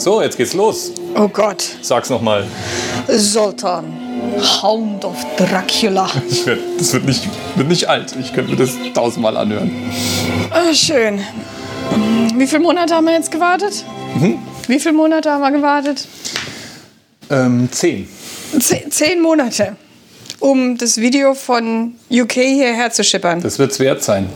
So, 0.00 0.22
jetzt 0.22 0.38
geht's 0.38 0.54
los. 0.54 0.92
Oh 1.14 1.28
Gott. 1.28 1.62
Sag's 1.82 2.08
nochmal. 2.08 2.46
Sultan. 3.06 3.84
Hound 4.62 5.04
of 5.04 5.14
Dracula. 5.36 6.08
Das 6.28 6.46
wird, 6.46 6.60
das 6.78 6.92
wird, 6.94 7.04
nicht, 7.04 7.28
wird 7.56 7.68
nicht 7.68 7.86
alt. 7.86 8.14
Ich 8.18 8.32
könnte 8.32 8.52
mir 8.52 8.56
das 8.56 8.70
tausendmal 8.94 9.36
anhören. 9.36 9.70
Ah, 10.50 10.72
schön. 10.72 11.20
Wie 12.34 12.46
viele 12.46 12.62
Monate 12.62 12.94
haben 12.94 13.04
wir 13.04 13.12
jetzt 13.12 13.30
gewartet? 13.30 13.84
Wie 14.66 14.80
viele 14.80 14.94
Monate 14.94 15.30
haben 15.30 15.42
wir 15.42 15.50
gewartet? 15.50 16.08
Ähm, 17.28 17.68
zehn. 17.70 18.08
Zehn, 18.58 18.90
zehn 18.90 19.20
Monate, 19.20 19.76
um 20.38 20.78
das 20.78 20.96
Video 20.96 21.34
von 21.34 21.96
UK 22.10 22.32
hierher 22.32 22.90
zu 22.90 23.04
schippern. 23.04 23.42
Das 23.42 23.58
wird's 23.58 23.78
wert 23.78 24.02
sein. 24.02 24.30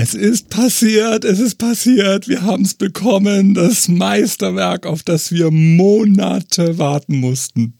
Es 0.00 0.14
ist 0.14 0.48
passiert, 0.48 1.24
es 1.24 1.40
ist 1.40 1.56
passiert. 1.56 2.28
Wir 2.28 2.42
haben 2.42 2.64
es 2.64 2.74
bekommen. 2.74 3.54
Das 3.54 3.88
Meisterwerk, 3.88 4.86
auf 4.86 5.02
das 5.02 5.32
wir 5.32 5.50
Monate 5.50 6.78
warten 6.78 7.16
mussten. 7.16 7.74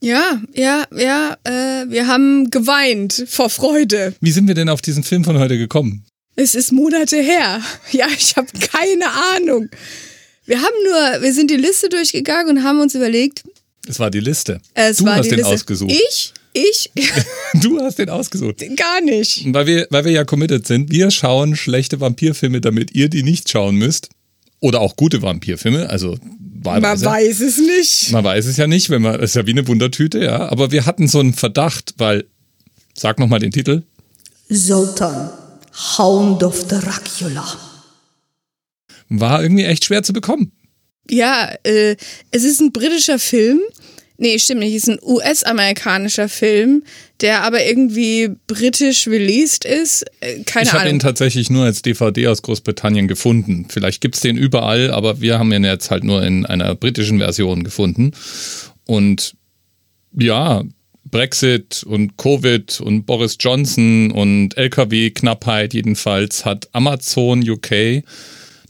Ja, 0.00 0.42
ja, 0.52 0.84
ja, 0.94 1.36
äh, 1.44 1.88
wir 1.88 2.06
haben 2.06 2.50
geweint 2.50 3.24
vor 3.26 3.48
Freude. 3.48 4.14
Wie 4.20 4.30
sind 4.30 4.46
wir 4.46 4.54
denn 4.54 4.68
auf 4.68 4.82
diesen 4.82 5.02
Film 5.04 5.24
von 5.24 5.38
heute 5.38 5.56
gekommen? 5.56 6.04
Es 6.36 6.54
ist 6.54 6.70
Monate 6.70 7.16
her. 7.16 7.62
Ja, 7.92 8.06
ich 8.14 8.36
habe 8.36 8.48
keine 8.70 9.06
Ahnung. 9.34 9.70
Wir 10.44 10.58
haben 10.60 10.74
nur, 10.84 11.22
wir 11.22 11.32
sind 11.32 11.50
die 11.50 11.56
Liste 11.56 11.88
durchgegangen 11.88 12.58
und 12.58 12.62
haben 12.64 12.78
uns 12.80 12.94
überlegt, 12.94 13.42
Es 13.88 13.98
war 13.98 14.10
die 14.10 14.20
Liste. 14.20 14.60
es 14.74 14.98
du 14.98 15.06
war 15.06 15.16
hast 15.16 15.24
die 15.24 15.30
den 15.30 15.38
Liste. 15.38 15.52
ausgesucht. 15.54 15.92
Ich? 15.92 16.34
Ich? 16.52 16.90
Du 17.62 17.80
hast 17.80 17.98
den 17.98 18.10
ausgesucht. 18.10 18.62
Gar 18.76 19.00
nicht. 19.00 19.42
Weil 19.54 19.66
wir, 19.66 19.86
weil 19.90 20.04
wir 20.04 20.12
ja 20.12 20.24
committed 20.24 20.66
sind, 20.66 20.90
wir 20.90 21.10
schauen 21.10 21.56
schlechte 21.56 21.98
Vampirfilme, 22.00 22.60
damit 22.60 22.94
ihr 22.94 23.08
die 23.08 23.22
nicht 23.22 23.48
schauen 23.50 23.76
müsst. 23.76 24.10
Oder 24.60 24.80
auch 24.80 24.96
gute 24.96 25.22
Vampirfilme, 25.22 25.88
also 25.88 26.18
Man 26.62 26.82
wahlweise. 26.82 27.06
weiß 27.06 27.40
es 27.40 27.58
nicht. 27.58 28.10
Man 28.12 28.22
weiß 28.24 28.44
es 28.46 28.56
ja 28.58 28.66
nicht, 28.66 28.90
wenn 28.90 29.00
man, 29.02 29.14
das 29.14 29.30
ist 29.30 29.36
ja 29.36 29.46
wie 29.46 29.52
eine 29.52 29.66
Wundertüte, 29.66 30.18
ja. 30.22 30.48
Aber 30.50 30.70
wir 30.72 30.84
hatten 30.84 31.08
so 31.08 31.20
einen 31.20 31.32
Verdacht, 31.32 31.94
weil, 31.96 32.26
sag 32.94 33.18
nochmal 33.18 33.38
den 33.40 33.50
Titel. 33.52 33.82
Sultan, 34.50 35.30
Hound 35.96 36.42
of 36.42 36.66
Dracula. 36.68 37.46
War 39.08 39.42
irgendwie 39.42 39.64
echt 39.64 39.84
schwer 39.86 40.02
zu 40.02 40.12
bekommen. 40.12 40.52
Ja, 41.10 41.50
äh, 41.62 41.96
es 42.30 42.44
ist 42.44 42.60
ein 42.60 42.72
britischer 42.72 43.18
Film. 43.18 43.60
Nee, 44.20 44.36
stimmt 44.40 44.60
nicht. 44.60 44.74
Es 44.74 44.82
ist 44.82 44.88
ein 44.88 44.98
US-amerikanischer 45.00 46.28
Film, 46.28 46.82
der 47.20 47.42
aber 47.44 47.64
irgendwie 47.64 48.30
britisch 48.48 49.06
released 49.06 49.64
ist. 49.64 50.04
Äh, 50.18 50.42
keine 50.42 50.66
ich 50.66 50.72
habe 50.72 50.84
ihn 50.84 50.88
Ahnung. 50.88 50.98
tatsächlich 50.98 51.50
nur 51.50 51.64
als 51.64 51.82
DVD 51.82 52.26
aus 52.26 52.42
Großbritannien 52.42 53.06
gefunden. 53.06 53.66
Vielleicht 53.68 54.00
gibt's 54.00 54.18
den 54.18 54.36
überall, 54.36 54.90
aber 54.90 55.20
wir 55.20 55.38
haben 55.38 55.52
ihn 55.52 55.62
jetzt 55.62 55.92
halt 55.92 56.02
nur 56.02 56.24
in 56.24 56.44
einer 56.46 56.74
britischen 56.74 57.18
Version 57.18 57.62
gefunden. 57.62 58.10
Und 58.86 59.34
ja, 60.12 60.64
Brexit 61.04 61.84
und 61.84 62.16
Covid 62.16 62.80
und 62.80 63.04
Boris 63.06 63.36
Johnson 63.38 64.10
und 64.10 64.56
LKW-Knappheit 64.56 65.74
jedenfalls 65.74 66.44
hat 66.44 66.68
Amazon 66.72 67.48
UK 67.48 68.02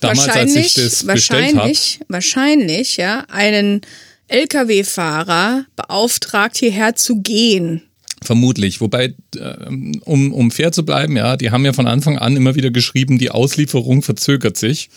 damals, 0.01 0.29
als 0.29 0.55
ich 0.55 0.75
das 0.75 1.05
bestellt 1.05 1.57
habe, 1.57 1.57
wahrscheinlich, 1.57 2.01
wahrscheinlich, 2.09 2.97
ja, 2.99 3.25
einen 3.31 3.81
LKW-Fahrer 4.29 5.67
beauftragt, 5.77 6.57
hierher 6.59 6.95
zu 6.95 7.21
gehen. 7.21 7.83
Vermutlich. 8.23 8.81
Wobei, 8.81 9.15
ähm, 9.39 10.01
um, 10.05 10.33
um 10.33 10.51
fair 10.51 10.73
zu 10.73 10.85
bleiben, 10.85 11.17
ja, 11.17 11.37
die 11.37 11.51
haben 11.51 11.65
ja 11.65 11.73
von 11.73 11.87
Anfang 11.87 12.19
an 12.19 12.37
immer 12.37 12.55
wieder 12.55 12.71
geschrieben, 12.71 13.19
die 13.19 13.31
Auslieferung 13.31 14.03
verzögert 14.03 14.57
sich. 14.57 14.91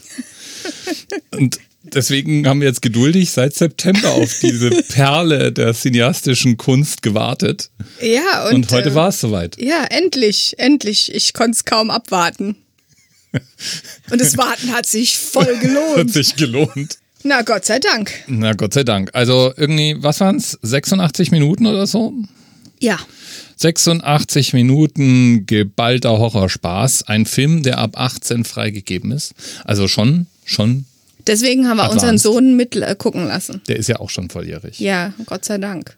Und 1.32 1.60
deswegen 1.84 2.48
haben 2.48 2.62
wir 2.62 2.68
jetzt 2.68 2.82
geduldig 2.82 3.32
seit 3.32 3.54
September 3.54 4.12
auf 4.12 4.40
diese 4.42 4.70
Perle 4.90 5.52
der 5.52 5.74
cineastischen 5.74 6.58
Kunst 6.58 7.02
gewartet. 7.02 7.70
Ja, 8.02 8.48
und, 8.48 8.56
Und, 8.56 8.72
heute 8.72 8.90
äh, 8.90 8.96
war 8.96 9.10
es 9.10 9.20
soweit. 9.20 9.62
Ja, 9.62 9.86
endlich, 9.86 10.56
endlich. 10.58 11.14
Ich 11.14 11.34
konnte 11.34 11.52
es 11.52 11.66
kaum 11.66 11.90
abwarten. 11.90 12.56
Und 14.12 14.20
das 14.20 14.38
Warten 14.38 14.74
hat 14.74 14.86
sich 14.86 15.18
voll 15.18 15.46
Hat 15.46 15.62
gelohnt. 15.62 16.12
sich 16.12 16.36
gelohnt. 16.36 16.98
Na, 17.24 17.42
Gott 17.44 17.66
sei 17.66 17.80
Dank. 17.80 18.12
Na 18.28 18.54
Gott 18.54 18.74
sei 18.74 18.84
Dank. 18.84 19.10
Also 19.14 19.54
irgendwie, 19.56 19.96
was 20.02 20.20
waren's? 20.20 20.58
86 20.62 21.32
Minuten 21.32 21.66
oder 21.66 21.86
so? 21.88 22.14
Ja. 22.80 22.98
86 23.58 24.54
Minuten 24.54 25.46
geballter 25.46 26.18
Horrorspaß. 26.18 27.04
Ein 27.04 27.26
Film, 27.26 27.64
der 27.64 27.78
ab 27.78 27.92
18 27.96 28.44
freigegeben 28.44 29.12
ist. 29.12 29.34
Also 29.66 29.88
schon, 29.88 30.28
schon, 30.46 30.86
Deswegen 31.28 31.68
haben 31.68 31.78
wir 31.78 31.84
Advanced. 31.84 32.04
unseren 32.10 32.18
Sohn 32.18 32.56
mit 32.56 32.76
äh, 32.76 32.96
gucken 32.98 33.28
lassen. 33.28 33.62
der 33.68 33.76
ist 33.76 33.88
ja 33.88 33.98
auch 34.00 34.10
schon 34.10 34.30
volljährig. 34.32 34.80
Ja, 34.80 35.14
Gott 35.28 35.46
sei 35.46 35.60
Dank. 35.60 35.96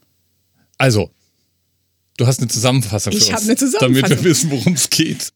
Also, 0.78 1.10
du 2.18 2.28
hast 2.28 2.40
eine 2.40 2.50
Zusammenfassung 2.50 3.14
für 3.14 3.20
Ich 3.20 3.28
uns, 3.30 3.34
hab 3.34 3.44
eine 3.44 3.56
Zusammenfassung. 3.56 4.02
damit 4.10 4.24
wir 4.24 4.30
wissen, 4.30 4.52
worum 4.52 4.74
es 4.74 4.90
geht. 4.90 5.32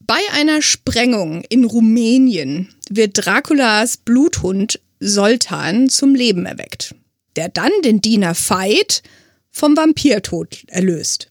Bei 0.00 0.18
einer 0.32 0.62
Sprengung 0.62 1.42
in 1.50 1.64
Rumänien 1.64 2.70
wird 2.88 3.24
Draculas 3.26 3.98
Bluthund 3.98 4.80
Soltan 5.02 5.88
zum 5.88 6.14
Leben 6.14 6.46
erweckt, 6.46 6.94
der 7.36 7.48
dann 7.48 7.72
den 7.84 8.00
Diener 8.00 8.34
Veit 8.34 9.02
vom 9.50 9.76
Vampirtod 9.76 10.64
erlöst. 10.68 11.28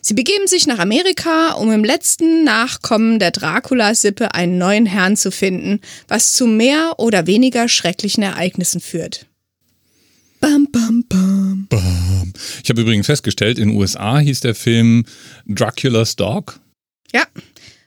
Sie 0.00 0.14
begeben 0.14 0.46
sich 0.46 0.66
nach 0.66 0.78
Amerika, 0.78 1.52
um 1.52 1.72
im 1.72 1.84
letzten 1.84 2.44
Nachkommen 2.44 3.18
der 3.18 3.30
Dracula-Sippe 3.30 4.34
einen 4.34 4.56
neuen 4.56 4.86
Herrn 4.86 5.16
zu 5.16 5.30
finden, 5.30 5.80
was 6.06 6.32
zu 6.32 6.46
mehr 6.46 6.94
oder 6.98 7.26
weniger 7.26 7.68
schrecklichen 7.68 8.22
Ereignissen 8.22 8.80
führt. 8.80 9.26
Bam, 10.40 10.68
bam, 10.70 11.04
bam. 11.08 11.66
Bam. 11.68 12.32
Ich 12.62 12.70
habe 12.70 12.80
übrigens 12.80 13.06
festgestellt, 13.06 13.58
in 13.58 13.70
den 13.70 13.76
USA 13.76 14.18
hieß 14.18 14.40
der 14.40 14.54
Film 14.54 15.04
Dracula's 15.46 16.14
Dog. 16.14 16.60
Ja, 17.12 17.24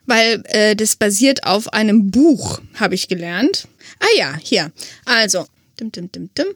weil 0.05 0.43
äh, 0.47 0.75
das 0.75 0.97
basiert 0.97 1.45
auf 1.45 1.71
einem 1.71 2.11
Buch, 2.11 2.61
habe 2.75 2.95
ich 2.95 3.07
gelernt. 3.07 3.67
Ah 4.01 4.17
ja, 4.17 4.35
hier. 4.41 4.71
Also, 5.05 5.45
dim, 5.79 5.91
dim, 5.91 6.11
dim, 6.11 6.29
dim. 6.37 6.47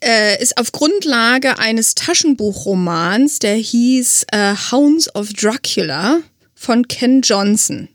Äh, 0.00 0.40
ist 0.40 0.56
auf 0.58 0.70
Grundlage 0.70 1.58
eines 1.58 1.96
Taschenbuchromans, 1.96 3.40
der 3.40 3.56
hieß 3.56 4.26
äh, 4.30 4.54
Hounds 4.70 5.12
of 5.16 5.32
Dracula 5.32 6.20
von 6.54 6.86
Ken 6.86 7.22
Johnson. 7.22 7.88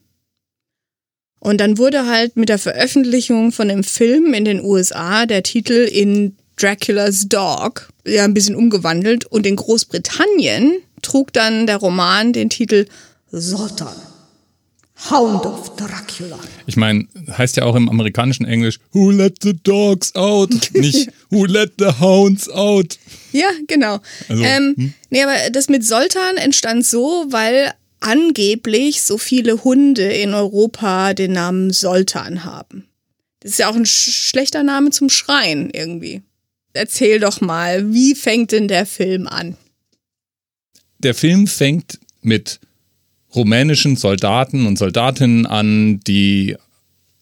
Und 1.39 1.59
dann 1.59 1.77
wurde 1.77 2.05
halt 2.07 2.35
mit 2.35 2.49
der 2.49 2.59
Veröffentlichung 2.59 3.51
von 3.51 3.67
dem 3.67 3.83
Film 3.83 4.33
in 4.33 4.45
den 4.45 4.63
USA 4.63 5.25
der 5.25 5.43
Titel 5.43 5.87
in 5.91 6.37
Dracula's 6.57 7.27
Dog 7.27 7.89
ja 8.05 8.23
ein 8.23 8.33
bisschen 8.33 8.55
umgewandelt 8.55 9.25
und 9.25 9.45
in 9.45 9.55
Großbritannien 9.55 10.77
trug 11.01 11.33
dann 11.33 11.67
der 11.67 11.77
Roman 11.77 12.33
den 12.33 12.49
Titel 12.49 12.85
Sultan, 13.31 13.95
Hound 15.09 15.45
of 15.45 15.75
Dracula. 15.75 16.39
Ich 16.65 16.77
meine, 16.77 17.07
heißt 17.29 17.57
ja 17.57 17.63
auch 17.63 17.75
im 17.75 17.89
amerikanischen 17.89 18.45
Englisch 18.45 18.79
Who 18.91 19.11
let 19.11 19.37
the 19.41 19.53
dogs 19.53 20.15
out? 20.15 20.49
Nicht 20.73 21.09
Who 21.29 21.45
let 21.45 21.73
the 21.77 21.99
hounds 21.99 22.49
out? 22.49 22.97
Ja, 23.31 23.49
genau. 23.67 23.99
Also, 24.29 24.43
ähm, 24.43 24.93
Nee, 25.09 25.23
aber 25.23 25.49
das 25.51 25.69
mit 25.69 25.85
Sultan 25.85 26.37
entstand 26.37 26.85
so, 26.85 27.25
weil 27.29 27.73
angeblich 27.99 29.01
so 29.01 29.17
viele 29.17 29.63
Hunde 29.63 30.03
in 30.03 30.33
Europa 30.33 31.13
den 31.13 31.33
Namen 31.33 31.71
Sultan 31.71 32.43
haben. 32.43 32.87
Das 33.39 33.51
ist 33.51 33.57
ja 33.59 33.69
auch 33.69 33.75
ein 33.75 33.85
sch 33.85 34.29
schlechter 34.29 34.63
Name 34.63 34.91
zum 34.91 35.09
Schreien 35.09 35.69
irgendwie. 35.69 36.21
Erzähl 36.73 37.19
doch 37.19 37.41
mal, 37.41 37.93
wie 37.93 38.15
fängt 38.15 38.51
denn 38.51 38.67
der 38.67 38.85
Film 38.85 39.27
an? 39.27 39.57
Der 40.99 41.13
Film 41.13 41.47
fängt 41.47 41.99
mit 42.21 42.59
rumänischen 43.35 43.95
Soldaten 43.95 44.65
und 44.65 44.77
Soldatinnen 44.77 45.45
an, 45.45 45.99
die 46.01 46.55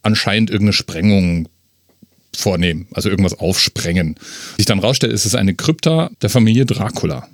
anscheinend 0.02 0.50
irgendeine 0.50 0.74
Sprengung 0.74 1.48
vornehmen, 2.36 2.88
also 2.94 3.10
irgendwas 3.10 3.38
aufsprengen. 3.40 4.16
Sich 4.58 4.66
dann 4.66 4.80
rausstellt, 4.80 5.14
ist 5.14 5.26
es 5.26 5.36
eine 5.36 5.54
Krypta 5.54 6.10
der 6.22 6.30
Familie 6.30 6.66
Dracula. 6.66 7.28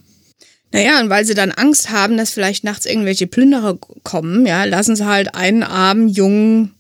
Naja, 0.72 1.00
und 1.00 1.10
weil 1.10 1.24
sie 1.24 1.34
dann 1.34 1.52
Angst 1.52 1.92
haben, 1.92 2.18
dass 2.18 2.32
vielleicht 2.32 2.64
nachts 2.64 2.86
irgendwelche 2.86 3.28
Plünderer 3.28 3.78
kommen, 4.04 4.46
ja, 4.46 4.66
lassen 4.66 4.96
sie 4.96 5.06
halt 5.06 5.34
einen 5.34 5.64
armen, 5.64 6.10
jungen 6.10 6.74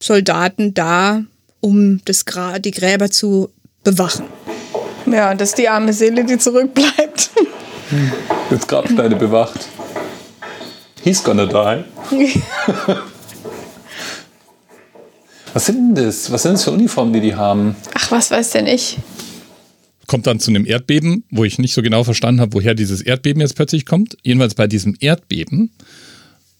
Soldaten 0.00 0.74
da, 0.74 1.24
um 1.60 2.00
das 2.04 2.24
Gra 2.24 2.60
die 2.60 2.70
Gräber 2.70 3.10
zu 3.10 3.50
bewachen. 3.82 4.26
Ja, 5.06 5.34
das 5.34 5.50
ist 5.50 5.58
die 5.58 5.68
arme 5.68 5.92
Seele, 5.92 6.24
die 6.24 6.38
zurückbleibt. 6.38 7.30
Jetzt 8.50 8.68
Grabsteine 8.68 9.16
bewacht. 9.16 9.66
He's 11.08 11.24
gonna 11.24 11.46
die. 11.46 11.84
Was 15.54 15.64
sind 15.64 15.96
denn 15.96 16.04
das? 16.04 16.30
Was 16.30 16.42
sind 16.42 16.52
das 16.52 16.64
für 16.64 16.70
Uniformen, 16.72 17.14
die 17.14 17.22
die 17.22 17.34
haben? 17.34 17.76
Ach, 17.94 18.10
was 18.10 18.30
weiß 18.30 18.50
denn 18.50 18.66
ich? 18.66 18.98
Kommt 20.06 20.26
dann 20.26 20.38
zu 20.38 20.50
einem 20.50 20.66
Erdbeben, 20.66 21.24
wo 21.30 21.44
ich 21.44 21.58
nicht 21.58 21.72
so 21.72 21.80
genau 21.80 22.04
verstanden 22.04 22.42
habe, 22.42 22.52
woher 22.52 22.74
dieses 22.74 23.00
Erdbeben 23.00 23.40
jetzt 23.40 23.56
plötzlich 23.56 23.86
kommt. 23.86 24.18
Jedenfalls 24.22 24.54
bei 24.54 24.66
diesem 24.66 24.96
Erdbeben 25.00 25.70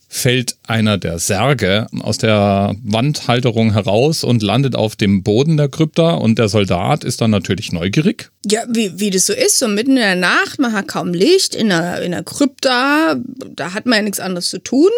fällt 0.08 0.56
einer 0.66 0.96
der 0.96 1.18
Särge 1.18 1.86
aus 2.00 2.16
der 2.16 2.74
Wandhalterung 2.82 3.72
heraus 3.72 4.24
und 4.24 4.42
landet 4.42 4.74
auf 4.74 4.96
dem 4.96 5.22
Boden 5.22 5.58
der 5.58 5.68
Krypta 5.68 6.14
und 6.14 6.38
der 6.38 6.48
Soldat 6.48 7.04
ist 7.04 7.20
dann 7.20 7.30
natürlich 7.30 7.72
neugierig. 7.72 8.30
Ja, 8.46 8.62
wie, 8.68 8.98
wie 8.98 9.10
das 9.10 9.26
so 9.26 9.34
ist, 9.34 9.58
so 9.58 9.68
mitten 9.68 9.92
in 9.92 9.96
der 9.96 10.16
Nacht, 10.16 10.58
man 10.58 10.72
hat 10.72 10.88
kaum 10.88 11.12
Licht, 11.12 11.54
in 11.54 11.68
der, 11.68 12.00
in 12.02 12.12
der 12.12 12.24
Krypta, 12.24 13.16
da 13.54 13.74
hat 13.74 13.84
man 13.84 13.98
ja 13.98 14.02
nichts 14.02 14.18
anderes 14.18 14.48
zu 14.48 14.58
tun. 14.58 14.90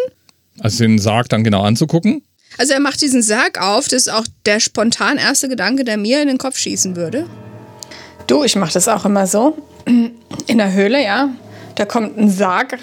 Also 0.59 0.83
den 0.83 0.97
Sarg 0.97 1.27
dann 1.29 1.43
genau 1.43 1.63
anzugucken. 1.63 2.23
Also 2.57 2.73
er 2.73 2.79
macht 2.79 3.01
diesen 3.01 3.21
Sarg 3.21 3.61
auf, 3.61 3.85
das 3.85 4.03
ist 4.03 4.13
auch 4.13 4.25
der 4.45 4.59
spontan 4.59 5.17
erste 5.17 5.49
Gedanke, 5.49 5.83
der 5.83 5.97
mir 5.97 6.21
in 6.21 6.29
den 6.29 6.37
Kopf 6.37 6.57
schießen 6.57 6.95
würde. 6.95 7.25
Du, 8.27 8.43
ich 8.43 8.55
mache 8.55 8.73
das 8.73 8.87
auch 8.87 9.05
immer 9.05 9.27
so. 9.27 9.57
In 10.47 10.57
der 10.57 10.71
Höhle, 10.71 11.03
ja. 11.03 11.29
Da 11.75 11.85
kommt 11.85 12.17
ein 12.17 12.29
Sarg 12.29 12.77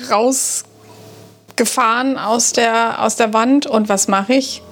rausgefahren 1.58 2.16
aus 2.16 2.52
der, 2.52 3.02
aus 3.02 3.16
der 3.16 3.32
Wand. 3.32 3.66
Und 3.66 3.88
was 3.88 4.08
mache 4.08 4.34
ich? 4.34 4.62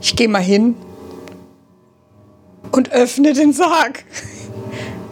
Ich 0.00 0.16
gehe 0.16 0.28
mal 0.28 0.42
hin 0.42 0.74
und 2.72 2.90
öffne 2.92 3.32
den 3.32 3.52
Sarg. 3.52 4.04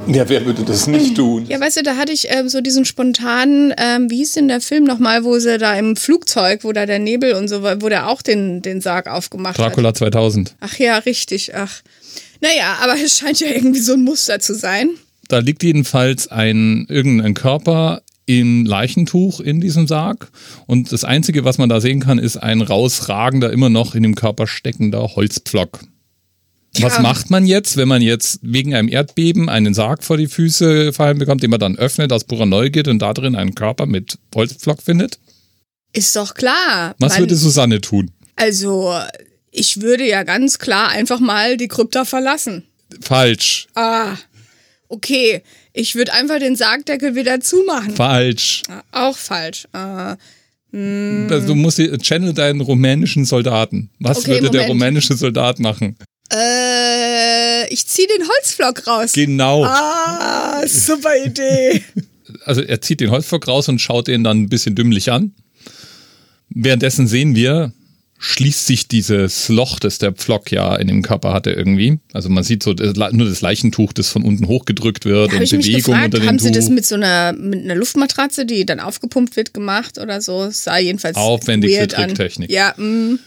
Ja, 0.06 0.28
wer 0.28 0.44
würde 0.46 0.64
das 0.64 0.86
nicht 0.86 1.16
tun? 1.16 1.44
Ja, 1.46 1.60
weißt 1.60 1.76
du, 1.76 1.82
da 1.82 1.96
hatte 1.96 2.10
ich 2.10 2.28
ähm, 2.30 2.48
so 2.48 2.60
diesen 2.60 2.84
spontanen, 2.84 3.72
ähm, 3.76 4.10
wie 4.10 4.16
hieß 4.16 4.32
denn 4.32 4.48
der 4.48 4.60
Film 4.60 4.84
nochmal, 4.84 5.24
wo 5.24 5.38
sie 5.38 5.58
da 5.58 5.74
im 5.74 5.94
Flugzeug, 5.94 6.64
wo 6.64 6.72
da 6.72 6.86
der 6.86 6.98
Nebel 6.98 7.34
und 7.34 7.48
so, 7.48 7.62
wo 7.62 7.88
der 7.88 8.08
auch 8.08 8.22
den, 8.22 8.62
den 8.62 8.80
Sarg 8.80 9.06
aufgemacht 9.06 9.58
hat. 9.58 9.66
Dracula 9.66 9.92
2000. 9.92 10.56
Ach 10.60 10.78
ja, 10.78 10.98
richtig, 10.98 11.54
ach. 11.54 11.82
Naja, 12.40 12.78
aber 12.82 12.94
es 13.04 13.18
scheint 13.18 13.40
ja 13.40 13.48
irgendwie 13.48 13.80
so 13.80 13.92
ein 13.92 14.02
Muster 14.02 14.40
zu 14.40 14.54
sein. 14.54 14.88
Da 15.28 15.38
liegt 15.38 15.62
jedenfalls 15.62 16.28
ein 16.28 16.86
irgendein 16.88 17.34
Körper 17.34 18.02
im 18.38 18.64
Leichentuch 18.64 19.40
in 19.40 19.60
diesem 19.60 19.88
Sarg. 19.88 20.30
Und 20.66 20.92
das 20.92 21.02
Einzige, 21.04 21.44
was 21.44 21.58
man 21.58 21.68
da 21.68 21.80
sehen 21.80 22.00
kann, 22.00 22.18
ist 22.20 22.36
ein 22.36 22.60
rausragender, 22.62 23.50
immer 23.52 23.68
noch 23.70 23.94
in 23.96 24.02
dem 24.04 24.14
Körper 24.14 24.46
steckender 24.46 25.16
Holzpflock. 25.16 25.80
Was 26.78 26.96
Ja. 26.96 27.02
macht 27.02 27.30
man 27.30 27.44
jetzt, 27.46 27.76
wenn 27.76 27.88
man 27.88 28.00
jetzt 28.00 28.38
wegen 28.42 28.74
einem 28.74 28.88
Erdbeben 28.88 29.48
einen 29.48 29.74
Sarg 29.74 30.04
vor 30.04 30.16
die 30.16 30.28
Füße 30.28 30.92
fallen 30.92 31.18
bekommt, 31.18 31.42
den 31.42 31.50
man 31.50 31.58
dann 31.58 31.76
öffnet 31.76 32.12
aus 32.12 32.22
purer 32.22 32.46
Neugierde 32.46 32.90
und 32.92 33.00
da 33.00 33.12
drin 33.12 33.34
einen 33.34 33.56
Körper 33.56 33.86
mit 33.86 34.18
Holzpflock 34.34 34.80
findet? 34.80 35.18
Ist 35.92 36.14
doch 36.14 36.34
klar. 36.34 36.94
Was 37.00 37.14
Man- 37.14 37.22
würde 37.22 37.34
Susanne 37.34 37.80
tun? 37.80 38.12
Also, 38.36 38.94
ich 39.50 39.80
würde 39.80 40.06
ja 40.08 40.22
ganz 40.22 40.60
klar 40.60 40.90
einfach 40.90 41.18
mal 41.18 41.56
die 41.56 41.66
Krypta 41.66 42.04
verlassen. 42.04 42.62
Falsch. 43.00 43.66
Ah, 43.74 44.14
okay. 44.88 45.42
Ich 45.72 45.94
würde 45.94 46.12
einfach 46.12 46.38
den 46.38 46.56
Sargdeckel 46.56 47.14
wieder 47.14 47.40
zumachen. 47.40 47.94
Falsch. 47.94 48.62
Ah, 48.68 48.82
Auch 49.08 49.16
falsch. 49.16 49.66
Ah, 49.72 50.16
Also 50.72 51.46
du 51.48 51.54
musst 51.54 51.78
die- 51.78 51.90
channel 51.98 52.32
deinen 52.32 52.60
rumänischen 52.60 53.24
Soldaten. 53.24 53.90
Was 54.00 54.18
Okay, 54.18 54.32
würde 54.32 54.50
der 54.50 54.62
Moment. 54.68 54.70
rumänische 54.70 55.16
Soldat 55.16 55.58
machen? 55.58 55.96
äh, 56.32 57.68
ich 57.72 57.86
ziehe 57.86 58.06
den 58.08 58.26
Holzflock 58.28 58.86
raus. 58.86 59.12
Genau. 59.12 59.64
Ah, 59.64 60.62
super 60.66 61.16
Idee. 61.24 61.82
also 62.44 62.62
er 62.62 62.80
zieht 62.80 63.00
den 63.00 63.10
Holzpflock 63.10 63.48
raus 63.48 63.68
und 63.68 63.80
schaut 63.80 64.06
den 64.08 64.22
dann 64.24 64.42
ein 64.42 64.48
bisschen 64.48 64.74
dümmlich 64.76 65.10
an. 65.10 65.34
Währenddessen 66.50 67.06
sehen 67.06 67.34
wir, 67.34 67.72
schließt 68.22 68.66
sich 68.66 68.86
dieses 68.86 69.48
Loch, 69.48 69.78
das 69.80 69.96
der 69.96 70.12
Pflock 70.12 70.52
ja 70.52 70.76
in 70.76 70.88
dem 70.88 71.00
Körper 71.02 71.32
hatte 71.32 71.52
irgendwie. 71.52 72.00
Also 72.12 72.28
man 72.28 72.44
sieht 72.44 72.62
so 72.62 72.74
das, 72.74 72.94
nur 73.12 73.26
das 73.26 73.40
Leichentuch, 73.40 73.94
das 73.94 74.10
von 74.10 74.22
unten 74.22 74.46
hochgedrückt 74.46 75.06
wird 75.06 75.30
Habe 75.30 75.38
und 75.38 75.42
ich 75.42 75.52
mich 75.52 75.66
Bewegung 75.66 75.94
gefragt, 75.94 76.04
unter 76.04 76.18
dem 76.18 76.28
haben 76.28 76.36
Tuch. 76.36 76.44
sie 76.44 76.52
das 76.52 76.68
mit 76.68 76.84
so 76.84 76.96
einer, 76.96 77.32
mit 77.32 77.64
einer 77.64 77.74
Luftmatratze, 77.74 78.44
die 78.44 78.66
dann 78.66 78.78
aufgepumpt 78.78 79.36
wird, 79.36 79.54
gemacht 79.54 79.98
oder 79.98 80.20
so? 80.20 80.44
Es 80.44 80.64
sah 80.64 80.76
jedenfalls 80.78 81.16
Aufwendigste 81.16 81.80
weird 81.80 81.94
an. 81.94 82.04
Tricktechnik. 82.08 82.50
Ja, 82.50 82.74
mm. 82.76 83.18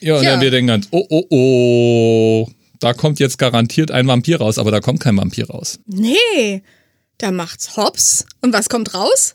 ja, 0.00 0.16
und 0.16 0.22
Ja. 0.24 0.30
dann 0.32 0.40
wir 0.40 0.50
denken 0.50 0.68
ganz, 0.68 0.88
oh, 0.92 1.04
oh, 1.10 1.24
oh, 1.28 2.48
da 2.80 2.94
kommt 2.94 3.20
jetzt 3.20 3.38
garantiert 3.38 3.90
ein 3.90 4.06
Vampir 4.06 4.38
raus, 4.38 4.56
aber 4.56 4.70
da 4.70 4.80
kommt 4.80 5.00
kein 5.00 5.16
Vampir 5.16 5.50
raus. 5.50 5.78
nee. 5.86 6.62
Da 7.20 7.32
macht's 7.32 7.76
Hops. 7.76 8.24
Und 8.42 8.52
was 8.52 8.68
kommt 8.68 8.94
raus? 8.94 9.34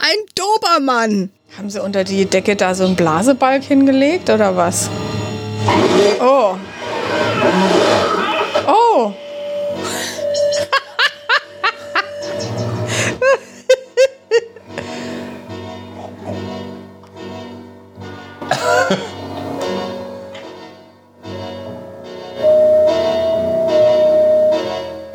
Ein 0.00 0.16
Dobermann. 0.36 1.32
Haben 1.56 1.70
sie 1.70 1.82
unter 1.82 2.04
die 2.04 2.24
Decke 2.24 2.54
da 2.54 2.72
so 2.72 2.84
einen 2.84 2.94
Blasebalg 2.94 3.64
hingelegt 3.64 4.30
oder 4.30 4.56
was? 4.56 4.88
Oh. 6.20 6.54
Oh. 8.68 9.12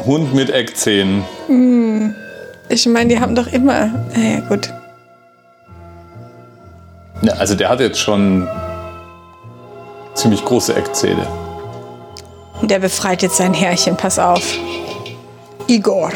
Hund 0.05 0.33
mit 0.33 0.49
Eckzähnen. 0.49 1.23
Ich 2.69 2.85
meine, 2.87 3.09
die 3.09 3.19
haben 3.19 3.35
doch 3.35 3.47
immer. 3.47 3.87
Naja, 4.15 4.39
gut. 4.41 4.73
Ja, 7.21 7.33
also 7.33 7.55
der 7.55 7.69
hat 7.69 7.79
jetzt 7.79 7.99
schon 7.99 8.47
ziemlich 10.15 10.43
große 10.43 10.75
Eckzähne. 10.75 11.27
Und 12.61 12.71
der 12.71 12.79
befreit 12.79 13.21
jetzt 13.21 13.37
sein 13.37 13.53
Herrchen, 13.53 13.97
pass 13.97 14.19
auf. 14.19 14.57
Igor. 15.67 16.11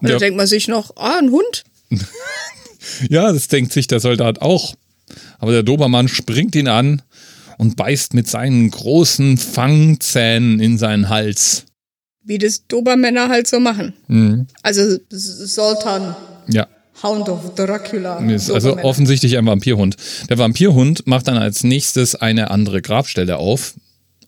Ja. 0.00 0.12
da 0.12 0.18
denkt 0.18 0.36
man 0.36 0.46
sich 0.46 0.68
noch, 0.68 0.96
ah, 0.96 1.18
ein 1.18 1.30
Hund? 1.30 1.64
Ja, 3.08 3.32
das 3.32 3.48
denkt 3.48 3.72
sich 3.72 3.86
der 3.86 4.00
Soldat 4.00 4.42
auch. 4.42 4.74
Aber 5.38 5.52
der 5.52 5.62
Dobermann 5.62 6.08
springt 6.08 6.54
ihn 6.54 6.68
an 6.68 7.02
und 7.56 7.76
beißt 7.76 8.14
mit 8.14 8.28
seinen 8.28 8.70
großen 8.70 9.38
Fangzähnen 9.38 10.60
in 10.60 10.76
seinen 10.76 11.08
Hals. 11.08 11.64
Wie 12.30 12.38
das 12.38 12.64
Dobermänner 12.68 13.28
halt 13.28 13.48
so 13.48 13.58
machen. 13.58 13.92
Mhm. 14.06 14.46
Also 14.62 14.98
Sultan, 15.10 16.14
Ja, 16.46 16.68
Hound 17.02 17.28
of 17.28 17.56
Dracula. 17.56 18.20
ist 18.20 18.52
also 18.52 18.78
offensichtlich 18.78 19.36
ein 19.36 19.46
Vampirhund. 19.46 19.96
Der 20.28 20.38
Vampirhund 20.38 21.08
macht 21.08 21.26
dann 21.26 21.36
als 21.36 21.64
nächstes 21.64 22.14
eine 22.14 22.52
andere 22.52 22.82
Grabstelle 22.82 23.38
auf 23.38 23.74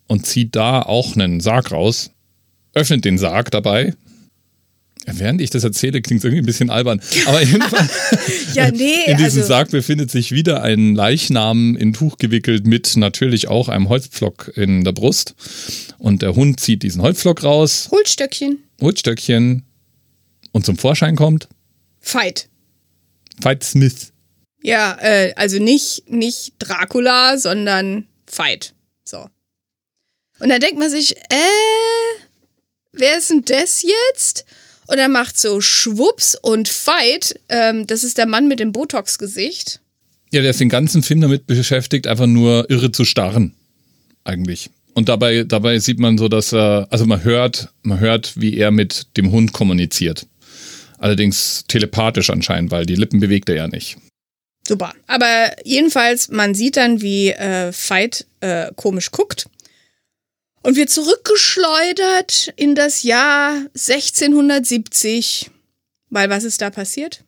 und 0.08 0.26
zieht 0.26 0.56
da 0.56 0.82
auch 0.82 1.14
einen 1.14 1.38
Sarg 1.38 1.70
raus, 1.70 2.10
öffnet 2.74 3.04
den 3.04 3.18
Sarg 3.18 3.52
dabei. 3.52 3.94
Während 5.06 5.40
ich 5.40 5.50
das 5.50 5.64
erzähle, 5.64 6.00
klingt 6.00 6.20
es 6.20 6.24
irgendwie 6.24 6.42
ein 6.42 6.46
bisschen 6.46 6.70
albern. 6.70 7.00
Aber 7.26 7.42
jedenfalls, 7.42 7.90
Ja, 8.54 8.70
nee, 8.70 9.04
in 9.06 9.16
diesem 9.16 9.40
also, 9.40 9.42
Sarg 9.42 9.70
befindet 9.70 10.10
sich 10.10 10.32
wieder 10.32 10.62
ein 10.62 10.94
Leichnam 10.94 11.76
in 11.76 11.92
Tuch 11.92 12.18
gewickelt 12.18 12.66
mit 12.66 12.96
natürlich 12.96 13.48
auch 13.48 13.68
einem 13.68 13.88
Holzpflock 13.88 14.52
in 14.54 14.84
der 14.84 14.92
Brust. 14.92 15.34
Und 15.98 16.22
der 16.22 16.36
Hund 16.36 16.60
zieht 16.60 16.82
diesen 16.82 17.02
Holzpflock 17.02 17.42
raus, 17.42 17.88
Holzstöckchen. 17.90 18.58
Holzstöckchen 18.80 19.64
und 20.52 20.64
zum 20.64 20.76
Vorschein 20.76 21.16
kommt 21.16 21.48
Fight. 22.00 22.48
Fight 23.40 23.64
Smith. 23.64 24.12
Ja, 24.62 24.96
äh, 25.00 25.32
also 25.34 25.58
nicht, 25.58 26.08
nicht 26.08 26.54
Dracula, 26.58 27.38
sondern 27.38 28.06
Fight. 28.26 28.74
So. 29.04 29.28
Und 30.38 30.48
dann 30.48 30.60
denkt 30.60 30.78
man 30.78 30.90
sich, 30.90 31.16
äh, 31.16 32.18
wer 32.92 33.18
ist 33.18 33.30
denn 33.30 33.44
das 33.44 33.82
jetzt? 33.82 34.44
Und 34.86 34.98
er 34.98 35.08
macht 35.08 35.38
so 35.38 35.60
Schwupps 35.60 36.36
und 36.40 36.68
Fight. 36.68 37.38
Ähm, 37.48 37.86
das 37.86 38.04
ist 38.04 38.18
der 38.18 38.26
Mann 38.26 38.48
mit 38.48 38.60
dem 38.60 38.72
Botox-Gesicht. 38.72 39.80
Ja, 40.32 40.40
der 40.40 40.50
ist 40.50 40.60
den 40.60 40.68
ganzen 40.68 41.02
Film 41.02 41.20
damit 41.20 41.46
beschäftigt, 41.46 42.06
einfach 42.06 42.26
nur 42.26 42.68
irre 42.70 42.90
zu 42.90 43.04
starren. 43.04 43.54
Eigentlich. 44.24 44.70
Und 44.94 45.08
dabei, 45.08 45.44
dabei 45.44 45.78
sieht 45.78 45.98
man 45.98 46.18
so, 46.18 46.28
dass 46.28 46.52
er, 46.52 46.86
also 46.90 47.06
man 47.06 47.24
hört, 47.24 47.68
man 47.82 48.00
hört, 48.00 48.40
wie 48.40 48.56
er 48.56 48.70
mit 48.70 49.06
dem 49.16 49.30
Hund 49.30 49.52
kommuniziert. 49.52 50.26
Allerdings 50.98 51.64
telepathisch 51.66 52.30
anscheinend, 52.30 52.70
weil 52.70 52.86
die 52.86 52.94
Lippen 52.94 53.20
bewegt 53.20 53.48
er 53.48 53.56
ja 53.56 53.68
nicht. 53.68 53.96
Super. 54.66 54.92
Aber 55.06 55.52
jedenfalls, 55.64 56.28
man 56.28 56.54
sieht 56.54 56.76
dann, 56.76 57.02
wie 57.02 57.30
äh, 57.30 57.72
Veit 57.72 58.26
äh, 58.40 58.70
komisch 58.76 59.10
guckt. 59.10 59.46
Und 60.62 60.76
wird 60.76 60.90
zurückgeschleudert 60.90 62.52
in 62.56 62.74
das 62.74 63.02
Jahr 63.02 63.66
1670. 63.74 65.50
Weil 66.10 66.30
was 66.30 66.44
ist 66.44 66.60
da 66.60 66.70
passiert? 66.70 67.24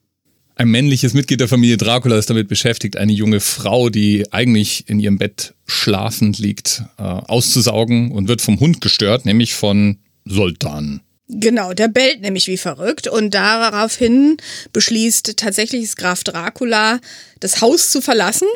Ein 0.57 0.69
männliches 0.69 1.14
Mitglied 1.14 1.41
der 1.41 1.49
Familie 1.49 1.76
Dracula 1.76 2.17
ist 2.17 2.31
damit 2.31 2.47
beschäftigt, 2.47 2.97
eine 2.97 3.12
junge 3.12 3.41
Frau, 3.41 3.91
die 3.91 4.33
eigentlich 4.33 4.88
in 4.88 5.00
ihrem 5.00 5.19
Bett 5.19 5.55
schlafend 5.67 6.38
liegt, 6.38 6.85
äh, 6.97 7.03
auszusaugen 7.03 8.12
und 8.12 8.29
wird 8.29 8.41
vom 8.41 8.61
Hund 8.61 8.81
gestört, 8.81 9.26
nämlich 9.26 9.55
von 9.55 9.99
Sultan. 10.25 11.00
Genau, 11.29 11.73
der 11.73 11.88
bellt 11.88 12.21
nämlich 12.21 12.47
wie 12.47 12.57
verrückt 12.57 13.09
und 13.09 13.33
daraufhin 13.35 14.37
beschließt 14.73 15.37
tatsächlich 15.37 15.97
Graf 15.97 16.23
Dracula, 16.23 17.00
das 17.41 17.61
Haus 17.61 17.91
zu 17.91 18.00
verlassen. 18.00 18.49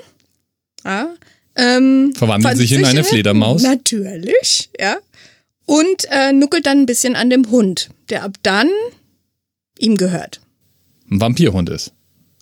Ja, 0.84 1.14
Ähm, 1.58 2.12
Verwandelt 2.14 2.56
sich 2.56 2.72
in 2.72 2.84
eine 2.84 3.04
Fledermaus. 3.04 3.62
Natürlich, 3.62 4.70
ja. 4.78 4.96
Und 5.66 6.06
äh, 6.10 6.32
nuckelt 6.32 6.64
dann 6.66 6.82
ein 6.82 6.86
bisschen 6.86 7.16
an 7.16 7.28
dem 7.28 7.50
Hund, 7.50 7.90
der 8.08 8.22
ab 8.22 8.36
dann 8.42 8.70
ihm 9.78 9.96
gehört. 9.96 10.40
Ein 11.10 11.20
Vampirhund 11.20 11.68
ist. 11.68 11.92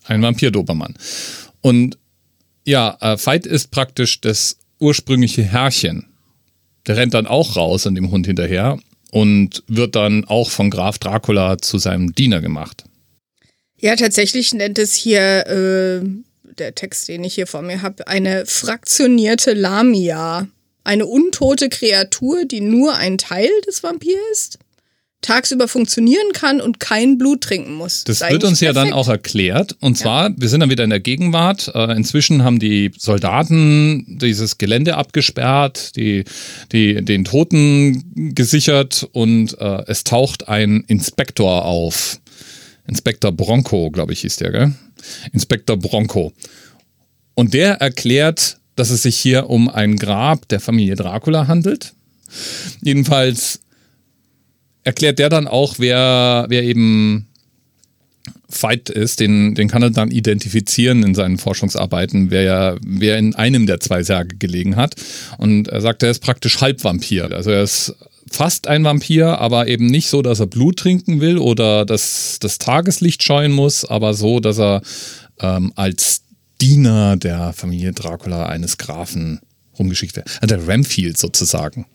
Ein 0.05 0.21
Vampir-Dobermann. 0.21 0.95
Und 1.61 1.97
ja, 2.63 2.97
äh, 3.01 3.17
Veit 3.17 3.45
ist 3.45 3.71
praktisch 3.71 4.21
das 4.21 4.57
ursprüngliche 4.79 5.43
Herrchen. 5.43 6.05
Der 6.85 6.95
rennt 6.95 7.13
dann 7.13 7.27
auch 7.27 7.55
raus 7.55 7.87
an 7.87 7.95
dem 7.95 8.11
Hund 8.11 8.27
hinterher 8.27 8.77
und 9.11 9.63
wird 9.67 9.95
dann 9.95 10.25
auch 10.25 10.51
von 10.51 10.69
Graf 10.69 10.99
Dracula 10.99 11.57
zu 11.57 11.79
seinem 11.79 12.13
Diener 12.13 12.39
gemacht. 12.39 12.83
Ja, 13.79 13.95
tatsächlich 13.95 14.53
nennt 14.53 14.79
es 14.79 14.95
hier 14.95 15.47
äh, 15.47 16.07
der 16.57 16.75
Text, 16.75 17.07
den 17.07 17.23
ich 17.23 17.35
hier 17.35 17.47
vor 17.47 17.61
mir 17.61 17.81
habe, 17.81 18.07
eine 18.07 18.45
fraktionierte 18.45 19.53
Lamia. 19.53 20.47
Eine 20.83 21.05
untote 21.05 21.67
Kreatur, 21.67 22.45
die 22.45 22.61
nur 22.61 22.95
ein 22.95 23.17
Teil 23.17 23.49
des 23.67 23.83
Vampirs 23.83 24.15
ist, 24.31 24.59
tagsüber 25.21 25.67
funktionieren 25.67 26.31
kann 26.33 26.61
und 26.61 26.79
kein 26.79 27.17
Blut 27.17 27.41
trinken 27.41 27.73
muss. 27.73 28.03
Das 28.03 28.21
wird 28.21 28.43
uns 28.43 28.61
ja 28.61 28.71
dann 28.71 28.93
auch 28.93 29.07
erklärt. 29.07 29.75
Und 29.81 29.97
zwar, 29.97 30.29
ja. 30.29 30.35
wir 30.37 30.47
sind 30.47 30.61
dann 30.61 30.69
wieder 30.69 30.83
in 30.83 30.89
der 30.89 30.99
Gegenwart. 30.99 31.71
Äh, 31.73 31.95
inzwischen 31.95 32.43
haben 32.43 32.59
die 32.59 32.91
Soldaten 32.97 34.17
dieses 34.19 34.57
Gelände 34.57 34.95
abgesperrt, 34.95 35.95
die, 35.95 36.23
die, 36.71 37.03
den 37.03 37.25
Toten 37.25 38.33
gesichert 38.35 39.07
und 39.11 39.59
äh, 39.59 39.83
es 39.87 40.03
taucht 40.03 40.47
ein 40.47 40.83
Inspektor 40.87 41.65
auf. 41.65 42.19
Inspektor 42.87 43.31
Bronco, 43.31 43.91
glaube 43.91 44.13
ich, 44.13 44.21
hieß 44.21 44.37
der, 44.37 44.51
gell? 44.51 44.73
Inspektor 45.33 45.77
Bronco. 45.77 46.33
Und 47.35 47.53
der 47.53 47.75
erklärt, 47.75 48.57
dass 48.75 48.89
es 48.89 49.03
sich 49.03 49.17
hier 49.17 49.49
um 49.49 49.69
ein 49.69 49.97
Grab 49.97 50.47
der 50.47 50.59
Familie 50.59 50.95
Dracula 50.95 51.47
handelt. 51.47 51.93
Jedenfalls 52.81 53.59
erklärt 54.83 55.19
der 55.19 55.29
dann 55.29 55.47
auch, 55.47 55.75
wer, 55.79 56.45
wer 56.49 56.63
eben 56.63 57.27
Fight 58.49 58.89
ist, 58.89 59.19
den, 59.19 59.55
den 59.55 59.67
kann 59.67 59.83
er 59.83 59.89
dann 59.89 60.09
identifizieren 60.09 61.03
in 61.03 61.15
seinen 61.15 61.37
Forschungsarbeiten, 61.37 62.31
wer, 62.31 62.77
wer 62.81 63.17
in 63.17 63.35
einem 63.35 63.67
der 63.67 63.81
zwei 63.81 64.03
Särge 64.03 64.37
gelegen 64.37 64.77
hat. 64.77 64.95
Und 65.37 65.67
er 65.67 65.81
sagt, 65.81 66.03
er 66.03 66.11
ist 66.11 66.23
praktisch 66.23 66.61
Halbvampir. 66.61 67.31
Also 67.33 67.51
er 67.51 67.63
ist 67.63 67.93
fast 68.31 68.67
ein 68.67 68.83
Vampir, 68.83 69.39
aber 69.39 69.67
eben 69.67 69.87
nicht 69.87 70.09
so, 70.09 70.21
dass 70.21 70.39
er 70.39 70.47
Blut 70.47 70.77
trinken 70.77 71.21
will 71.21 71.37
oder 71.37 71.85
dass 71.85 72.37
das 72.39 72.57
Tageslicht 72.57 73.23
scheuen 73.23 73.51
muss, 73.51 73.85
aber 73.85 74.13
so, 74.13 74.39
dass 74.39 74.59
er 74.59 74.81
ähm, 75.39 75.71
als 75.75 76.21
Diener 76.61 77.17
der 77.17 77.53
Familie 77.53 77.93
Dracula 77.93 78.47
eines 78.47 78.77
Grafen 78.77 79.39
rumgeschickt 79.77 80.15
wird. 80.15 80.27
Also 80.41 80.55
der 80.55 80.67
Ramfield 80.67 81.17
sozusagen. 81.17 81.85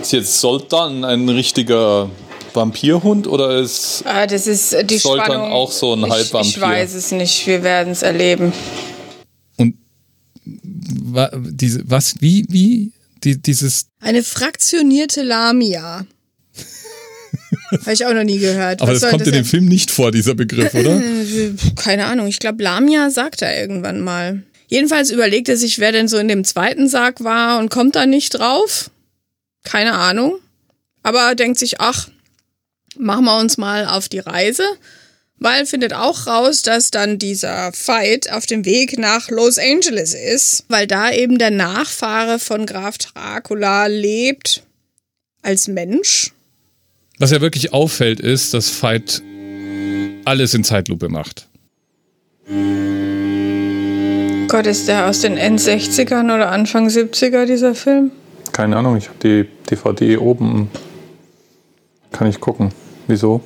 Ist 0.00 0.12
jetzt 0.12 0.40
Sultan 0.40 1.04
ein 1.04 1.28
richtiger 1.28 2.10
Vampirhund 2.54 3.26
oder 3.26 3.58
ist 3.58 4.02
ah, 4.06 4.26
das 4.26 4.46
ist 4.46 4.72
äh, 4.72 4.84
die 4.84 4.98
Sultan 4.98 5.26
Spannung, 5.26 5.52
auch 5.52 5.70
so 5.70 5.94
ein 5.94 6.08
Halbvampir? 6.08 6.48
Ich 6.48 6.60
weiß 6.60 6.94
es 6.94 7.12
nicht, 7.12 7.46
wir 7.46 7.62
werden 7.62 7.92
es 7.92 8.02
erleben. 8.02 8.52
Und 9.56 9.74
diese, 10.44 11.82
was, 11.90 12.20
wie, 12.20 12.46
wie, 12.48 12.92
die, 13.24 13.40
dieses. 13.40 13.86
Eine 14.00 14.22
fraktionierte 14.22 15.22
Lamia. 15.22 16.06
Habe 17.80 17.92
ich 17.92 18.04
auch 18.06 18.14
noch 18.14 18.24
nie 18.24 18.38
gehört. 18.38 18.82
Aber 18.82 18.92
Was 18.92 19.00
das 19.00 19.10
kommt 19.10 19.22
das 19.22 19.28
in 19.28 19.34
dem 19.34 19.44
Film 19.44 19.66
nicht 19.66 19.90
vor, 19.90 20.10
dieser 20.10 20.34
Begriff, 20.34 20.74
oder? 20.74 21.00
Keine 21.76 22.06
Ahnung. 22.06 22.26
Ich 22.26 22.38
glaube, 22.38 22.62
Lamia 22.62 23.10
sagt 23.10 23.42
er 23.42 23.58
irgendwann 23.60 24.00
mal. 24.00 24.42
Jedenfalls 24.68 25.10
überlegt 25.10 25.48
er 25.48 25.56
sich, 25.56 25.78
wer 25.78 25.92
denn 25.92 26.08
so 26.08 26.18
in 26.18 26.28
dem 26.28 26.44
zweiten 26.44 26.88
Sarg 26.88 27.24
war 27.24 27.58
und 27.58 27.70
kommt 27.70 27.96
da 27.96 28.06
nicht 28.06 28.30
drauf. 28.30 28.90
Keine 29.64 29.94
Ahnung. 29.94 30.38
Aber 31.02 31.34
denkt 31.34 31.58
sich, 31.58 31.80
ach, 31.80 32.08
machen 32.98 33.24
wir 33.24 33.38
uns 33.38 33.56
mal 33.56 33.86
auf 33.86 34.08
die 34.08 34.18
Reise. 34.18 34.64
Weil 35.40 35.66
findet 35.66 35.92
auch 35.92 36.26
raus, 36.26 36.62
dass 36.62 36.90
dann 36.90 37.18
dieser 37.18 37.72
Fight 37.72 38.32
auf 38.32 38.46
dem 38.46 38.64
Weg 38.64 38.98
nach 38.98 39.30
Los 39.30 39.58
Angeles 39.58 40.14
ist, 40.14 40.64
weil 40.68 40.86
da 40.86 41.12
eben 41.12 41.38
der 41.38 41.50
Nachfahre 41.50 42.38
von 42.38 42.66
Graf 42.66 42.98
Dracula 42.98 43.86
lebt 43.86 44.64
als 45.42 45.68
Mensch. 45.68 46.32
Was 47.18 47.30
ja 47.30 47.40
wirklich 47.40 47.72
auffällt, 47.72 48.20
ist, 48.20 48.52
dass 48.54 48.68
Fight 48.68 49.22
alles 50.24 50.54
in 50.54 50.64
Zeitlupe 50.64 51.08
macht. 51.08 51.48
Gott, 54.48 54.66
ist 54.66 54.88
der 54.88 55.06
aus 55.06 55.20
den 55.20 55.36
End-60ern 55.36 56.34
oder 56.34 56.50
Anfang 56.50 56.88
70er, 56.88 57.44
dieser 57.44 57.74
Film? 57.74 58.10
Keine 58.52 58.76
Ahnung, 58.76 58.96
ich 58.96 59.08
habe 59.08 59.18
die 59.22 59.48
DVD 59.70 60.16
oben. 60.16 60.70
Kann 62.12 62.28
ich 62.28 62.40
gucken. 62.40 62.72
Wieso? 63.06 63.42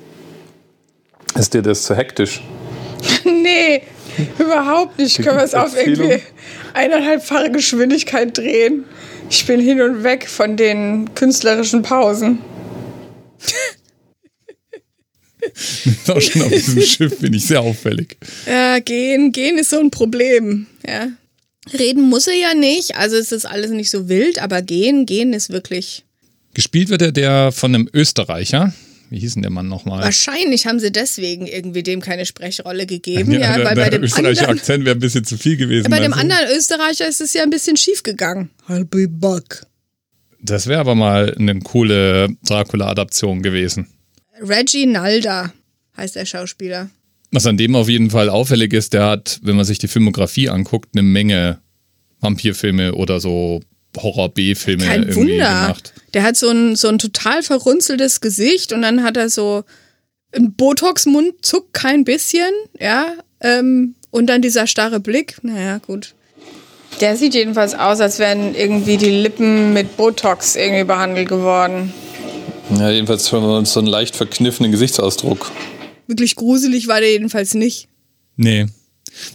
Ist 1.35 1.55
dir 1.55 1.63
das 1.63 1.85
zu 1.85 1.97
hektisch? 1.97 2.41
nee, 3.25 3.83
überhaupt 4.39 4.99
nicht. 4.99 5.17
Können 5.17 5.39
wir 5.39 5.45
es 5.45 5.55
auf 5.55 5.77
irgendwie 5.77 6.21
eineinhalbfache 6.75 7.51
Geschwindigkeit 7.51 8.37
drehen? 8.37 8.85
Ich 9.31 9.47
bin 9.47 9.61
hin 9.61 9.81
und 9.81 10.05
weg 10.05 10.29
von 10.29 10.57
den 10.57 11.15
künstlerischen 11.15 11.83
Pausen. 11.83 12.39
auch 16.09 16.21
schon 16.21 16.43
auf 16.43 16.51
diesem 16.51 16.83
Schiff 16.83 17.19
bin 17.19 17.35
ich 17.35 17.47
sehr 17.47 17.61
auffällig. 17.61 18.17
Ja, 18.47 18.79
gehen, 18.79 19.33
gehen 19.33 19.59
ist 19.59 19.71
so 19.71 19.81
ein 19.81 19.91
Problem. 19.91 20.67
Ja. 20.87 21.09
Reden 21.73 22.03
muss 22.03 22.27
er 22.27 22.35
ja 22.35 22.55
nicht, 22.55 22.97
also 22.97 23.17
es 23.17 23.33
ist 23.33 23.47
alles 23.47 23.71
nicht 23.71 23.91
so 23.91 24.09
wild, 24.09 24.43
aber 24.43 24.63
gehen, 24.63 25.07
gehen 25.07 25.33
ist 25.33 25.51
wirklich. 25.51 26.05
Gespielt 26.55 26.89
wird 26.91 27.03
er 27.03 27.13
der 27.13 27.53
von 27.53 27.75
einem 27.75 27.89
Österreicher. 27.93 28.75
Wie 29.13 29.19
hieß 29.19 29.35
denn 29.35 29.43
der 29.43 29.51
Mann 29.51 29.69
nochmal? 29.69 30.03
Wahrscheinlich 30.03 30.65
haben 30.65 30.81
sie 30.81 30.91
deswegen 30.91 31.47
irgendwie 31.47 31.83
dem 31.83 32.01
keine 32.01 32.25
Sprechrolle 32.25 32.87
gegeben. 32.87 33.31
Ja, 33.33 33.41
ja 33.41 33.57
der, 33.59 33.67
weil 33.67 33.75
der 33.75 33.83
bei 33.83 33.91
dem 33.91 34.03
österreichische 34.05 34.41
anderen, 34.41 34.59
Akzent 34.59 34.85
wäre 34.87 34.97
ein 34.97 35.01
bisschen 35.01 35.25
zu 35.27 35.37
viel 35.37 35.59
gewesen. 35.59 35.85
Ja, 35.85 35.91
bei 35.91 36.03
dem 36.03 36.15
anderen 36.15 36.47
Österreicher 36.57 37.07
ist 37.07 37.21
es 37.21 37.35
ja 37.35 37.43
ein 37.43 37.51
bisschen 37.51 37.77
schief 37.77 38.03
gegangen. 38.03 38.49
Halbe 38.67 39.09
Buck. 39.09 39.67
Das 40.41 40.67
wäre 40.67 40.81
aber 40.81 40.95
mal 40.95 41.35
eine 41.39 41.59
coole 41.61 42.31
Dracula-Adaption 42.47 43.43
gewesen. 43.43 43.87
Reggie 44.41 44.87
Nalda 44.87 45.53
heißt 45.95 46.17
der 46.17 46.25
Schauspieler. 46.25 46.89
Was 47.33 47.45
an 47.45 47.59
dem 47.59 47.77
auf 47.77 47.91
jeden 47.91 48.09
Fall 48.09 48.31
auffällig 48.31 48.73
ist, 48.73 48.95
der 48.95 49.05
hat, 49.05 49.41
wenn 49.43 49.57
man 49.57 49.67
sich 49.67 49.79
die 49.79 49.89
Filmografie 49.89 50.49
anguckt, 50.49 50.89
eine 50.95 51.03
Menge 51.03 51.59
Vampirfilme 52.21 52.95
oder 52.95 53.21
so 53.21 53.61
Horror-B-Filme 53.97 54.85
irgendwie 54.85 55.15
Wunder. 55.17 55.63
gemacht. 55.63 55.93
Der 56.15 56.23
hat 56.23 56.37
so 56.37 56.51
ein, 56.51 56.77
so 56.77 56.89
ein 56.89 56.99
total 56.99 57.43
verrunzeltes 57.43 58.21
Gesicht 58.21 58.73
und 58.73 58.83
dann 58.83 59.03
hat 59.03 59.17
er 59.17 59.29
so 59.29 59.65
ein 60.35 60.55
Botox-Mund, 60.55 61.45
zuckt 61.45 61.75
kein 61.75 62.05
bisschen, 62.05 62.51
ja. 62.81 63.13
Ähm, 63.41 63.95
und 64.11 64.27
dann 64.27 64.43
dieser 64.43 64.67
starre 64.67 65.01
Blick. 65.01 65.37
Naja, 65.43 65.79
gut. 65.79 66.15
Der 67.01 67.17
sieht 67.17 67.35
jedenfalls 67.35 67.75
aus, 67.75 68.01
als 68.01 68.19
wären 68.19 68.55
irgendwie 68.55 68.97
die 68.97 69.11
Lippen 69.11 69.73
mit 69.73 69.97
Botox 69.97 70.57
irgendwie 70.57 70.85
behandelt 70.85 71.29
geworden. 71.29 71.93
Ja, 72.79 72.91
jedenfalls 72.91 73.33
haben 73.33 73.45
wir 73.47 73.57
uns 73.57 73.73
so 73.73 73.81
einen 73.81 73.89
leicht 73.89 74.15
verkniffenen 74.15 74.71
Gesichtsausdruck. 74.71 75.51
Wirklich 76.07 76.37
gruselig 76.37 76.89
war 76.89 77.01
der 77.01 77.11
jedenfalls 77.11 77.55
nicht. 77.55 77.89
Nee. 78.37 78.67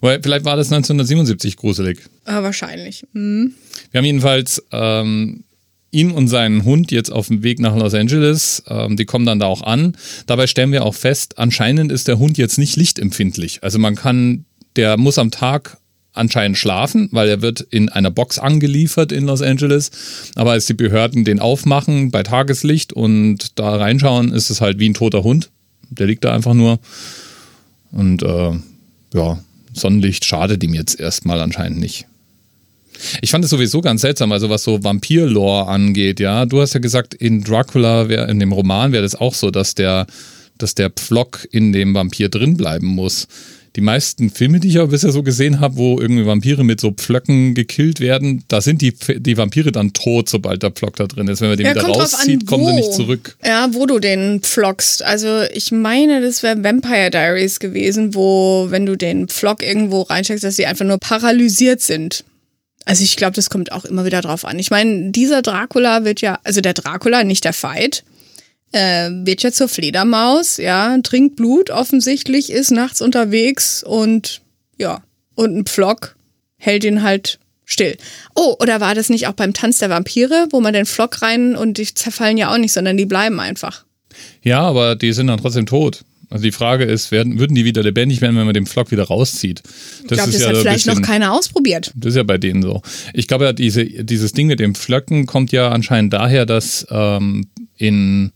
Weil 0.01 0.21
vielleicht 0.21 0.45
war 0.45 0.55
das 0.55 0.67
1977 0.71 1.57
gruselig. 1.57 1.99
Ah, 2.25 2.43
wahrscheinlich. 2.43 3.05
Mhm. 3.13 3.53
Wir 3.91 3.99
haben 3.99 4.05
jedenfalls 4.05 4.63
ähm, 4.71 5.43
ihn 5.91 6.11
und 6.11 6.27
seinen 6.27 6.63
Hund 6.63 6.91
jetzt 6.91 7.11
auf 7.11 7.27
dem 7.27 7.43
Weg 7.43 7.59
nach 7.59 7.75
Los 7.75 7.93
Angeles. 7.93 8.63
Ähm, 8.67 8.97
die 8.97 9.05
kommen 9.05 9.25
dann 9.25 9.39
da 9.39 9.47
auch 9.47 9.63
an. 9.63 9.95
Dabei 10.25 10.47
stellen 10.47 10.71
wir 10.71 10.85
auch 10.85 10.95
fest, 10.95 11.37
anscheinend 11.37 11.91
ist 11.91 12.07
der 12.07 12.19
Hund 12.19 12.37
jetzt 12.37 12.57
nicht 12.57 12.75
lichtempfindlich. 12.75 13.63
Also 13.63 13.79
man 13.79 13.95
kann, 13.95 14.45
der 14.75 14.97
muss 14.97 15.17
am 15.17 15.31
Tag 15.31 15.77
anscheinend 16.13 16.57
schlafen, 16.57 17.09
weil 17.11 17.29
er 17.29 17.41
wird 17.41 17.61
in 17.61 17.89
einer 17.89 18.11
Box 18.11 18.39
angeliefert 18.39 19.11
in 19.11 19.25
Los 19.25 19.41
Angeles. 19.41 19.91
Aber 20.35 20.51
als 20.51 20.65
die 20.65 20.73
Behörden 20.73 21.23
den 21.23 21.39
aufmachen 21.39 22.11
bei 22.11 22.23
Tageslicht 22.23 22.91
und 22.91 23.59
da 23.59 23.75
reinschauen, 23.75 24.33
ist 24.33 24.49
es 24.49 24.59
halt 24.59 24.79
wie 24.79 24.89
ein 24.89 24.95
toter 24.95 25.23
Hund. 25.23 25.51
Der 25.89 26.07
liegt 26.07 26.25
da 26.25 26.33
einfach 26.33 26.53
nur. 26.53 26.79
Und 27.91 28.23
äh, 28.23 28.51
ja, 29.13 29.39
Sonnenlicht 29.77 30.25
schadet 30.25 30.63
ihm 30.63 30.73
jetzt 30.73 30.99
erstmal 30.99 31.41
anscheinend 31.41 31.79
nicht. 31.79 32.07
Ich 33.21 33.31
fand 33.31 33.43
es 33.43 33.51
sowieso 33.51 33.81
ganz 33.81 34.01
seltsam, 34.01 34.31
also 34.31 34.49
was 34.49 34.63
so 34.63 34.83
Vampir-Lore 34.83 35.67
angeht, 35.67 36.19
ja. 36.19 36.45
Du 36.45 36.61
hast 36.61 36.73
ja 36.73 36.79
gesagt, 36.79 37.13
in 37.13 37.43
Dracula, 37.43 38.09
wär, 38.09 38.27
in 38.27 38.39
dem 38.39 38.51
Roman 38.51 38.91
wäre 38.91 39.03
das 39.03 39.15
auch 39.15 39.35
so, 39.35 39.51
dass 39.51 39.75
der, 39.75 40.07
dass 40.57 40.73
der 40.73 40.89
Pflock 40.89 41.47
in 41.51 41.73
dem 41.73 41.93
Vampir 41.93 42.29
drin 42.29 42.57
bleiben 42.57 42.87
muss 42.87 43.27
die 43.77 43.81
meisten 43.81 44.31
Filme, 44.31 44.59
die 44.59 44.69
ich 44.69 44.79
aber 44.79 44.87
bisher 44.87 45.11
so 45.11 45.21
gesehen 45.21 45.59
habe, 45.59 45.77
wo 45.77 45.99
irgendwie 45.99 46.25
Vampire 46.25 46.63
mit 46.63 46.81
so 46.81 46.89
Pflöcken 46.89 47.53
gekillt 47.53 47.99
werden, 47.99 48.43
da 48.47 48.59
sind 48.59 48.81
die, 48.81 48.91
die 48.91 49.37
Vampire 49.37 49.71
dann 49.71 49.93
tot, 49.93 50.29
sobald 50.29 50.63
der 50.63 50.71
Pflock 50.71 50.95
da 50.95 51.05
drin 51.05 51.27
ist. 51.27 51.41
Wenn 51.41 51.49
man 51.49 51.57
den 51.57 51.67
ja, 51.67 51.75
wieder 51.75 51.83
rauszieht, 51.85 52.41
an, 52.41 52.45
kommen 52.47 52.65
sie 52.65 52.73
nicht 52.73 52.93
zurück. 52.93 53.37
Ja, 53.45 53.69
wo 53.73 53.85
du 53.85 53.99
den 53.99 54.41
pflockst. 54.41 55.03
Also 55.03 55.43
ich 55.53 55.71
meine, 55.71 56.21
das 56.21 56.41
wäre 56.41 56.63
Vampire 56.63 57.11
Diaries 57.11 57.59
gewesen, 57.59 58.15
wo, 58.15 58.65
wenn 58.71 58.87
du 58.87 58.97
den 58.97 59.27
Pflock 59.27 59.61
irgendwo 59.61 60.01
reinsteckst, 60.01 60.43
dass 60.43 60.55
sie 60.55 60.65
einfach 60.65 60.85
nur 60.85 60.97
paralysiert 60.97 61.79
sind. 61.79 62.23
Also 62.85 63.03
ich 63.03 63.15
glaube, 63.15 63.35
das 63.35 63.51
kommt 63.51 63.71
auch 63.71 63.85
immer 63.85 64.05
wieder 64.05 64.21
drauf 64.21 64.43
an. 64.43 64.57
Ich 64.57 64.71
meine, 64.71 65.11
dieser 65.11 65.43
Dracula 65.43 66.03
wird 66.03 66.21
ja, 66.21 66.39
also 66.43 66.61
der 66.61 66.73
Dracula, 66.73 67.23
nicht 67.23 67.45
der 67.45 67.53
Fight, 67.53 68.03
äh, 68.71 69.09
wird 69.11 69.43
ja 69.43 69.51
zur 69.51 69.67
Fledermaus, 69.67 70.57
ja, 70.57 70.97
trinkt 71.03 71.35
Blut 71.35 71.69
offensichtlich, 71.69 72.51
ist 72.51 72.71
nachts 72.71 73.01
unterwegs 73.01 73.83
und 73.83 74.41
ja, 74.77 75.01
und 75.35 75.55
ein 75.55 75.65
Pflock 75.65 76.15
hält 76.57 76.83
ihn 76.83 77.03
halt 77.03 77.39
still. 77.65 77.97
Oh, 78.35 78.55
oder 78.59 78.79
war 78.79 78.95
das 78.95 79.09
nicht 79.09 79.27
auch 79.27 79.33
beim 79.33 79.53
Tanz 79.53 79.77
der 79.77 79.89
Vampire, 79.89 80.47
wo 80.51 80.61
man 80.61 80.73
den 80.73 80.85
Flock 80.85 81.21
rein 81.21 81.55
und 81.55 81.77
die 81.77 81.93
zerfallen 81.93 82.37
ja 82.37 82.51
auch 82.51 82.57
nicht, 82.57 82.73
sondern 82.73 82.97
die 82.97 83.05
bleiben 83.05 83.39
einfach. 83.39 83.85
Ja, 84.41 84.61
aber 84.61 84.95
die 84.95 85.13
sind 85.13 85.27
dann 85.27 85.39
trotzdem 85.39 85.65
tot. 85.65 86.03
Also 86.29 86.43
die 86.43 86.51
Frage 86.51 86.83
ist, 86.83 87.11
werden, 87.11 87.39
würden 87.39 87.55
die 87.55 87.63
wieder 87.63 87.83
lebendig 87.83 88.19
werden, 88.19 88.35
wenn 88.35 88.45
man 88.45 88.53
den 88.53 88.65
Flock 88.65 88.91
wieder 88.91 89.03
rauszieht? 89.03 89.61
Das 89.63 89.71
ich 90.01 90.09
glaube, 90.09 90.31
das 90.31 90.41
ja 90.41 90.47
hat 90.49 90.57
vielleicht 90.57 90.85
bisschen, 90.85 91.01
noch 91.01 91.07
keiner 91.07 91.33
ausprobiert. 91.33 91.93
Das 91.95 92.09
ist 92.09 92.17
ja 92.17 92.23
bei 92.23 92.37
denen 92.37 92.61
so. 92.61 92.81
Ich 93.13 93.27
glaube 93.27 93.45
ja, 93.45 93.53
diese, 93.53 93.85
dieses 93.85 94.33
Ding 94.33 94.47
mit 94.47 94.59
dem 94.59 94.75
Flöcken 94.75 95.25
kommt 95.25 95.53
ja 95.53 95.69
anscheinend 95.69 96.11
daher, 96.11 96.45
dass 96.45 96.85
ähm, 96.89 97.47
in 97.77 98.31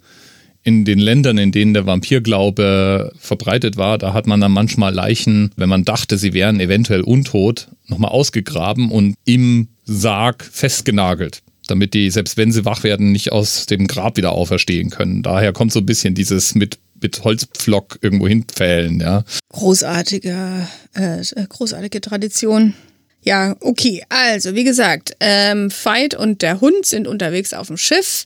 in 0.64 0.86
den 0.86 1.00
Ländern, 1.00 1.38
in 1.38 1.52
denen 1.52 1.74
der 1.74 1.86
Vampirglaube 1.86 3.14
verbreitet 3.18 3.78
war, 3.78 3.98
da 3.98 4.14
hat 4.14 4.28
man 4.28 4.42
dann 4.42 4.52
manchmal 4.52 4.94
Leichen, 4.94 5.52
wenn 5.56 5.70
man 5.70 5.86
dachte, 5.86 6.18
sie 6.18 6.34
wären 6.34 6.60
eventuell 6.60 7.02
untot, 7.02 7.68
nochmal 7.88 8.12
ausgegraben 8.12 8.92
und 8.92 9.16
im 9.26 9.70
Sarg 9.84 10.44
festgenagelt, 10.44 11.42
damit 11.68 11.94
die, 11.94 12.10
selbst 12.12 12.38
wenn 12.38 12.52
sie 12.52 12.66
wach 12.66 12.84
werden, 12.84 13.12
nicht 13.12 13.32
aus 13.32 13.66
dem 13.66 13.88
Grab 13.88 14.18
wieder 14.18 14.34
auferstehen 14.34 14.92
können. 14.92 15.24
Daher 15.24 15.52
kommt 15.54 15.74
so 15.74 15.80
ein 15.80 15.86
bisschen 15.86 16.14
dieses 16.14 16.56
mit 16.56 16.78
mit 17.02 17.24
Holzpflock 17.24 17.98
irgendwo 18.02 18.28
hinpfählen, 18.28 19.00
ja. 19.00 19.24
Großartige, 19.50 20.68
äh, 20.94 21.24
großartige 21.50 22.00
Tradition. 22.00 22.76
Ja, 23.24 23.56
okay. 23.60 24.04
Also, 24.10 24.56
wie 24.56 24.64
gesagt, 24.64 25.16
ähm, 25.20 25.72
Veit 25.72 26.16
und 26.16 26.42
der 26.42 26.62
Hund 26.62 26.86
sind 26.86 27.08
unterwegs 27.08 27.54
auf 27.54 27.68
dem 27.68 27.78
Schiff. 27.78 28.26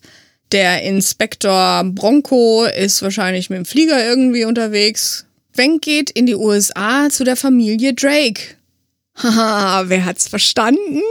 Der 0.51 0.83
Inspektor 0.83 1.83
Bronco 1.83 2.65
ist 2.65 3.01
wahrscheinlich 3.01 3.49
mit 3.49 3.57
dem 3.57 3.65
Flieger 3.65 4.05
irgendwie 4.05 4.45
unterwegs. 4.45 5.25
Wenk 5.53 5.81
geht 5.81 6.11
in 6.11 6.25
die 6.25 6.35
USA 6.35 7.09
zu 7.09 7.23
der 7.23 7.35
Familie 7.35 7.93
Drake. 7.93 8.55
Haha, 9.15 9.83
wer 9.87 10.05
hat's 10.05 10.27
verstanden? 10.27 11.01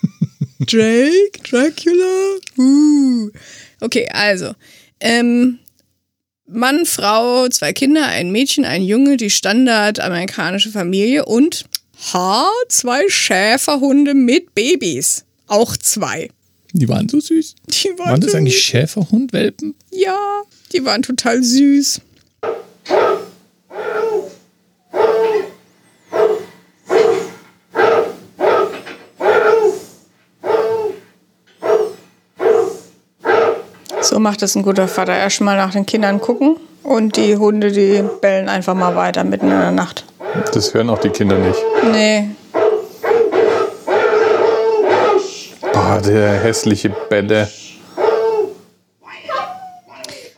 Drake, 0.60 1.32
Dracula. 1.48 2.36
Uh. 2.56 3.30
Okay, 3.80 4.08
also 4.12 4.54
ähm, 5.00 5.58
Mann, 6.46 6.86
Frau, 6.86 7.48
zwei 7.48 7.72
Kinder, 7.72 8.06
ein 8.06 8.30
Mädchen, 8.30 8.64
ein 8.64 8.82
Junge, 8.82 9.16
die 9.16 9.30
Standard-amerikanische 9.30 10.70
Familie 10.70 11.24
und 11.24 11.64
ha, 12.12 12.48
zwei 12.68 13.08
Schäferhunde 13.08 14.14
mit 14.14 14.54
Babys. 14.54 15.24
Auch 15.46 15.76
zwei. 15.76 16.30
Die 16.72 16.88
waren 16.88 17.08
so 17.08 17.20
süß. 17.20 17.54
Die 17.68 17.88
waren, 17.98 18.10
waren 18.10 18.20
das 18.20 18.32
so 18.32 18.38
eigentlich 18.38 18.58
Schäferhundwelpen? 18.58 19.74
Ja, 19.90 20.42
die 20.72 20.84
waren 20.84 21.02
total 21.02 21.42
süß. 21.42 22.00
So 34.00 34.18
macht 34.18 34.42
es 34.42 34.56
ein 34.56 34.62
guter 34.62 34.88
Vater. 34.88 35.16
Erstmal 35.16 35.56
nach 35.56 35.72
den 35.72 35.86
Kindern 35.86 36.20
gucken 36.20 36.56
und 36.82 37.16
die 37.16 37.36
Hunde, 37.36 37.70
die 37.70 38.02
bellen 38.20 38.48
einfach 38.48 38.74
mal 38.74 38.96
weiter 38.96 39.24
mitten 39.24 39.46
in 39.46 39.58
der 39.58 39.70
Nacht. 39.70 40.04
Das 40.54 40.74
hören 40.74 40.90
auch 40.90 40.98
die 40.98 41.10
Kinder 41.10 41.38
nicht. 41.38 41.58
Nee, 41.92 42.30
Der 46.00 46.42
hässliche 46.42 46.90
Bälle. 47.10 47.48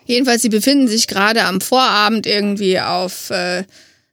Jedenfalls, 0.06 0.42
sie 0.42 0.48
befinden 0.48 0.88
sich 0.88 1.06
gerade 1.06 1.44
am 1.44 1.60
Vorabend 1.60 2.26
irgendwie 2.26 2.78
auf 2.78 3.30
äh, 3.30 3.60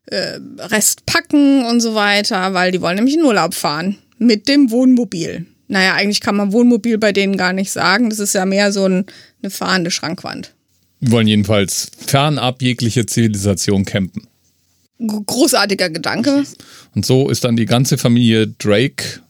äh, 0.06 0.40
Restpacken 0.60 1.66
und 1.66 1.82
so 1.82 1.96
weiter, 1.96 2.54
weil 2.54 2.72
die 2.72 2.82
wollen 2.82 2.96
nämlich 2.96 3.16
in 3.16 3.24
Urlaub 3.24 3.54
fahren. 3.54 3.98
Mit 4.18 4.48
dem 4.48 4.72
Wohnmobil. 4.72 5.48
Naja, 5.68 5.96
eigentlich 5.96 6.22
kann 6.22 6.36
man 6.36 6.52
Wohnmobil 6.52 6.98
bei 6.98 7.12
denen 7.12 7.38
gar 7.38 7.54
nicht 7.54 7.72
sagen. 7.72 8.10
Das 8.10 8.20
ist 8.20 8.34
ja 8.34 8.46
mehr 8.46 8.72
so 8.72 8.86
ein, 8.86 9.06
eine 9.42 9.50
fahrende 9.50 9.90
Schrankwand. 9.90 10.54
Wir 11.00 11.12
wollen 11.12 11.28
jedenfalls 11.28 11.90
fernab 12.06 12.62
jeglicher 12.62 13.08
Zivilisation 13.08 13.86
campen. 13.86 14.28
Großartiger 15.00 15.90
Gedanke. 15.90 16.44
Und 16.94 17.06
so 17.06 17.30
ist 17.30 17.44
dann 17.44 17.56
die 17.56 17.66
ganze 17.66 17.98
Familie 17.98 18.48
Drake 18.48 19.22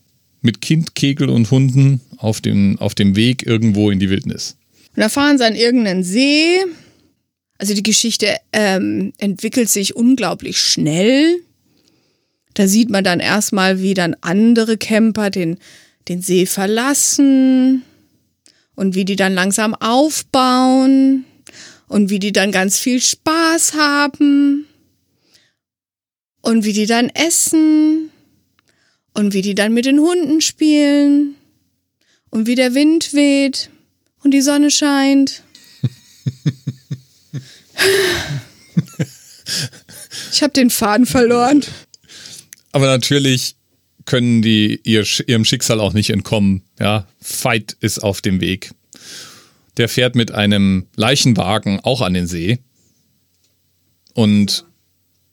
mit 0.41 0.61
Kind, 0.61 0.95
Kegel 0.95 1.29
und 1.29 1.49
Hunden 1.51 2.01
auf 2.17 2.41
dem, 2.41 2.77
auf 2.79 2.95
dem 2.95 3.15
Weg 3.15 3.45
irgendwo 3.45 3.91
in 3.91 3.99
die 3.99 4.09
Wildnis. 4.09 4.57
Und 4.95 5.01
da 5.01 5.09
fahren 5.09 5.37
sie 5.37 5.45
an 5.45 5.55
irgendeinen 5.55 6.03
See. 6.03 6.57
Also 7.57 7.73
die 7.73 7.83
Geschichte 7.83 8.35
ähm, 8.51 9.13
entwickelt 9.19 9.69
sich 9.69 9.95
unglaublich 9.95 10.57
schnell. 10.57 11.37
Da 12.53 12.67
sieht 12.67 12.89
man 12.89 13.03
dann 13.03 13.19
erstmal, 13.19 13.81
wie 13.81 13.93
dann 13.93 14.15
andere 14.21 14.77
Camper 14.77 15.29
den, 15.29 15.57
den 16.09 16.21
See 16.21 16.45
verlassen 16.45 17.83
und 18.75 18.95
wie 18.95 19.05
die 19.05 19.15
dann 19.15 19.33
langsam 19.33 19.75
aufbauen 19.75 21.23
und 21.87 22.09
wie 22.09 22.19
die 22.19 22.31
dann 22.31 22.51
ganz 22.51 22.79
viel 22.79 23.01
Spaß 23.01 23.73
haben 23.75 24.65
und 26.41 26.65
wie 26.65 26.73
die 26.73 26.87
dann 26.87 27.09
essen 27.09 28.10
und 29.13 29.33
wie 29.33 29.41
die 29.41 29.55
dann 29.55 29.73
mit 29.73 29.85
den 29.85 29.99
Hunden 29.99 30.41
spielen. 30.41 31.35
Und 32.29 32.47
wie 32.47 32.55
der 32.55 32.73
Wind 32.73 33.13
weht. 33.13 33.69
Und 34.23 34.31
die 34.31 34.41
Sonne 34.41 34.71
scheint. 34.71 35.43
ich 40.31 40.41
habe 40.41 40.53
den 40.53 40.69
Faden 40.69 41.05
verloren. 41.05 41.65
Aber 42.71 42.85
natürlich 42.85 43.55
können 44.05 44.41
die 44.41 44.79
ihr, 44.83 45.05
ihrem 45.27 45.45
Schicksal 45.45 45.79
auch 45.79 45.93
nicht 45.93 46.09
entkommen. 46.09 46.63
Ja, 46.79 47.07
Fight 47.19 47.75
ist 47.81 47.99
auf 47.99 48.21
dem 48.21 48.39
Weg. 48.41 48.71
Der 49.77 49.89
fährt 49.89 50.15
mit 50.15 50.31
einem 50.31 50.87
Leichenwagen 50.95 51.79
auch 51.81 52.01
an 52.01 52.13
den 52.13 52.27
See 52.27 52.59
und 54.13 54.65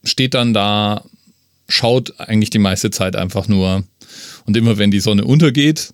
steht 0.03 0.33
dann 0.33 0.53
da 0.53 1.05
schaut 1.69 2.19
eigentlich 2.19 2.49
die 2.49 2.59
meiste 2.59 2.91
Zeit 2.91 3.15
einfach 3.15 3.47
nur. 3.47 3.83
Und 4.45 4.57
immer 4.57 4.77
wenn 4.77 4.91
die 4.91 4.99
Sonne 4.99 5.23
untergeht, 5.23 5.93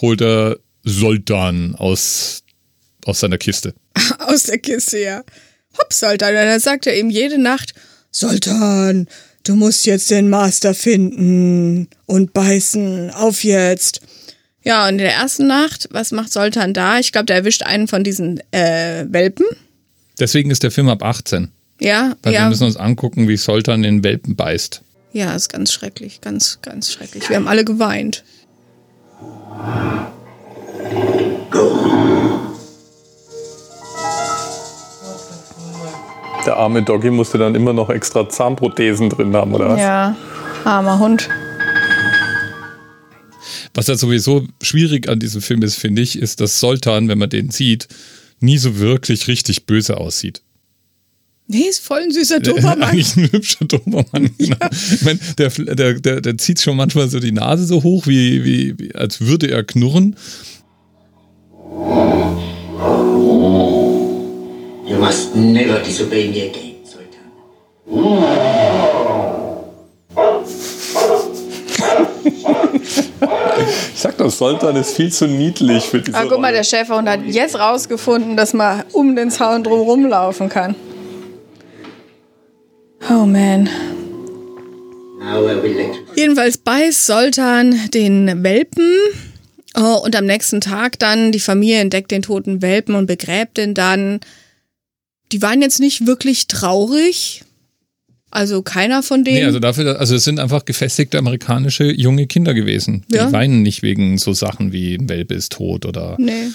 holt 0.00 0.20
er 0.20 0.58
Soltan 0.84 1.74
aus, 1.76 2.42
aus 3.04 3.20
seiner 3.20 3.38
Kiste. 3.38 3.74
aus 4.18 4.44
der 4.44 4.58
Kiste, 4.58 4.98
ja. 4.98 5.22
Hopp, 5.78 5.92
Soltan. 5.92 6.30
Und 6.30 6.36
dann 6.36 6.60
sagt 6.60 6.86
er 6.86 6.98
ihm 6.98 7.08
jede 7.08 7.38
Nacht, 7.38 7.74
Soltan, 8.10 9.08
du 9.44 9.54
musst 9.54 9.86
jetzt 9.86 10.10
den 10.10 10.28
Master 10.28 10.74
finden 10.74 11.88
und 12.06 12.32
beißen. 12.34 13.10
Auf 13.10 13.44
jetzt. 13.44 14.02
Ja, 14.64 14.84
und 14.84 14.94
in 14.94 14.98
der 14.98 15.14
ersten 15.14 15.46
Nacht, 15.46 15.88
was 15.92 16.12
macht 16.12 16.32
Soltan 16.32 16.74
da? 16.74 16.98
Ich 16.98 17.12
glaube, 17.12 17.26
der 17.26 17.36
erwischt 17.36 17.62
einen 17.62 17.88
von 17.88 18.04
diesen 18.04 18.40
äh, 18.52 19.06
Welpen. 19.08 19.46
Deswegen 20.18 20.50
ist 20.50 20.62
der 20.62 20.70
Film 20.70 20.88
ab 20.88 21.02
18. 21.02 21.48
Ja, 21.80 22.16
Weil 22.22 22.34
ja. 22.34 22.42
wir 22.42 22.48
müssen 22.50 22.64
uns 22.64 22.76
angucken, 22.76 23.26
wie 23.28 23.36
Soltan 23.36 23.82
den 23.82 24.04
Welpen 24.04 24.36
beißt. 24.36 24.82
Ja, 25.12 25.34
ist 25.34 25.50
ganz 25.50 25.72
schrecklich, 25.72 26.20
ganz, 26.20 26.58
ganz 26.62 26.90
schrecklich. 26.90 27.28
Wir 27.28 27.36
haben 27.36 27.48
alle 27.48 27.64
geweint. 27.64 28.24
Der 36.46 36.56
arme 36.56 36.82
Doggy 36.82 37.10
musste 37.10 37.38
dann 37.38 37.54
immer 37.54 37.72
noch 37.72 37.90
extra 37.90 38.28
Zahnprothesen 38.28 39.10
drin 39.10 39.34
haben, 39.36 39.54
oder 39.54 39.68
was? 39.68 39.80
Ja, 39.80 40.16
armer 40.64 40.98
Hund. 40.98 41.28
Was 43.74 43.86
ja 43.86 43.96
sowieso 43.96 44.46
schwierig 44.60 45.08
an 45.08 45.18
diesem 45.18 45.40
Film 45.40 45.62
ist, 45.62 45.76
finde 45.76 46.02
ich, 46.02 46.18
ist, 46.18 46.40
dass 46.40 46.58
Soltan, 46.58 47.08
wenn 47.08 47.18
man 47.18 47.30
den 47.30 47.50
sieht, 47.50 47.88
nie 48.40 48.58
so 48.58 48.78
wirklich 48.78 49.28
richtig 49.28 49.66
böse 49.66 49.98
aussieht. 49.98 50.42
Nee, 51.48 51.64
ist 51.68 51.80
voll 51.84 52.00
ein 52.02 52.10
süßer 52.10 52.40
Dobermann. 52.40 52.82
Eigentlich 52.82 53.16
ein 53.16 53.30
hübscher 53.30 53.64
Dobermann. 53.64 54.30
Genau. 54.38 54.56
Ja. 54.60 54.70
Ich 54.72 55.02
meine, 55.02 55.18
der, 55.38 55.48
der, 55.50 55.94
der, 56.00 56.20
der 56.20 56.38
zieht 56.38 56.60
schon 56.60 56.76
manchmal 56.76 57.08
so 57.08 57.20
die 57.20 57.32
Nase 57.32 57.66
so 57.66 57.82
hoch, 57.82 58.06
wie, 58.06 58.44
wie, 58.44 58.78
wie 58.78 58.94
als 58.94 59.20
würde 59.20 59.50
er 59.50 59.62
knurren. 59.62 60.16
You 64.86 64.98
must 64.98 65.34
never 65.34 65.78
disobey 65.80 66.28
me 66.28 66.42
again, 66.42 66.76
Sultan. 66.84 68.32
Ich 73.92 74.00
sag 74.00 74.16
doch, 74.18 74.30
Sultan 74.30 74.76
ist 74.76 74.96
viel 74.96 75.12
zu 75.12 75.26
niedlich 75.26 75.84
für 75.84 76.00
diese 76.00 76.16
Ah, 76.16 76.24
guck 76.28 76.40
mal, 76.40 76.52
der 76.52 76.64
Schäferhund 76.64 77.08
hat 77.08 77.20
jetzt 77.26 77.58
rausgefunden, 77.58 78.36
dass 78.36 78.52
man 78.54 78.84
um 78.92 79.14
den 79.14 79.30
Zaun 79.30 79.62
drum 79.62 79.80
rumlaufen 79.80 80.48
kann. 80.48 80.74
Oh 83.14 83.26
man. 83.26 83.68
Jedenfalls 86.16 86.56
beißt 86.56 87.06
Soltan 87.06 87.90
den 87.92 88.42
Welpen 88.42 88.90
oh, 89.76 90.00
und 90.02 90.16
am 90.16 90.24
nächsten 90.24 90.62
Tag 90.62 90.98
dann 90.98 91.30
die 91.30 91.40
Familie 91.40 91.80
entdeckt 91.80 92.10
den 92.10 92.22
toten 92.22 92.62
Welpen 92.62 92.94
und 92.94 93.06
begräbt 93.06 93.58
ihn 93.58 93.74
dann. 93.74 94.20
Die 95.30 95.42
waren 95.42 95.60
jetzt 95.60 95.78
nicht 95.78 96.06
wirklich 96.06 96.46
traurig. 96.46 97.42
Also 98.30 98.62
keiner 98.62 99.02
von 99.02 99.24
denen. 99.24 99.40
Nee, 99.40 99.44
also 99.44 99.58
dafür, 99.58 100.00
also 100.00 100.14
es 100.14 100.24
sind 100.24 100.40
einfach 100.40 100.64
gefestigte 100.64 101.18
amerikanische 101.18 101.92
junge 101.92 102.26
Kinder 102.26 102.54
gewesen. 102.54 103.04
Die 103.08 103.16
Ja. 103.16 103.30
weinen 103.30 103.60
nicht 103.60 103.82
wegen 103.82 104.16
so 104.16 104.32
Sachen 104.32 104.72
wie 104.72 104.94
ein 104.94 105.10
Welpe 105.10 105.34
ist 105.34 105.52
tot 105.52 105.84
oder. 105.84 106.16
Nee. 106.18 106.48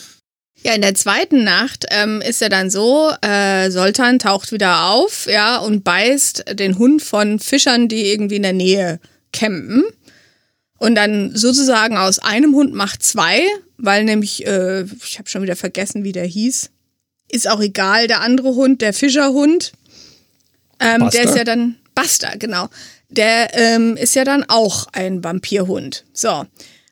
Ja, 0.63 0.73
in 0.73 0.81
der 0.81 0.95
zweiten 0.95 1.43
Nacht 1.43 1.85
ähm, 1.91 2.21
ist 2.21 2.41
er 2.41 2.49
dann 2.49 2.69
so, 2.69 3.11
äh, 3.21 3.69
Soltan 3.69 4.19
taucht 4.19 4.51
wieder 4.51 4.85
auf, 4.89 5.27
ja, 5.29 5.57
und 5.59 5.83
beißt 5.83 6.45
den 6.59 6.77
Hund 6.77 7.01
von 7.01 7.39
Fischern, 7.39 7.87
die 7.87 8.11
irgendwie 8.11 8.37
in 8.37 8.43
der 8.43 8.53
Nähe 8.53 8.99
campen. 9.31 9.83
Und 10.79 10.95
dann 10.95 11.35
sozusagen 11.35 11.97
aus 11.97 12.19
einem 12.19 12.53
Hund 12.53 12.73
macht 12.73 13.03
zwei, 13.03 13.41
weil 13.77 14.03
nämlich, 14.03 14.45
äh, 14.45 14.83
ich 14.83 15.19
habe 15.19 15.29
schon 15.29 15.41
wieder 15.41 15.55
vergessen, 15.55 16.03
wie 16.03 16.11
der 16.11 16.25
hieß. 16.25 16.69
Ist 17.29 17.49
auch 17.49 17.61
egal, 17.61 18.07
der 18.07 18.21
andere 18.21 18.55
Hund, 18.55 18.81
der 18.81 18.93
Fischerhund. 18.93 19.73
Ähm, 20.79 21.09
der 21.11 21.23
ist 21.23 21.35
ja 21.35 21.43
dann, 21.43 21.77
Buster, 21.95 22.37
genau. 22.37 22.69
Der 23.09 23.49
ähm, 23.53 23.97
ist 23.97 24.15
ja 24.15 24.23
dann 24.23 24.43
auch 24.47 24.87
ein 24.91 25.23
Vampirhund. 25.23 26.05
So. 26.13 26.45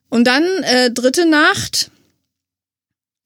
Und 0.09 0.25
dann 0.25 0.43
äh, 0.63 0.91
dritte 0.91 1.25
Nacht, 1.25 1.91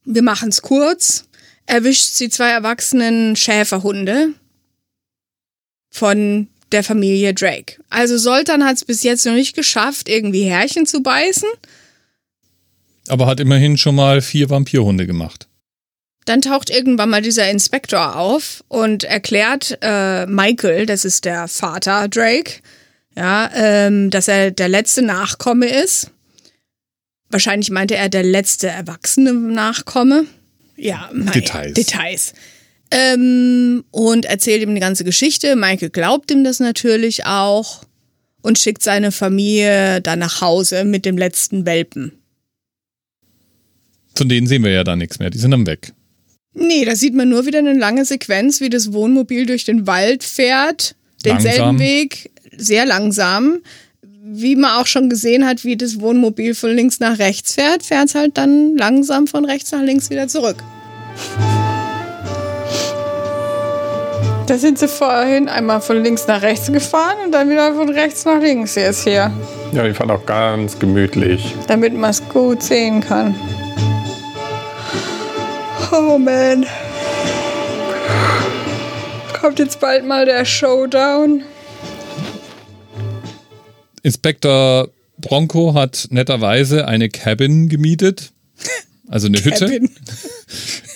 wir 0.09 0.23
machen's 0.23 0.61
kurz, 0.61 1.25
erwischt 1.65 2.13
sie 2.13 2.29
zwei 2.29 2.49
erwachsenen 2.49 3.35
Schäferhunde 3.35 4.29
von 5.91 6.47
der 6.71 6.83
Familie 6.83 7.33
Drake. 7.33 7.75
Also 7.89 8.17
Soltan 8.17 8.65
hat 8.65 8.77
es 8.77 8.85
bis 8.85 9.03
jetzt 9.03 9.25
noch 9.25 9.33
nicht 9.33 9.55
geschafft, 9.55 10.09
irgendwie 10.09 10.43
Härchen 10.43 10.85
zu 10.85 11.01
beißen. 11.01 11.47
Aber 13.07 13.27
hat 13.27 13.39
immerhin 13.39 13.77
schon 13.77 13.95
mal 13.95 14.21
vier 14.21 14.49
Vampirhunde 14.49 15.07
gemacht. 15.07 15.47
Dann 16.25 16.41
taucht 16.41 16.69
irgendwann 16.69 17.09
mal 17.09 17.21
dieser 17.21 17.49
Inspektor 17.49 18.15
auf 18.15 18.63
und 18.67 19.03
erklärt 19.03 19.77
äh, 19.81 20.25
Michael, 20.27 20.85
das 20.85 21.05
ist 21.05 21.25
der 21.25 21.47
Vater 21.47 22.07
Drake, 22.07 22.61
ja, 23.15 23.49
ähm, 23.55 24.09
dass 24.11 24.27
er 24.27 24.51
der 24.51 24.69
letzte 24.69 25.01
Nachkomme 25.01 25.67
ist. 25.67 26.11
Wahrscheinlich 27.29 27.69
meinte 27.69 27.95
er 27.95 28.09
der 28.09 28.23
letzte 28.23 28.67
erwachsene 28.67 29.33
Nachkomme. 29.33 30.25
Ja, 30.75 31.09
mei, 31.13 31.31
Details. 31.31 31.73
Details. 31.73 32.33
Ähm, 32.91 33.83
und 33.91 34.25
erzählt 34.25 34.63
ihm 34.63 34.73
die 34.73 34.81
ganze 34.81 35.03
Geschichte. 35.03 35.55
Michael 35.55 35.89
glaubt 35.89 36.31
ihm 36.31 36.43
das 36.43 36.59
natürlich 36.59 37.25
auch 37.25 37.83
und 38.41 38.57
schickt 38.57 38.81
seine 38.81 39.11
Familie 39.11 40.01
dann 40.01 40.19
nach 40.19 40.41
Hause 40.41 40.85
mit 40.85 41.05
dem 41.05 41.17
letzten 41.17 41.65
Welpen. 41.65 42.13
Von 44.15 44.27
denen 44.27 44.47
sehen 44.47 44.63
wir 44.63 44.71
ja 44.71 44.83
dann 44.83 44.99
nichts 44.99 45.19
mehr. 45.19 45.29
Die 45.29 45.37
sind 45.37 45.51
dann 45.51 45.67
weg. 45.67 45.93
Nee, 46.53 46.83
da 46.83 46.95
sieht 46.95 47.13
man 47.13 47.29
nur 47.29 47.45
wieder 47.45 47.59
eine 47.59 47.73
lange 47.73 48.05
Sequenz, 48.05 48.59
wie 48.59 48.69
das 48.69 48.91
Wohnmobil 48.91 49.45
durch 49.45 49.65
den 49.65 49.85
Wald 49.85 50.23
fährt. 50.23 50.95
Denselben 51.23 51.57
Langsam. 51.57 51.79
Weg, 51.79 52.31
sehr 52.57 52.85
langsam. 52.85 53.59
Wie 54.31 54.55
man 54.55 54.71
auch 54.79 54.85
schon 54.85 55.09
gesehen 55.09 55.45
hat, 55.47 55.63
wie 55.63 55.75
das 55.75 55.99
Wohnmobil 56.01 56.53
von 56.53 56.69
links 56.69 56.99
nach 56.99 57.17
rechts 57.17 57.55
fährt, 57.55 57.81
fährt 57.83 58.09
es 58.09 58.15
halt 58.15 58.37
dann 58.37 58.75
langsam 58.77 59.25
von 59.25 59.43
rechts 59.43 59.71
nach 59.71 59.81
links 59.81 60.09
wieder 60.11 60.27
zurück. 60.27 60.57
Da 64.45 64.57
sind 64.57 64.79
sie 64.79 64.87
vorhin 64.87 65.47
einmal 65.47 65.79
von 65.81 66.03
links 66.03 66.25
nach 66.27 66.41
rechts 66.41 66.71
gefahren 66.71 67.17
und 67.25 67.31
dann 67.31 67.49
wieder 67.49 67.73
von 67.73 67.89
rechts 67.89 68.25
nach 68.25 68.39
links 68.39 68.75
jetzt 68.75 69.03
hier, 69.03 69.31
Ja, 69.71 69.83
die 69.83 69.93
fand 69.93 70.11
auch 70.11 70.25
ganz 70.25 70.77
gemütlich. 70.77 71.55
damit 71.67 71.93
man 71.93 72.09
es 72.11 72.21
gut 72.29 72.61
sehen 72.63 73.01
kann. 73.01 73.35
Oh 75.91 76.17
man. 76.17 76.65
Kommt 79.39 79.59
jetzt 79.59 79.79
bald 79.79 80.05
mal 80.05 80.25
der 80.25 80.45
Showdown. 80.45 81.43
Inspektor 84.09 84.89
Bronco 85.19 85.75
hat 85.75 86.07
netterweise 86.09 86.87
eine 86.87 87.09
Cabin 87.09 87.69
gemietet. 87.69 88.31
Also 89.07 89.27
eine 89.27 89.37
Hütte, 89.37 89.79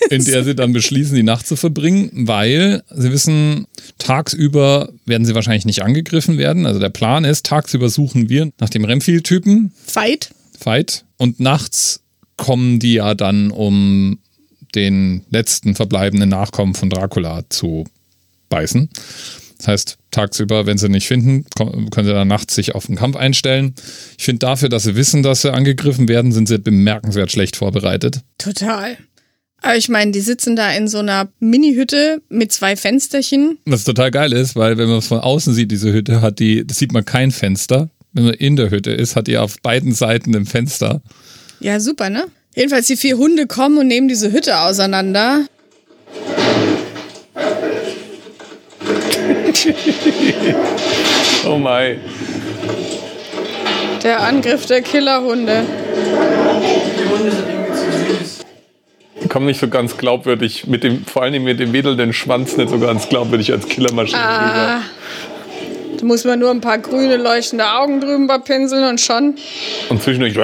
in 0.09 0.25
der 0.25 0.43
sie 0.43 0.55
dann 0.55 0.73
beschließen, 0.73 1.15
die 1.15 1.21
Nacht 1.21 1.45
zu 1.45 1.55
verbringen, 1.55 2.09
weil 2.27 2.81
sie 2.89 3.11
wissen, 3.11 3.67
tagsüber 3.99 4.89
werden 5.05 5.25
sie 5.25 5.35
wahrscheinlich 5.35 5.65
nicht 5.65 5.83
angegriffen 5.83 6.39
werden. 6.39 6.65
Also 6.65 6.79
der 6.79 6.89
Plan 6.89 7.23
ist, 7.23 7.45
tagsüber 7.45 7.89
suchen 7.89 8.29
wir 8.29 8.51
nach 8.59 8.69
dem 8.69 8.83
Renfield-Typen, 8.83 9.71
Fight. 9.85 10.31
Fight, 10.59 11.05
und 11.17 11.39
nachts 11.39 12.01
kommen 12.37 12.79
die 12.79 12.93
ja 12.93 13.13
dann, 13.13 13.51
um 13.51 14.17
den 14.73 15.23
letzten 15.29 15.75
verbleibenden 15.75 16.29
Nachkommen 16.29 16.73
von 16.73 16.89
Dracula 16.89 17.43
zu 17.49 17.85
beißen. 18.49 18.89
Das 19.63 19.69
heißt, 19.69 19.97
tagsüber, 20.11 20.65
wenn 20.65 20.77
sie 20.77 20.89
nicht 20.89 21.07
finden, 21.07 21.45
können 21.55 22.05
sie 22.05 22.13
dann 22.13 22.27
nachts 22.27 22.53
sich 22.53 22.75
auf 22.75 22.87
den 22.87 22.97
Kampf 22.97 23.15
einstellen. 23.15 23.73
Ich 24.17 24.25
finde 24.25 24.39
dafür, 24.39 24.67
dass 24.67 24.83
sie 24.83 24.95
wissen, 24.97 25.23
dass 25.23 25.41
sie 25.41 25.53
angegriffen 25.53 26.09
werden, 26.09 26.33
sind 26.33 26.49
sie 26.49 26.59
bemerkenswert 26.59 27.31
schlecht 27.31 27.55
vorbereitet. 27.55 28.19
Total. 28.37 28.97
Aber 29.61 29.77
ich 29.77 29.87
meine, 29.87 30.11
die 30.11 30.19
sitzen 30.19 30.57
da 30.57 30.69
in 30.71 30.89
so 30.89 30.97
einer 30.97 31.29
Mini-Hütte 31.39 32.21
mit 32.27 32.51
zwei 32.51 32.75
Fensterchen. 32.75 33.57
Was 33.65 33.85
total 33.85 34.11
geil 34.11 34.33
ist, 34.33 34.57
weil 34.57 34.77
wenn 34.77 34.89
man 34.89 34.97
es 34.97 35.07
von 35.07 35.19
außen 35.19 35.53
sieht, 35.53 35.71
diese 35.71 35.93
Hütte 35.93 36.21
hat 36.21 36.39
die, 36.39 36.67
das 36.67 36.79
sieht 36.79 36.91
man 36.91 37.05
kein 37.05 37.31
Fenster. 37.31 37.89
Wenn 38.11 38.25
man 38.25 38.33
in 38.33 38.57
der 38.57 38.69
Hütte 38.69 38.91
ist, 38.91 39.15
hat 39.15 39.27
die 39.27 39.37
auf 39.37 39.61
beiden 39.61 39.93
Seiten 39.93 40.35
ein 40.35 40.45
Fenster. 40.45 41.01
Ja, 41.61 41.79
super, 41.79 42.09
ne? 42.09 42.25
Jedenfalls 42.53 42.87
die 42.87 42.97
vier 42.97 43.17
Hunde 43.17 43.47
kommen 43.47 43.77
und 43.77 43.87
nehmen 43.87 44.09
diese 44.09 44.33
Hütte 44.33 44.59
auseinander. 44.59 45.45
Oh 51.45 51.57
mein. 51.57 51.99
Der 54.03 54.21
Angriff 54.21 54.65
der 54.65 54.81
Killerhunde. 54.81 55.63
Die 59.21 59.27
kommen 59.27 59.45
nicht 59.45 59.59
so 59.59 59.67
ganz 59.67 59.97
glaubwürdig 59.97 60.67
mit 60.67 60.83
dem, 60.83 61.05
vor 61.05 61.23
allem 61.23 61.43
mit 61.43 61.59
dem 61.59 61.73
wedelnden 61.73 62.13
Schwanz 62.13 62.57
nicht 62.57 62.69
so 62.69 62.79
ganz 62.79 63.09
glaubwürdig 63.09 63.51
als 63.51 63.67
Killermaschine 63.67 64.19
rüber. 64.19 64.81
Da 65.97 66.05
muss 66.05 66.25
man 66.25 66.39
nur 66.39 66.51
ein 66.51 66.61
paar 66.61 66.79
grüne 66.79 67.17
leuchtende 67.17 67.71
Augen 67.71 68.01
drüber 68.01 68.39
pinseln 68.39 68.85
und 68.85 68.99
schon. 68.99 69.35
Und 69.89 70.03
zwischendurch. 70.03 70.35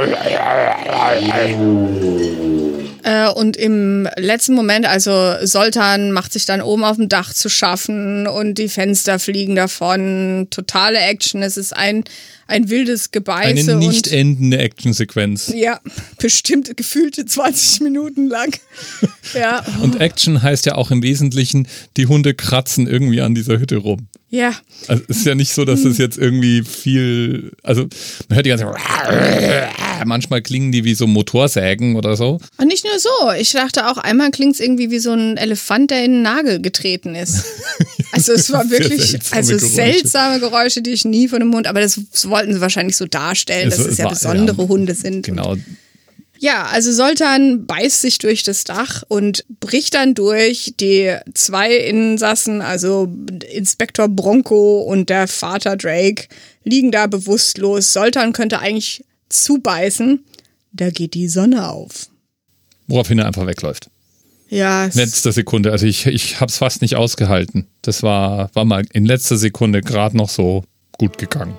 Äh, 3.04 3.30
und 3.30 3.58
im 3.58 4.08
letzten 4.18 4.54
Moment, 4.54 4.86
also 4.86 5.36
Soltan 5.44 6.12
macht 6.12 6.34
sich 6.34 6.46
dann 6.46 6.62
oben 6.62 6.84
auf 6.84 6.98
dem 6.98 7.10
Dach 7.10 7.34
zu 7.34 7.50
schaffen 7.50 8.28
und 8.28 8.56
die 8.56 8.70
Fenster 8.70 9.20
fliegen 9.20 9.56
davon. 9.56 10.48
Totale 10.50 11.00
Action. 11.00 11.42
Es 11.42 11.58
ist 11.58 11.76
ein, 11.76 12.04
ein 12.48 12.70
wildes 12.70 13.12
Gebeiße. 13.12 13.72
Eine 13.72 13.76
nicht 13.76 14.08
und 14.08 14.14
endende 14.14 14.58
Actionsequenz. 14.58 15.52
Ja, 15.56 15.80
bestimmt 16.20 16.76
gefühlte 16.76 17.26
20 17.26 17.82
Minuten 17.82 18.28
lang. 18.28 18.56
ja. 19.34 19.64
Und 19.82 20.02
Action 20.02 20.42
heißt 20.42 20.66
ja 20.66 20.76
auch 20.76 20.92
im 20.92 21.02
Wesentlichen, 21.02 21.68
die 21.98 22.08
Hunde 22.08 22.34
kratzen 22.34 22.88
irgendwie 22.88 23.22
an 23.22 23.36
dieser 23.36 23.60
Hütte 23.60 23.78
rum. 23.78 24.08
Ja. 24.30 24.54
Also 24.88 25.04
es 25.08 25.18
ist 25.18 25.26
ja 25.26 25.36
nicht 25.36 25.54
so, 25.54 25.66
dass 25.66 25.84
es 25.84 25.98
jetzt 25.98 26.18
irgendwie 26.18 26.64
viel, 26.64 27.52
also 27.64 27.88
man 28.28 28.36
hört 28.36 28.46
die 28.46 28.50
ganze 28.50 28.66
manchmal 30.06 30.42
klingen 30.42 30.72
die 30.72 30.84
wie 30.84 30.94
so 30.94 31.08
Motorsägen 31.08 31.96
oder 31.96 32.16
so. 32.16 32.40
Und 32.58 32.68
nicht 32.68 32.86
nur 32.86 33.00
so. 33.00 33.32
Ich 33.40 33.52
dachte 33.52 33.88
auch, 33.88 33.98
einmal 33.98 34.32
klingt 34.32 34.54
es 34.54 34.60
irgendwie 34.60 34.92
wie 34.92 35.00
so 35.00 35.14
ein 35.14 35.38
Elefant, 35.38 35.92
der 35.92 36.06
in 36.06 36.12
den 36.12 36.22
Nagel 36.22 36.62
getreten 36.62 37.16
ist. 37.16 37.46
Also 38.12 38.34
es 38.34 38.52
war 38.52 38.68
wirklich 38.72 39.12
seltsame 39.12 39.38
also 39.38 39.56
Geräusche. 39.56 39.76
seltsame 39.76 40.40
Geräusche, 40.40 40.82
die 40.82 40.90
ich 40.90 41.06
nie 41.06 41.28
von 41.28 41.40
dem 41.40 41.54
Hund, 41.54 41.68
aber 41.68 41.80
das 41.80 42.02
wollten 42.24 42.54
sie 42.54 42.60
wahrscheinlich 42.60 42.98
so 42.98 43.06
darstellen, 43.06 43.68
Es 43.68 43.78
dass 43.78 43.86
es 43.86 43.98
ja 44.00 44.10
besondere 44.10 44.64
ja, 44.64 44.68
Hunde 44.68 44.96
sind. 44.96 45.28
Genau. 45.28 45.56
Ja, 46.42 46.68
also 46.68 46.94
Soltan 46.94 47.66
beißt 47.66 48.00
sich 48.00 48.18
durch 48.18 48.44
das 48.44 48.64
Dach 48.64 49.04
und 49.10 49.44
bricht 49.60 49.94
dann 49.94 50.14
durch. 50.16 50.74
Die 50.80 51.14
zwei 51.34 51.76
Insassen, 51.76 52.62
also 52.62 53.14
Inspektor 53.52 54.08
Bronco 54.08 54.82
und 54.84 55.10
der 55.10 55.28
Vater 55.28 55.76
Drake, 55.76 56.30
liegen 56.64 56.92
da 56.92 57.08
bewusstlos. 57.08 57.92
Soltan 57.92 58.32
könnte 58.32 58.60
eigentlich 58.60 59.04
zubeißen. 59.28 60.24
Da 60.72 60.92
geht 60.92 61.14
die 61.14 61.28
Sonne 61.28 61.68
auf. 61.68 62.08
Woraufhin 62.88 63.20
er 63.20 63.26
einfach 63.26 63.46
wegläuft. 63.46 63.90
Ja, 64.48 64.86
Letzte 64.94 65.34
Sekunde. 65.34 65.74
Also 65.74 65.88
ich, 65.88 66.06
ich 66.06 66.40
habe 66.40 66.50
es 66.50 66.58
fast 66.58 66.82
nicht 66.82 66.96
ausgehalten. 66.96 67.68
Das 67.82 68.02
war, 68.02 68.50
war 68.56 68.64
mal 68.64 68.86
in 68.94 69.06
letzter 69.06 69.36
Sekunde 69.36 69.82
gerade 69.82 70.16
noch 70.16 70.30
so 70.30 70.64
gut 70.98 71.18
gegangen. 71.18 71.58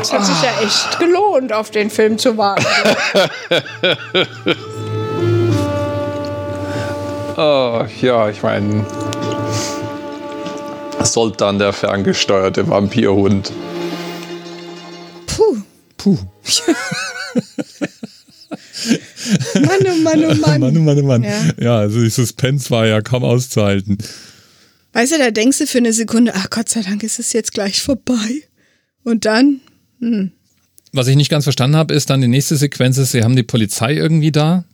Es 0.00 0.12
hat 0.12 0.24
sich 0.24 0.42
ja 0.42 0.50
echt 0.62 0.98
gelohnt, 0.98 1.52
auf 1.52 1.70
den 1.70 1.90
Film 1.90 2.18
zu 2.18 2.36
warten. 2.36 2.66
Oh, 7.36 7.86
ja, 8.02 8.28
ich 8.28 8.42
meine. 8.42 8.84
Sultan, 11.02 11.58
der 11.58 11.72
ferngesteuerte 11.72 12.68
Vampirhund. 12.68 13.50
Puh. 15.26 15.56
Puh. 15.96 16.18
Mann, 19.54 19.78
oh 19.86 19.96
Mann, 20.02 20.24
oh 20.24 20.34
Mann. 20.34 20.60
Mann, 20.60 20.76
oh 20.76 20.80
Mann, 20.80 20.98
oh 20.98 21.06
Mann. 21.06 21.22
Ja. 21.22 21.44
Ja. 21.58 21.78
also 21.78 22.00
die 22.00 22.10
Suspense 22.10 22.68
war 22.68 22.86
ja 22.86 23.00
kaum 23.00 23.24
auszuhalten. 23.24 23.96
Weißt 24.92 25.12
du, 25.12 25.18
da 25.18 25.30
denkst 25.30 25.56
du 25.58 25.66
für 25.66 25.78
eine 25.78 25.94
Sekunde, 25.94 26.34
ach 26.34 26.50
Gott 26.50 26.68
sei 26.68 26.82
Dank 26.82 27.02
ist 27.02 27.18
es 27.18 27.32
jetzt 27.32 27.54
gleich 27.54 27.80
vorbei. 27.80 28.42
Und 29.02 29.24
dann, 29.24 29.62
Was 30.92 31.06
ich 31.08 31.16
nicht 31.16 31.30
ganz 31.30 31.44
verstanden 31.44 31.76
habe, 31.76 31.94
ist 31.94 32.10
dann 32.10 32.20
die 32.20 32.28
nächste 32.28 32.56
Sequenz 32.56 32.98
ist, 32.98 33.12
sie 33.12 33.22
haben 33.22 33.36
die 33.36 33.42
Polizei 33.42 33.94
irgendwie 33.94 34.32
da. 34.32 34.64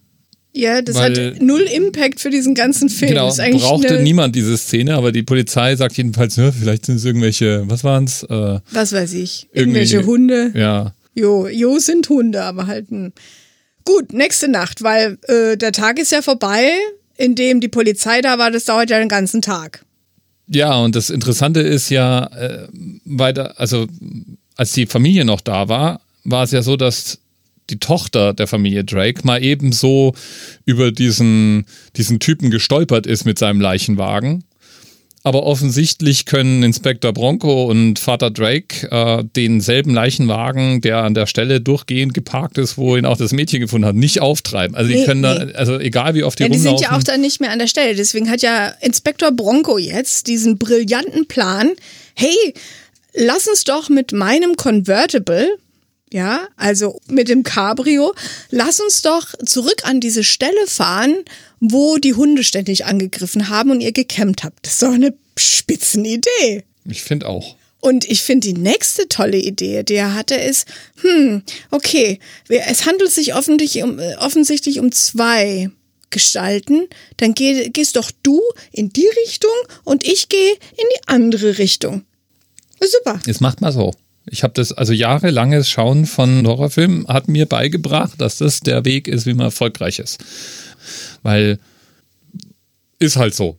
ja, 0.55 0.81
das 0.81 0.97
Weil- 0.97 1.35
hat 1.35 1.43
null 1.43 1.63
Impact 1.63 2.21
für 2.21 2.31
diesen 2.31 2.55
ganzen 2.55 2.89
Film. 2.89 3.11
Genau, 3.11 3.35
brauchte 3.59 4.03
niemand 4.03 4.35
diese 4.35 4.57
Szene, 4.57 4.95
aber 4.95 5.13
die 5.13 5.23
Polizei 5.23 5.77
sagt 5.77 5.97
jedenfalls, 5.99 6.37
ja, 6.37 6.51
vielleicht 6.53 6.87
sind 6.87 6.97
es 6.97 7.05
irgendwelche, 7.05 7.65
was 7.69 7.85
waren's? 7.85 8.23
Äh, 8.23 8.61
was 8.71 8.93
weiß 8.93 9.13
ich, 9.15 9.49
irgendwelche 9.53 10.07
Hunde. 10.07 10.53
ja, 10.55 10.95
Jo, 11.15 11.49
jo 11.49 11.79
sind 11.79 12.09
Hunde, 12.11 12.43
aber 12.43 12.67
halt 12.67 12.91
ein. 12.91 13.13
Gut, 13.85 14.13
nächste 14.13 14.49
Nacht, 14.49 14.83
weil 14.83 15.17
äh, 15.29 15.57
der 15.57 15.73
Tag 15.73 15.99
ist 15.99 16.13
ja 16.13 16.21
vorbei, 16.23 16.71
in 17.17 17.35
dem 17.35 17.61
die 17.61 17.69
Polizei 17.69 18.21
da 18.21 18.37
war, 18.39 18.51
das 18.51 18.65
dauert 18.65 18.91
ja 18.91 18.99
den 18.99 19.09
ganzen 19.09 19.41
Tag. 19.43 19.85
Ja, 20.49 20.79
und 20.81 20.95
das 20.97 21.09
Interessante 21.11 21.61
ist 21.61 21.89
ja, 21.91 22.27
äh, 22.37 22.69
weiter, 23.05 23.59
also 23.61 23.87
als 24.57 24.73
die 24.73 24.87
Familie 24.87 25.25
noch 25.25 25.41
da 25.41 25.69
war, 25.69 26.01
war 26.25 26.43
es 26.43 26.51
ja 26.51 26.63
so, 26.63 26.77
dass 26.77 27.19
die 27.71 27.79
Tochter 27.79 28.33
der 28.33 28.47
Familie 28.47 28.85
Drake 28.85 29.23
mal 29.25 29.43
eben 29.43 29.73
so 29.73 30.15
über 30.65 30.93
diesen, 30.93 31.67
diesen 31.97 32.21
Typen 32.21 32.51
gestolpert 32.51 33.07
ist 33.07 33.25
mit 33.25 33.39
seinem 33.39 33.61
Leichenwagen. 33.61 34.45
Aber 35.25 35.43
offensichtlich 35.43 36.25
können 36.25 36.63
Inspektor 36.63 37.13
Bronco 37.13 37.65
und 37.69 37.99
Vater 37.99 38.31
Drake 38.31 38.89
äh, 38.93 39.25
denselben 39.35 39.93
Leichenwagen, 39.93 40.81
der 40.81 40.99
an 40.99 41.15
der 41.15 41.27
Stelle 41.27 41.61
durchgehend 41.61 42.15
geparkt 42.15 42.59
ist, 42.59 42.79
wo 42.79 42.97
ihn 42.97 43.05
auch 43.05 43.17
das 43.17 43.33
Mädchen 43.33 43.59
gefunden 43.59 43.89
hat, 43.89 43.97
nicht 43.97 44.21
auftreiben. 44.21 44.77
Also 44.77 44.89
die 44.89 44.99
Nee, 44.99 45.05
können 45.05 45.23
da, 45.25 45.45
nee. 45.45 45.53
also 45.55 45.81
egal 45.81 46.15
wie 46.15 46.23
oft 46.23 46.39
die 46.39 46.45
Ja, 46.45 46.49
die 46.49 46.59
sind 46.59 46.81
ja 46.81 46.97
auch 46.97 47.03
dann 47.03 47.21
nicht 47.21 47.41
mehr 47.41 47.51
an 47.51 47.59
der 47.59 47.67
Stelle. 47.67 47.97
Deswegen 47.97 48.31
hat 48.31 48.41
ja 48.43 48.69
Inspektor 48.81 49.33
Bronco 49.33 49.79
jetzt 49.79 50.29
diesen 50.29 50.59
brillanten 50.59 51.27
Plan. 51.27 51.73
Hey, 52.15 52.55
lass 53.17 53.49
uns 53.49 53.65
doch 53.65 53.89
mit 53.89 54.13
meinem 54.13 54.57
Convertible, 54.57 55.59
ja, 56.13 56.47
also 56.57 57.01
mit 57.09 57.29
dem 57.29 57.43
Cabrio, 57.43 58.15
lass 58.51 58.81
uns 58.81 59.03
doch 59.03 59.27
zurück 59.45 59.83
an 59.83 60.01
diese 60.01 60.23
Stelle 60.23 60.67
fahren, 60.67 61.17
wo 61.59 61.97
die 61.97 62.15
Hunde 62.15 62.45
ständig 62.45 62.85
angegriffen 62.85 63.49
haben 63.49 63.71
und 63.71 63.81
ihr 63.81 63.93
gekämmt 63.93 64.45
habt. 64.45 64.65
Das 64.65 64.75
ist 64.75 64.83
doch 64.83 64.93
eine 64.93 65.15
Spitzenidee. 65.37 66.65
ich 66.89 67.03
finde 67.03 67.29
auch. 67.29 67.57
Und 67.81 68.05
ich 68.09 68.23
finde 68.23 68.49
die 68.49 68.59
nächste 68.59 69.09
tolle 69.09 69.37
Idee, 69.37 69.83
die 69.83 69.95
er 69.95 70.15
hatte, 70.15 70.35
ist, 70.35 70.67
hm, 71.03 71.43
okay, 71.71 72.19
es 72.49 72.87
handelt 72.87 73.13
sich 73.13 73.35
offensichtlich 73.35 73.85
um, 73.85 73.99
äh, 73.99 74.17
offensichtlich 74.17 74.81
um 74.81 74.91
zwei 74.93 75.71
Gestalten. 76.11 76.89
Dann 77.19 77.35
geh, 77.35 77.69
gehst 77.69 77.97
doch 77.97 78.11
du 78.23 78.43
in 78.73 78.91
die 78.91 79.09
Richtung 79.25 79.53
und 79.85 80.05
ich 80.05 80.29
gehe 80.29 80.53
in 80.53 80.87
die 80.97 81.09
andere 81.09 81.59
Richtung. 81.59 82.05
Super. 82.81 83.21
Jetzt 83.27 83.41
macht 83.41 83.61
mal 83.61 83.73
so. 83.73 83.95
Ich 84.29 84.43
habe 84.43 84.55
das, 84.55 84.73
also 84.73 84.93
jahrelanges 84.93 85.71
Schauen 85.71 86.05
von 86.07 86.47
Horrorfilmen 86.47 87.07
hat 87.07 87.29
mir 87.29 87.47
beigebracht, 87.47 88.21
dass 88.21 88.39
das 88.39 88.61
der 88.61 88.85
Weg 88.85 89.07
ist, 89.07 89.25
wie 89.27 89.35
man 89.35 89.47
erfolgreich 89.47 89.99
ist. 90.01 90.19
Weil 91.23 91.59
ist 92.99 93.17
halt 93.17 93.35
so. 93.35 93.59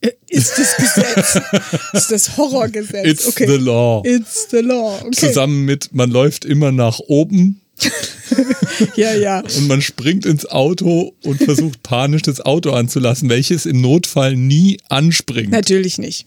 Äh, 0.00 0.10
Ist 0.28 0.58
das 0.58 0.76
Gesetz? 0.76 1.40
ist 1.92 2.10
das 2.10 2.36
Horrorgesetz? 2.36 3.06
It's 3.06 3.28
okay. 3.28 3.46
the 3.46 3.56
law. 3.56 4.02
It's 4.04 4.48
the 4.50 4.58
law. 4.58 4.98
Okay. 5.00 5.28
Zusammen 5.28 5.64
mit, 5.64 5.94
man 5.94 6.10
läuft 6.10 6.44
immer 6.44 6.72
nach 6.72 6.98
oben 6.98 7.60
Ja, 8.96 9.14
ja. 9.14 9.40
und 9.40 9.68
man 9.68 9.82
springt 9.82 10.26
ins 10.26 10.46
Auto 10.46 11.14
und 11.24 11.42
versucht 11.42 11.82
panisch 11.82 12.22
das 12.22 12.40
Auto 12.40 12.72
anzulassen, 12.72 13.28
welches 13.28 13.66
im 13.66 13.80
Notfall 13.80 14.36
nie 14.36 14.78
anspringt. 14.88 15.50
Natürlich 15.50 15.98
nicht. 15.98 16.26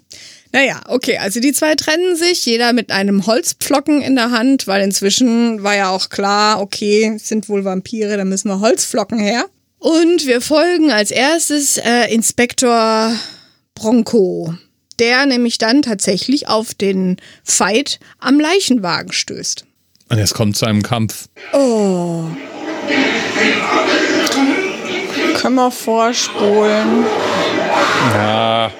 Naja, 0.55 0.79
okay, 0.87 1.17
also 1.17 1.41
die 1.41 1.51
zwei 1.51 1.75
trennen 1.75 2.15
sich, 2.15 2.45
jeder 2.45 2.71
mit 2.71 2.89
einem 2.89 3.25
Holzpflocken 3.27 4.01
in 4.01 4.15
der 4.15 4.31
Hand, 4.31 4.67
weil 4.67 4.81
inzwischen 4.83 5.63
war 5.63 5.75
ja 5.75 5.89
auch 5.89 6.07
klar, 6.07 6.61
okay, 6.61 7.11
es 7.13 7.27
sind 7.27 7.49
wohl 7.49 7.65
Vampire, 7.65 8.15
da 8.15 8.23
müssen 8.23 8.47
wir 8.47 8.61
Holzflocken 8.61 9.19
her. 9.19 9.47
Und 9.79 10.25
wir 10.25 10.39
folgen 10.39 10.93
als 10.93 11.11
erstes 11.11 11.75
äh, 11.75 12.05
Inspektor 12.05 13.11
Bronco, 13.73 14.53
der 14.97 15.25
nämlich 15.25 15.57
dann 15.57 15.81
tatsächlich 15.81 16.47
auf 16.47 16.73
den 16.73 17.17
Fight 17.43 17.99
am 18.19 18.39
Leichenwagen 18.39 19.11
stößt. 19.11 19.65
Und 20.07 20.19
es 20.19 20.33
kommt 20.33 20.55
zu 20.55 20.65
einem 20.65 20.83
Kampf. 20.83 21.27
Oh. 21.51 22.27
Können 25.41 25.55
wir 25.55 25.69
vorspulen? 25.69 27.05
Ja. 28.13 28.71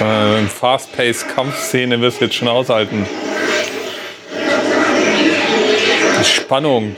Eine 0.00 0.48
Fast-Paced-Kampfszene 0.48 2.00
wirst 2.00 2.20
du 2.20 2.24
jetzt 2.26 2.34
schon 2.34 2.48
aushalten. 2.48 3.06
Die 6.20 6.24
Spannung. 6.24 6.96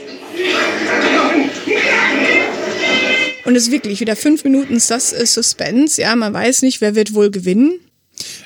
Und 3.45 3.55
es 3.55 3.63
ist 3.63 3.71
wirklich 3.71 3.99
wieder 4.01 4.15
fünf 4.15 4.43
Minuten 4.43 4.81
das 4.89 5.13
ist 5.13 5.33
Suspense. 5.33 6.01
Ja, 6.01 6.15
man 6.15 6.33
weiß 6.33 6.63
nicht, 6.63 6.81
wer 6.81 6.95
wird 6.95 7.13
wohl 7.13 7.31
gewinnen. 7.31 7.79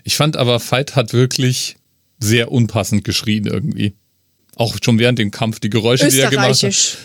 Ich 0.03 0.15
fand 0.15 0.37
aber, 0.37 0.59
Fight 0.59 0.95
hat 0.95 1.13
wirklich 1.13 1.77
sehr 2.19 2.51
unpassend 2.51 3.03
geschrien 3.03 3.47
irgendwie. 3.47 3.93
Auch 4.55 4.75
schon 4.83 4.99
während 4.99 5.17
dem 5.17 5.31
Kampf. 5.31 5.59
Die 5.59 5.69
Geräusche, 5.69 6.07
die 6.09 6.19
er 6.19 6.29
gemacht 6.29 6.49
hat. 6.49 6.69
Österreichisch. 6.69 6.97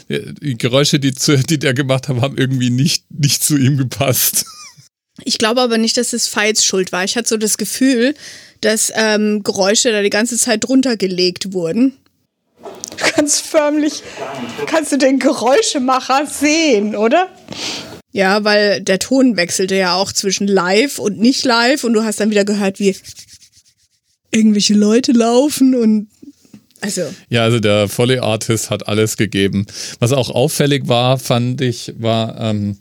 Die 0.42 0.58
Geräusche, 0.58 0.98
die, 0.98 1.14
zu, 1.14 1.38
die 1.38 1.58
der 1.58 1.72
gemacht 1.72 2.08
hat, 2.08 2.20
haben 2.20 2.36
irgendwie 2.36 2.70
nicht, 2.70 3.04
nicht 3.10 3.42
zu 3.42 3.56
ihm 3.56 3.78
gepasst. 3.78 4.44
Ich 5.24 5.38
glaube 5.38 5.60
aber 5.62 5.78
nicht, 5.78 5.96
dass 5.96 6.12
es 6.12 6.28
Fights 6.28 6.64
Schuld 6.64 6.92
war. 6.92 7.04
Ich 7.04 7.16
hatte 7.16 7.28
so 7.28 7.36
das 7.36 7.58
Gefühl, 7.58 8.14
dass 8.60 8.92
ähm, 8.94 9.42
Geräusche 9.42 9.92
da 9.92 10.02
die 10.02 10.10
ganze 10.10 10.36
Zeit 10.36 10.64
drunter 10.64 10.96
gelegt 10.96 11.52
wurden. 11.52 11.96
Du 12.62 13.04
kannst 13.14 13.42
förmlich, 13.42 14.02
kannst 14.66 14.92
du 14.92 14.98
den 14.98 15.18
Geräuschemacher 15.18 16.26
sehen, 16.26 16.96
oder? 16.96 17.28
Ja, 18.12 18.44
weil 18.44 18.80
der 18.80 18.98
Ton 18.98 19.36
wechselte 19.36 19.76
ja 19.76 19.94
auch 19.94 20.10
zwischen 20.10 20.48
live 20.48 20.98
und 20.98 21.18
nicht 21.18 21.44
live 21.44 21.84
und 21.84 21.92
du 21.92 22.02
hast 22.02 22.18
dann 22.18 22.30
wieder 22.30 22.44
gehört, 22.44 22.78
wie 22.80 22.96
irgendwelche 24.30 24.74
Leute 24.74 25.12
laufen 25.12 25.74
und 25.74 26.08
also 26.80 27.02
Ja, 27.28 27.42
also 27.42 27.58
der 27.58 27.88
Foley 27.88 28.18
Artist 28.18 28.70
hat 28.70 28.88
alles 28.88 29.16
gegeben. 29.16 29.66
Was 29.98 30.12
auch 30.12 30.30
auffällig 30.30 30.88
war, 30.88 31.18
fand 31.18 31.60
ich, 31.60 31.92
war 31.98 32.40
ähm, 32.40 32.78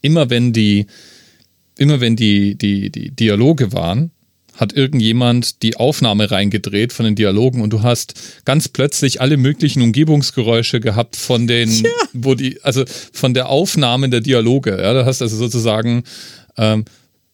immer 0.00 0.30
wenn 0.30 0.52
die, 0.52 0.86
immer 1.78 2.00
wenn 2.00 2.16
die, 2.16 2.56
die, 2.56 2.90
die 2.90 3.10
Dialoge 3.10 3.72
waren, 3.72 4.10
hat 4.56 4.72
irgendjemand 4.72 5.62
die 5.62 5.76
Aufnahme 5.76 6.30
reingedreht 6.30 6.92
von 6.92 7.04
den 7.04 7.14
Dialogen 7.14 7.60
und 7.60 7.70
du 7.72 7.82
hast 7.82 8.44
ganz 8.44 8.68
plötzlich 8.68 9.20
alle 9.20 9.36
möglichen 9.36 9.82
Umgebungsgeräusche 9.82 10.80
gehabt 10.80 11.16
von 11.16 11.46
den, 11.46 11.86
wo 12.12 12.34
die, 12.34 12.62
also 12.62 12.84
von 13.12 13.34
der 13.34 13.48
Aufnahme 13.48 14.08
der 14.08 14.20
Dialoge. 14.20 14.70
Ja, 14.80 14.94
du 14.94 15.04
hast 15.04 15.20
also 15.20 15.36
sozusagen 15.36 16.04
ähm, 16.56 16.84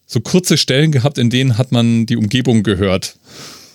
so 0.07 0.21
kurze 0.21 0.59
Stellen 0.59 0.93
gehabt, 0.93 1.19
in 1.19 1.31
denen 1.31 1.59
hat 1.59 1.73
man 1.73 2.07
die 2.07 2.17
Umgebung 2.17 2.63
gehört. 2.63 3.17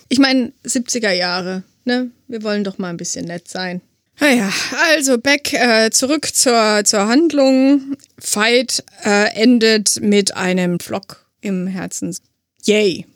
Ich 0.08 0.18
meine, 0.18 0.52
70er 0.64 1.12
Jahre, 1.12 1.62
ne? 1.84 2.10
Wir 2.28 2.42
wollen 2.42 2.64
doch 2.64 2.78
mal 2.78 2.90
ein 2.90 2.96
bisschen 2.96 3.24
nett 3.24 3.48
sein. 3.48 3.80
Naja, 4.20 4.52
also 4.92 5.18
back 5.18 5.52
äh, 5.52 5.90
zurück 5.90 6.34
zur, 6.34 6.82
zur 6.84 7.06
Handlung. 7.06 7.96
Fight 8.18 8.84
äh, 9.04 9.32
endet 9.34 10.00
mit 10.00 10.36
einem 10.36 10.80
Flock 10.80 11.26
im 11.40 11.66
Herzen. 11.66 12.16
Yay. 12.64 13.06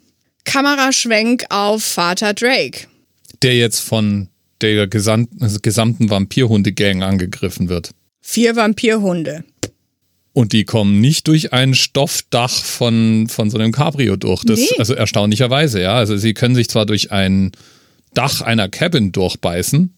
Kameraschwenk 0.44 1.44
auf 1.50 1.82
Vater 1.82 2.34
Drake. 2.34 2.86
der 3.42 3.56
jetzt 3.56 3.80
von 3.80 4.28
der 4.60 4.86
gesam 4.86 5.28
gesamten 5.62 6.08
Vampirhunde-Gang 6.08 7.02
angegriffen 7.02 7.68
wird. 7.68 7.90
Vier 8.20 8.54
Vampirhunde. 8.54 9.44
Und 10.32 10.52
die 10.52 10.64
kommen 10.64 11.00
nicht 11.00 11.26
durch 11.26 11.52
ein 11.52 11.74
Stoffdach 11.74 12.62
von, 12.64 13.26
von 13.28 13.50
so 13.50 13.58
einem 13.58 13.72
Cabrio 13.72 14.16
durch. 14.16 14.44
Das, 14.44 14.60
Nee. 14.60 14.68
Also 14.78 14.94
erstaunlicherweise, 14.94 15.82
ja. 15.82 15.94
Also 15.94 16.16
sie 16.16 16.32
können 16.32 16.54
sich 16.54 16.68
zwar 16.68 16.86
durch 16.86 17.10
ein 17.12 17.52
Dach 18.14 18.40
einer 18.40 18.68
Cabin 18.68 19.10
durchbeißen, 19.12 19.92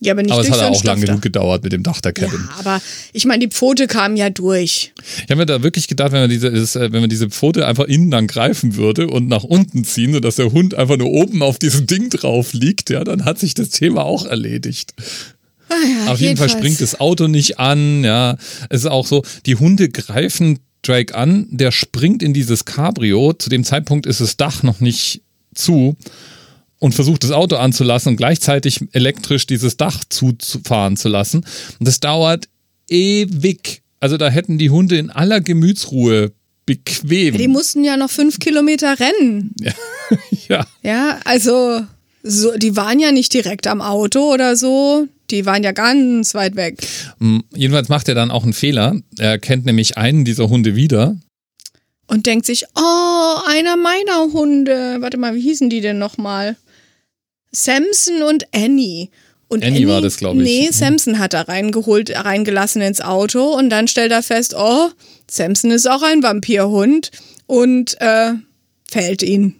Ja, 0.00 0.12
aber 0.12 0.22
nicht 0.22 0.32
aber 0.32 0.42
es 0.42 0.50
hat 0.50 0.58
so 0.58 0.64
auch 0.64 0.84
lange 0.84 1.06
genug 1.06 1.22
gedauert 1.22 1.62
mit 1.62 1.72
dem 1.72 1.82
Dach 1.82 2.00
der 2.00 2.12
Cabin. 2.12 2.40
Ja, 2.50 2.58
aber 2.58 2.82
ich 3.12 3.24
meine, 3.24 3.46
die 3.46 3.52
Pfote 3.52 3.86
kam 3.86 4.16
ja 4.16 4.28
durch. 4.28 4.92
Ich 5.16 5.22
habe 5.30 5.36
mir 5.36 5.46
da 5.46 5.62
wirklich 5.62 5.88
gedacht, 5.88 6.12
wenn 6.12 6.20
man 6.20 6.30
diese, 6.30 6.50
das, 6.50 6.76
äh, 6.76 6.92
wenn 6.92 7.00
man 7.00 7.10
diese 7.10 7.30
Pfote 7.30 7.66
einfach 7.66 7.84
innen 7.84 8.10
dann 8.10 8.26
greifen 8.26 8.76
würde 8.76 9.06
und 9.06 9.28
nach 9.28 9.44
unten 9.44 9.84
ziehen, 9.84 10.12
sodass 10.12 10.36
der 10.36 10.52
Hund 10.52 10.74
einfach 10.74 10.96
nur 10.96 11.10
oben 11.10 11.42
auf 11.42 11.58
diesem 11.58 11.86
Ding 11.86 12.10
drauf 12.10 12.52
liegt, 12.52 12.90
ja, 12.90 13.02
dann 13.04 13.24
hat 13.24 13.38
sich 13.38 13.54
das 13.54 13.70
Thema 13.70 14.04
auch 14.04 14.26
erledigt. 14.26 14.94
Ah 15.68 15.74
ja, 16.06 16.12
Auf 16.12 16.20
jeden 16.20 16.36
Fall 16.36 16.50
springt 16.50 16.80
das 16.80 17.00
Auto 17.00 17.26
nicht 17.26 17.58
an, 17.58 18.04
ja. 18.04 18.36
Es 18.68 18.80
ist 18.80 18.86
auch 18.86 19.06
so, 19.06 19.22
die 19.46 19.56
Hunde 19.56 19.88
greifen 19.88 20.58
Drake 20.82 21.14
an, 21.14 21.46
der 21.50 21.72
springt 21.72 22.22
in 22.22 22.34
dieses 22.34 22.64
Cabrio. 22.64 23.32
Zu 23.32 23.48
dem 23.48 23.64
Zeitpunkt 23.64 24.06
ist 24.06 24.20
das 24.20 24.36
Dach 24.36 24.62
noch 24.62 24.80
nicht 24.80 25.22
zu. 25.54 25.96
Und 26.84 26.94
versucht 26.94 27.24
das 27.24 27.30
Auto 27.30 27.56
anzulassen 27.56 28.10
und 28.10 28.16
gleichzeitig 28.16 28.78
elektrisch 28.92 29.46
dieses 29.46 29.78
Dach 29.78 30.04
zufahren 30.06 30.98
zu 30.98 31.08
lassen. 31.08 31.38
Und 31.78 31.88
das 31.88 31.98
dauert 31.98 32.50
ewig. 32.90 33.80
Also 34.00 34.18
da 34.18 34.28
hätten 34.28 34.58
die 34.58 34.68
Hunde 34.68 34.98
in 34.98 35.08
aller 35.08 35.40
Gemütsruhe 35.40 36.32
bequem. 36.66 37.38
Die 37.38 37.48
mussten 37.48 37.84
ja 37.84 37.96
noch 37.96 38.10
fünf 38.10 38.38
Kilometer 38.38 39.00
rennen. 39.00 39.54
Ja. 39.58 39.72
ja. 40.50 40.66
Ja, 40.82 41.20
also 41.24 41.80
so, 42.22 42.54
die 42.58 42.76
waren 42.76 43.00
ja 43.00 43.12
nicht 43.12 43.32
direkt 43.32 43.66
am 43.66 43.80
Auto 43.80 44.34
oder 44.34 44.54
so. 44.54 45.08
Die 45.30 45.46
waren 45.46 45.62
ja 45.62 45.72
ganz 45.72 46.34
weit 46.34 46.54
weg. 46.54 46.86
Mm, 47.18 47.38
Jedenfalls 47.54 47.88
macht 47.88 48.10
er 48.10 48.14
dann 48.14 48.30
auch 48.30 48.42
einen 48.42 48.52
Fehler. 48.52 49.00
Er 49.16 49.38
kennt 49.38 49.64
nämlich 49.64 49.96
einen 49.96 50.26
dieser 50.26 50.50
Hunde 50.50 50.76
wieder. 50.76 51.16
Und 52.08 52.26
denkt 52.26 52.44
sich, 52.44 52.66
oh, 52.76 53.36
einer 53.48 53.76
meiner 53.76 54.34
Hunde. 54.34 54.98
Warte 55.00 55.16
mal, 55.16 55.34
wie 55.34 55.40
hießen 55.40 55.70
die 55.70 55.80
denn 55.80 55.98
nochmal? 55.98 56.58
Samson 57.54 58.22
und 58.22 58.46
Annie. 58.54 59.10
Und 59.48 59.64
Annie 59.64 59.86
war 59.86 60.00
das, 60.00 60.16
glaub 60.16 60.36
ich. 60.36 60.42
Nee, 60.42 60.68
Samson 60.70 61.18
hat 61.18 61.34
er 61.34 61.48
reingeholt, 61.48 62.10
reingelassen 62.10 62.82
ins 62.82 63.00
Auto 63.00 63.54
und 63.54 63.70
dann 63.70 63.88
stellt 63.88 64.10
er 64.10 64.22
fest, 64.22 64.54
oh, 64.56 64.90
Samson 65.30 65.70
ist 65.70 65.88
auch 65.88 66.02
ein 66.02 66.22
Vampirhund 66.22 67.10
und 67.46 68.00
äh, 68.00 68.32
fällt 68.90 69.22
ihn. 69.22 69.56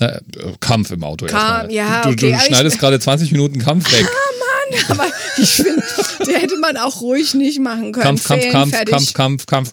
Äh, 0.00 0.20
Kampf 0.60 0.92
im 0.92 1.02
Auto. 1.02 1.26
Kam, 1.26 1.70
ja, 1.70 2.02
du, 2.02 2.10
okay, 2.10 2.32
du 2.32 2.38
schneidest 2.38 2.78
gerade 2.78 3.00
20 3.00 3.32
Minuten 3.32 3.58
Kampf 3.58 3.92
weg. 3.92 4.06
Aber 4.88 5.06
ich 5.36 5.54
finde, 5.56 5.82
der 6.26 6.38
hätte 6.38 6.58
man 6.58 6.76
auch 6.76 7.00
ruhig 7.00 7.34
nicht 7.34 7.60
machen 7.60 7.92
können. 7.92 8.04
Kampf, 8.04 8.24
Kampf, 8.24 8.48
Kampf, 8.50 8.74
fertig. 8.74 9.14
Kampf, 9.14 9.46
Kampf, 9.46 9.72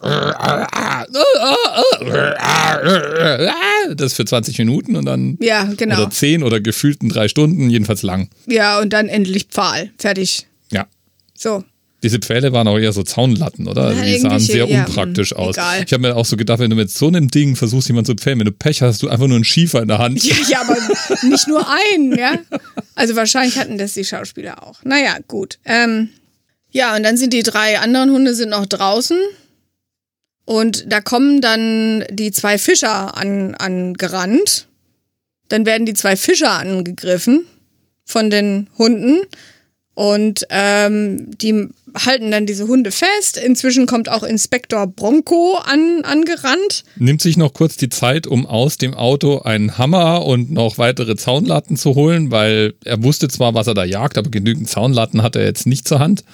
Das 3.94 4.14
für 4.14 4.24
20 4.24 4.58
Minuten 4.58 4.96
und 4.96 5.04
dann 5.04 5.36
Ja, 5.40 5.64
genau. 5.76 6.02
oder 6.02 6.10
10 6.10 6.42
oder 6.42 6.60
gefühlten 6.60 7.08
drei 7.08 7.28
Stunden, 7.28 7.70
jedenfalls 7.70 8.02
lang. 8.02 8.28
Ja, 8.46 8.80
und 8.80 8.92
dann 8.92 9.08
endlich 9.08 9.44
Pfahl. 9.44 9.90
Fertig. 9.98 10.46
Ja. 10.70 10.86
So. 11.34 11.64
Diese 12.02 12.18
Pfähle 12.18 12.52
waren 12.52 12.68
auch 12.68 12.78
eher 12.78 12.92
so 12.92 13.02
Zaunlatten, 13.02 13.66
oder? 13.66 13.84
Also 13.84 14.02
die 14.02 14.18
sahen 14.18 14.38
sehr 14.38 14.66
ja, 14.66 14.84
unpraktisch 14.84 15.32
mh, 15.32 15.38
aus. 15.38 15.56
egal. 15.56 15.82
Ich 15.84 15.92
habe 15.92 16.02
mir 16.02 16.16
auch 16.16 16.26
so 16.26 16.36
gedacht, 16.36 16.58
wenn 16.58 16.70
du 16.70 16.76
mit 16.76 16.90
so 16.90 17.08
einem 17.08 17.28
Ding 17.28 17.56
versuchst, 17.56 17.88
jemanden 17.88 18.06
zu 18.06 18.14
pfählen, 18.14 18.38
wenn 18.38 18.46
du 18.46 18.52
Pech 18.52 18.82
hast, 18.82 18.88
hast 18.88 19.02
du 19.02 19.08
einfach 19.08 19.26
nur 19.26 19.36
einen 19.36 19.44
Schiefer 19.44 19.80
in 19.80 19.88
der 19.88 19.98
Hand. 19.98 20.22
Ja, 20.22 20.36
ja, 20.48 20.60
aber 20.60 20.76
nicht 21.22 21.48
nur 21.48 21.66
einen, 21.68 22.16
ja. 22.18 22.38
Also 22.94 23.16
wahrscheinlich 23.16 23.58
hatten 23.58 23.78
das 23.78 23.94
die 23.94 24.04
Schauspieler 24.04 24.62
auch. 24.62 24.84
Naja, 24.84 25.16
gut. 25.26 25.58
Ähm, 25.64 26.10
ja, 26.70 26.94
und 26.94 27.02
dann 27.02 27.16
sind 27.16 27.32
die 27.32 27.42
drei 27.42 27.78
anderen 27.78 28.10
Hunde 28.10 28.34
sind 28.34 28.50
noch 28.50 28.66
draußen. 28.66 29.18
Und 30.44 30.92
da 30.92 31.00
kommen 31.00 31.40
dann 31.40 32.04
die 32.10 32.30
zwei 32.30 32.58
Fischer 32.58 33.16
an, 33.16 33.54
angerannt. 33.54 34.68
Dann 35.48 35.66
werden 35.66 35.86
die 35.86 35.94
zwei 35.94 36.16
Fischer 36.16 36.52
angegriffen 36.52 37.46
von 38.04 38.30
den 38.30 38.68
Hunden. 38.78 39.22
Und 39.94 40.46
ähm, 40.50 41.36
die 41.38 41.68
halten 42.04 42.30
dann 42.30 42.46
diese 42.46 42.66
Hunde 42.66 42.90
fest. 42.90 43.36
Inzwischen 43.36 43.86
kommt 43.86 44.08
auch 44.08 44.22
Inspektor 44.22 44.86
Bronco 44.86 45.56
an, 45.56 46.02
angerannt. 46.04 46.84
Nimmt 46.96 47.22
sich 47.22 47.36
noch 47.36 47.54
kurz 47.54 47.76
die 47.76 47.88
Zeit, 47.88 48.26
um 48.26 48.46
aus 48.46 48.76
dem 48.76 48.94
Auto 48.94 49.40
einen 49.40 49.78
Hammer 49.78 50.24
und 50.24 50.50
noch 50.50 50.78
weitere 50.78 51.16
Zaunlatten 51.16 51.76
zu 51.76 51.94
holen, 51.94 52.30
weil 52.30 52.74
er 52.84 53.02
wusste 53.02 53.28
zwar, 53.28 53.54
was 53.54 53.66
er 53.66 53.74
da 53.74 53.84
jagt, 53.84 54.18
aber 54.18 54.30
genügend 54.30 54.68
Zaunlatten 54.68 55.22
hat 55.22 55.36
er 55.36 55.44
jetzt 55.44 55.66
nicht 55.66 55.88
zur 55.88 55.98
Hand. 55.98 56.24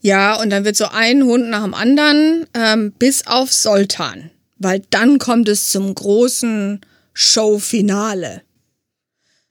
Ja, 0.00 0.40
und 0.40 0.50
dann 0.50 0.64
wird 0.64 0.76
so 0.76 0.86
ein 0.86 1.24
Hund 1.24 1.48
nach 1.48 1.64
dem 1.64 1.74
anderen, 1.74 2.46
ähm, 2.54 2.92
bis 2.98 3.26
auf 3.26 3.52
Soltan. 3.52 4.30
Weil 4.58 4.82
dann 4.90 5.18
kommt 5.18 5.48
es 5.48 5.70
zum 5.70 5.94
großen 5.94 6.80
Showfinale. 7.12 8.42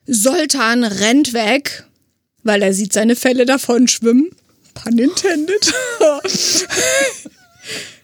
Soltan 0.06 0.84
rennt 0.84 1.32
weg, 1.32 1.84
weil 2.42 2.62
er 2.62 2.72
sieht 2.72 2.92
seine 2.92 3.16
Fälle 3.16 3.44
davon 3.44 3.88
schwimmen. 3.88 4.30
Pun 4.82 4.98
intended. 4.98 5.74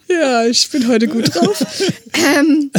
ja, 0.09 0.47
ich 0.47 0.71
bin 0.71 0.89
heute 0.89 1.09
gut 1.09 1.35
drauf. 1.35 1.65
ähm, 2.15 2.71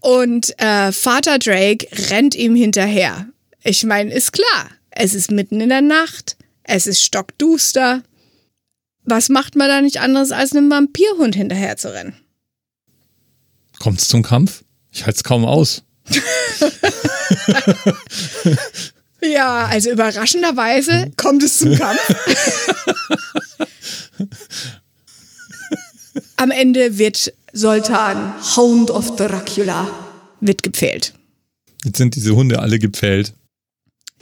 und 0.00 0.58
äh, 0.58 0.92
Vater 0.92 1.38
Drake 1.38 1.86
rennt 2.10 2.34
ihm 2.34 2.54
hinterher. 2.54 3.26
Ich 3.62 3.84
meine, 3.84 4.14
ist 4.14 4.32
klar, 4.32 4.70
es 4.90 5.14
ist 5.14 5.30
mitten 5.30 5.60
in 5.60 5.68
der 5.68 5.82
Nacht, 5.82 6.36
es 6.62 6.86
ist 6.86 7.02
stockduster. 7.02 8.02
Was 9.04 9.28
macht 9.28 9.56
man 9.56 9.68
da 9.68 9.80
nicht 9.80 10.00
anderes, 10.00 10.32
als 10.32 10.52
einem 10.52 10.70
Vampirhund 10.70 11.34
hinterher 11.34 11.76
zu 11.76 11.92
rennen? 11.92 12.16
Kommt's 13.78 14.08
zum 14.08 14.22
Kampf? 14.22 14.64
Ich 14.90 15.04
halte 15.04 15.16
es 15.16 15.24
kaum 15.24 15.44
aus. 15.44 15.82
Ja, 19.22 19.66
also 19.66 19.90
überraschenderweise 19.90 21.10
kommt 21.16 21.42
es 21.42 21.58
zum 21.58 21.74
Kampf. 21.76 22.14
Am 26.36 26.50
Ende 26.50 26.98
wird 26.98 27.32
Sultan, 27.52 28.34
Hound 28.56 28.90
of 28.90 29.16
Dracula, 29.16 29.88
wird 30.40 30.62
gepfählt. 30.62 31.14
Jetzt 31.84 31.98
sind 31.98 32.14
diese 32.14 32.34
Hunde 32.36 32.58
alle 32.58 32.78
gepfählt. 32.78 33.32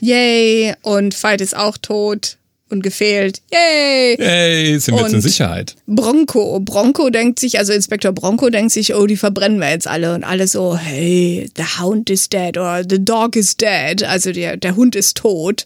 Yay! 0.00 0.74
Und 0.82 1.20
Veit 1.20 1.40
ist 1.40 1.56
auch 1.56 1.76
tot 1.76 2.38
und 2.74 2.82
gefehlt. 2.82 3.40
Yay! 3.52 4.16
Hey, 4.18 4.78
sind 4.78 4.94
wir 4.94 5.02
jetzt 5.02 5.14
in 5.14 5.20
Sicherheit? 5.20 5.76
Bronco. 5.86 6.60
Bronco 6.60 7.10
denkt 7.10 7.40
sich, 7.40 7.58
also 7.58 7.72
Inspektor 7.72 8.12
Bronco 8.12 8.50
denkt 8.50 8.72
sich, 8.72 8.94
oh, 8.94 9.06
die 9.06 9.16
verbrennen 9.16 9.58
wir 9.58 9.70
jetzt 9.70 9.86
alle. 9.86 10.14
Und 10.14 10.24
alle 10.24 10.46
so, 10.46 10.76
hey, 10.76 11.50
the 11.56 11.64
hound 11.80 12.10
is 12.10 12.28
dead 12.28 12.58
oder 12.58 12.84
the 12.88 13.02
dog 13.02 13.36
is 13.36 13.56
dead. 13.56 14.02
Also 14.02 14.32
der, 14.32 14.56
der 14.56 14.76
Hund 14.76 14.96
ist 14.96 15.16
tot. 15.16 15.64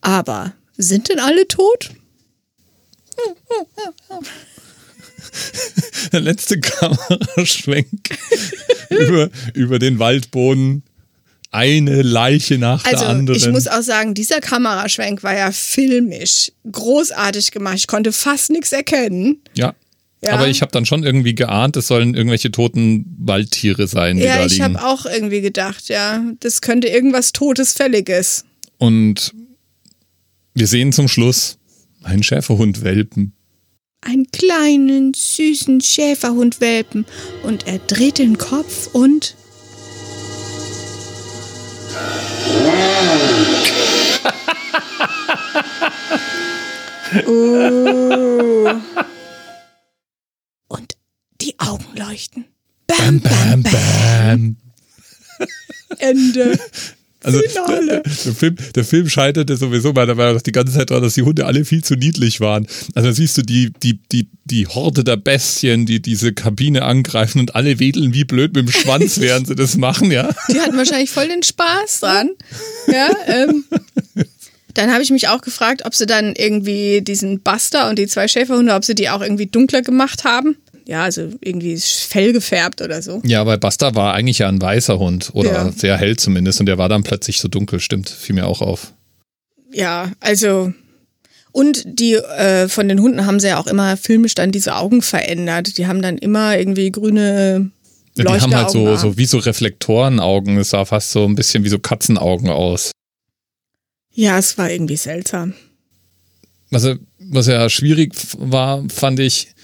Aber 0.00 0.52
sind 0.76 1.08
denn 1.08 1.18
alle 1.18 1.46
tot? 1.48 1.90
Der 6.12 6.20
letzte 6.20 6.58
Kameraschwenk 6.58 8.18
über, 8.90 9.30
über 9.54 9.78
den 9.78 9.98
Waldboden. 9.98 10.82
Eine 11.50 12.02
Leiche 12.02 12.58
nach 12.58 12.84
Also 12.84 12.98
der 13.04 13.08
anderen. 13.08 13.38
ich 13.38 13.48
muss 13.48 13.68
auch 13.68 13.80
sagen, 13.82 14.12
dieser 14.14 14.40
Kameraschwenk 14.40 15.22
war 15.22 15.34
ja 15.34 15.50
filmisch 15.50 16.52
großartig 16.70 17.52
gemacht. 17.52 17.76
Ich 17.78 17.86
konnte 17.86 18.12
fast 18.12 18.50
nichts 18.50 18.72
erkennen. 18.72 19.40
ja. 19.54 19.74
Ja. 20.20 20.32
Aber 20.32 20.48
ich 20.48 20.62
habe 20.62 20.72
dann 20.72 20.84
schon 20.84 21.04
irgendwie 21.04 21.36
geahnt, 21.36 21.76
es 21.76 21.86
sollen 21.86 22.14
irgendwelche 22.16 22.50
toten 22.50 23.04
Waldtiere 23.20 23.86
sein, 23.86 24.18
Ja, 24.18 24.44
ich 24.44 24.60
habe 24.60 24.84
auch 24.84 25.06
irgendwie 25.06 25.40
gedacht, 25.42 25.88
ja, 25.88 26.24
das 26.40 26.60
könnte 26.60 26.88
irgendwas 26.88 27.30
Totes, 27.30 27.72
Fälliges. 27.72 28.44
Und 28.78 29.32
wir 30.54 30.66
sehen 30.66 30.92
zum 30.92 31.06
Schluss 31.06 31.58
einen 32.02 32.24
Schäferhund 32.24 32.82
welpen. 32.82 33.32
einen 34.00 34.26
kleinen, 34.32 35.14
süßen 35.14 35.80
Schäferhundwelpen 35.80 37.04
und 37.44 37.68
er 37.68 37.78
dreht 37.78 38.18
den 38.18 38.38
Kopf 38.38 38.88
und. 38.92 39.36
Uh. 47.26 48.80
Und 50.68 50.96
die 51.40 51.58
Augen 51.58 51.86
leuchten. 51.94 52.46
Bam, 52.86 53.20
bam, 53.20 53.62
bam. 53.62 53.72
Bam. 53.72 54.56
Ende. 55.98 56.58
Also 57.28 57.42
Finale. 57.42 58.02
der 58.02 58.34
Film, 58.34 58.56
der 58.74 58.84
Film 58.84 59.08
scheiterte 59.08 59.56
sowieso 59.56 59.92
meiner 59.92 60.14
Meinung 60.14 60.34
nach 60.36 60.42
die 60.42 60.52
ganze 60.52 60.72
Zeit 60.72 60.90
daran, 60.90 61.02
dass 61.02 61.14
die 61.14 61.22
Hunde 61.22 61.44
alle 61.46 61.64
viel 61.64 61.84
zu 61.84 61.94
niedlich 61.94 62.40
waren. 62.40 62.66
Also 62.94 63.08
da 63.08 63.14
siehst 63.14 63.36
du 63.36 63.42
die, 63.42 63.70
die, 63.82 64.00
die, 64.10 64.28
die 64.44 64.66
Horde 64.66 65.04
der 65.04 65.16
Bestien, 65.16 65.84
die 65.84 66.00
diese 66.00 66.32
Kabine 66.32 66.82
angreifen 66.82 67.40
und 67.40 67.54
alle 67.54 67.78
wedeln 67.78 68.14
wie 68.14 68.24
blöd 68.24 68.54
mit 68.54 68.66
dem 68.66 68.72
Schwanz, 68.72 69.20
während 69.20 69.46
sie 69.46 69.54
das 69.54 69.76
machen, 69.76 70.10
ja. 70.10 70.30
Die 70.50 70.58
hatten 70.58 70.76
wahrscheinlich 70.76 71.10
voll 71.10 71.28
den 71.28 71.42
Spaß 71.42 72.00
dran. 72.00 72.30
Ja, 72.86 73.08
ähm. 73.26 73.64
Dann 74.74 74.92
habe 74.92 75.02
ich 75.02 75.10
mich 75.10 75.26
auch 75.26 75.40
gefragt, 75.40 75.82
ob 75.84 75.94
sie 75.94 76.06
dann 76.06 76.34
irgendwie 76.36 77.02
diesen 77.02 77.40
Buster 77.40 77.88
und 77.88 77.98
die 77.98 78.06
zwei 78.06 78.28
Schäferhunde, 78.28 78.74
ob 78.74 78.84
sie 78.84 78.94
die 78.94 79.10
auch 79.10 79.20
irgendwie 79.20 79.46
dunkler 79.46 79.82
gemacht 79.82 80.22
haben. 80.24 80.56
Ja, 80.88 81.02
also 81.02 81.30
irgendwie 81.42 81.76
Fell 81.76 82.32
gefärbt 82.32 82.80
oder 82.80 83.02
so. 83.02 83.20
Ja, 83.22 83.44
weil 83.44 83.58
Basta 83.58 83.94
war 83.94 84.14
eigentlich 84.14 84.38
ja 84.38 84.48
ein 84.48 84.60
weißer 84.60 84.98
Hund 84.98 85.30
oder 85.34 85.50
Ja. 85.66 85.70
sehr 85.72 85.98
hell 85.98 86.16
zumindest 86.16 86.60
und 86.60 86.66
der 86.66 86.78
war 86.78 86.88
dann 86.88 87.02
plötzlich 87.02 87.40
so 87.40 87.48
dunkel, 87.48 87.78
stimmt, 87.78 88.08
fiel 88.08 88.34
mir 88.34 88.46
auch 88.46 88.62
auf. 88.62 88.94
Ja, 89.70 90.10
also. 90.20 90.72
Und 91.52 91.82
die 91.84 92.14
äh, 92.14 92.68
von 92.68 92.88
den 92.88 93.02
Hunden 93.02 93.26
haben 93.26 93.38
sie 93.38 93.48
ja 93.48 93.58
auch 93.58 93.66
immer 93.66 93.98
filmisch 93.98 94.34
dann 94.34 94.50
diese 94.50 94.76
Augen 94.76 95.02
verändert. 95.02 95.76
Die 95.76 95.86
haben 95.86 96.00
dann 96.00 96.16
immer 96.16 96.56
irgendwie 96.58 96.90
grüne 96.90 97.70
Ja, 98.14 98.24
die 98.24 98.40
haben 98.40 98.54
halt 98.56 98.70
so, 98.70 98.96
so 98.96 99.18
wie 99.18 99.26
so 99.26 99.36
Reflektorenaugen, 99.36 100.56
es 100.56 100.70
sah 100.70 100.86
fast 100.86 101.10
so 101.10 101.26
ein 101.26 101.34
bisschen 101.34 101.64
wie 101.64 101.68
so 101.68 101.78
Katzenaugen 101.78 102.48
aus. 102.48 102.92
Ja, 104.14 104.38
es 104.38 104.56
war 104.56 104.70
irgendwie 104.70 104.96
seltsam. 104.96 105.52
Was, 106.70 106.88
was 107.18 107.46
ja 107.46 107.68
schwierig 107.68 108.14
war, 108.38 108.84
fand 108.88 109.20
ich, 109.20 109.54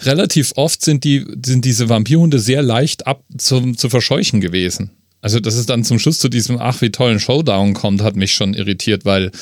relativ 0.00 0.52
oft 0.56 0.84
sind, 0.84 1.04
die, 1.04 1.24
sind 1.44 1.64
diese 1.64 1.88
Vampirhunde 1.88 2.38
sehr 2.38 2.62
leicht 2.62 3.06
ab 3.06 3.24
zum, 3.36 3.76
zu 3.76 3.88
verscheuchen 3.88 4.40
gewesen. 4.40 4.90
Also, 5.20 5.40
dass 5.40 5.54
es 5.54 5.66
dann 5.66 5.84
zum 5.84 5.98
Schluss 5.98 6.18
zu 6.18 6.28
diesem 6.28 6.58
ach 6.58 6.80
wie 6.82 6.90
tollen 6.90 7.18
Showdown 7.18 7.74
kommt, 7.74 8.02
hat 8.02 8.16
mich 8.16 8.32
schon 8.32 8.54
irritiert, 8.54 9.04
weil 9.04 9.32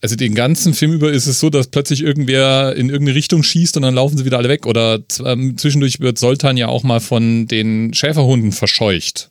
also 0.00 0.16
den 0.16 0.34
ganzen 0.34 0.74
Film 0.74 0.92
über 0.92 1.10
ist 1.10 1.26
es 1.26 1.40
so, 1.40 1.48
dass 1.48 1.68
plötzlich 1.68 2.02
irgendwer 2.02 2.76
in 2.76 2.90
irgendeine 2.90 3.16
Richtung 3.16 3.42
schießt 3.42 3.76
und 3.78 3.84
dann 3.84 3.94
laufen 3.94 4.18
sie 4.18 4.26
wieder 4.26 4.36
alle 4.36 4.50
weg. 4.50 4.66
Oder 4.66 5.02
ähm, 5.24 5.56
zwischendurch 5.56 5.98
wird 6.00 6.18
Soltan 6.18 6.58
ja 6.58 6.68
auch 6.68 6.82
mal 6.82 7.00
von 7.00 7.46
den 7.48 7.94
Schäferhunden 7.94 8.52
verscheucht. 8.52 9.30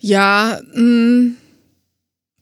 Ja, 0.00 0.58
mh, 0.74 0.82
mm, 0.82 1.36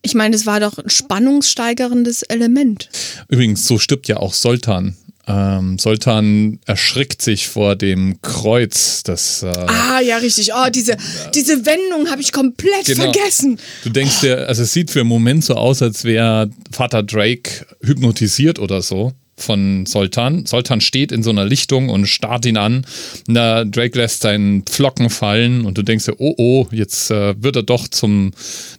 ich 0.03 0.15
meine, 0.15 0.37
es 0.37 0.47
war 0.47 0.61
doch 0.61 0.79
ein 0.79 0.89
spannungssteigerndes 0.89 2.23
Element. 2.23 2.91
Übrigens, 3.29 3.67
so 3.67 3.81
stirbt 3.81 4.07
ja 4.07 4.19
auch 4.19 4.35
Soltan 4.35 4.97
ähm, 5.27 5.79
Soltan 5.79 6.61
erschrickt 6.67 7.21
sich 7.21 7.49
vor 7.49 7.77
dem 7.77 8.21
Kreuz. 8.23 9.03
Das, 9.03 9.43
äh, 9.43 9.47
ah, 9.47 10.01
ja, 10.01 10.19
richtig. 10.19 10.53
Oh, 10.55 10.71
diese, 10.71 10.97
diese 11.35 11.67
Wendung 11.67 12.11
habe 12.11 12.23
ich 12.23 12.33
komplett 12.33 12.85
genau. 12.85 13.13
vergessen. 13.13 13.59
Du 13.83 13.91
denkst 13.91 14.21
dir, 14.21 14.47
also 14.49 14.63
es 14.63 14.73
sieht 14.73 14.91
für 14.91 15.01
einen 15.01 15.09
Moment 15.09 15.45
so 15.45 15.55
aus, 15.55 15.83
als 15.83 16.05
wäre 16.05 16.51
Vater 16.71 17.03
Drake 17.03 17.67
hypnotisiert 17.83 18.59
oder 18.59 18.83
so 18.83 19.13
von 19.39 19.87
Soltan. 19.87 20.47
Soltan 20.47 20.81
steht 20.81 21.13
in 21.13 21.23
so 21.23 21.31
einer 21.31 21.45
Lichtung 21.45 21.89
und 21.89 22.07
starrt 22.07 22.47
ihn 22.47 22.57
an. 22.57 22.87
Na, 23.27 23.65
Drake 23.65 23.99
lässt 23.99 24.23
seinen 24.23 24.63
Pflocken 24.63 25.11
fallen 25.11 25.65
und 25.65 25.77
du 25.79 25.83
denkst 25.83 26.07
dir, 26.07 26.15
oh 26.19 26.35
oh, 26.37 26.67
jetzt 26.71 27.11
äh, 27.11 27.35
wird 27.43 27.57
er 27.57 27.63
doch 27.63 27.89
zum 27.89 28.33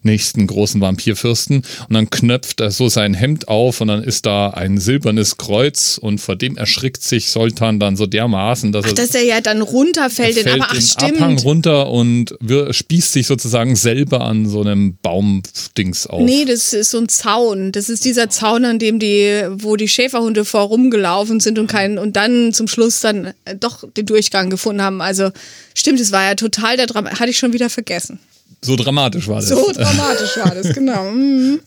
nächsten 0.04 0.48
großen 0.48 0.82
Vampirfürsten. 0.82 1.58
Und 1.58 1.94
dann 1.94 2.10
knöpft 2.10 2.60
er 2.62 2.72
so 2.72 2.90
sein 2.90 3.14
Hemd 3.14 3.48
auf 3.48 3.82
und 3.82 3.88
dann 3.88 4.04
ist 4.04 4.26
da 4.26 4.50
ein 4.50 4.78
silbernes 4.78 5.38
Kreuz 5.38 5.98
und 5.98 6.20
vor 6.20 6.36
dem 6.36 6.58
erschrickt 6.58 7.04
sich 7.04 7.30
Soltan 7.30 7.80
dann 7.80 7.96
so 7.96 8.06
dermaßen, 8.06 8.72
dass 8.72 8.86
ach, 8.86 8.90
er. 8.90 8.96
Dass 8.96 9.16
er 9.16 9.24
ja 9.24 9.42
dann 9.42 9.62
runterfällt, 9.62 10.38
er 10.38 10.44
den, 10.44 10.54
aber 10.62 10.68
ach, 10.70 10.74
den 10.74 10.82
stimmt. 10.82 11.18
Abhang 11.18 11.38
runter 11.40 11.90
und 11.90 12.36
spießt 12.72 13.14
sich 13.14 13.28
sozusagen 13.28 13.76
selber 13.76 14.22
an 14.22 14.48
so 14.48 14.62
einem 14.62 14.98
Baumdings 15.02 16.08
auf. 16.08 16.22
Nee, 16.22 16.46
das 16.46 16.74
ist 16.74 16.92
so 16.92 17.00
ein 17.00 17.10
Zaun. 17.10 17.72
Das 17.72 17.90
ist 17.90 18.06
dieser 18.06 18.30
Zaun, 18.30 18.66
an 18.66 18.80
dem 18.80 19.00
die, 19.00 19.44
wo 19.52 19.76
die 19.76 19.88
Schäferhunde 19.88 20.46
vor 20.48 20.62
rumgelaufen 20.62 21.40
sind 21.40 21.60
und 21.60 21.68
keinen 21.68 21.98
und 21.98 22.16
dann 22.16 22.54
zum 22.54 22.68
Schluss 22.68 23.02
dann 23.02 23.34
äh, 23.46 23.56
doch 23.56 23.84
den 23.92 24.06
Durchgang 24.06 24.50
gefunden 24.50 24.82
haben. 24.82 25.02
Also 25.02 25.32
stimmt, 25.76 26.00
es 26.00 26.12
war 26.12 26.24
ja 26.24 26.36
total 26.36 26.78
der 26.78 26.88
Drama. 26.88 27.12
Hatte 27.20 27.30
ich 27.30 27.38
schon 27.38 27.54
wieder 27.54 27.70
vergessen. 27.70 28.20
So 28.62 28.76
dramatisch 28.76 29.28
war 29.28 29.38
das. 29.38 29.50
So 29.50 29.72
dramatisch 29.72 30.38
war 30.38 30.56
das, 30.56 30.74
genau. 30.74 31.12
Mhm. 31.12 31.60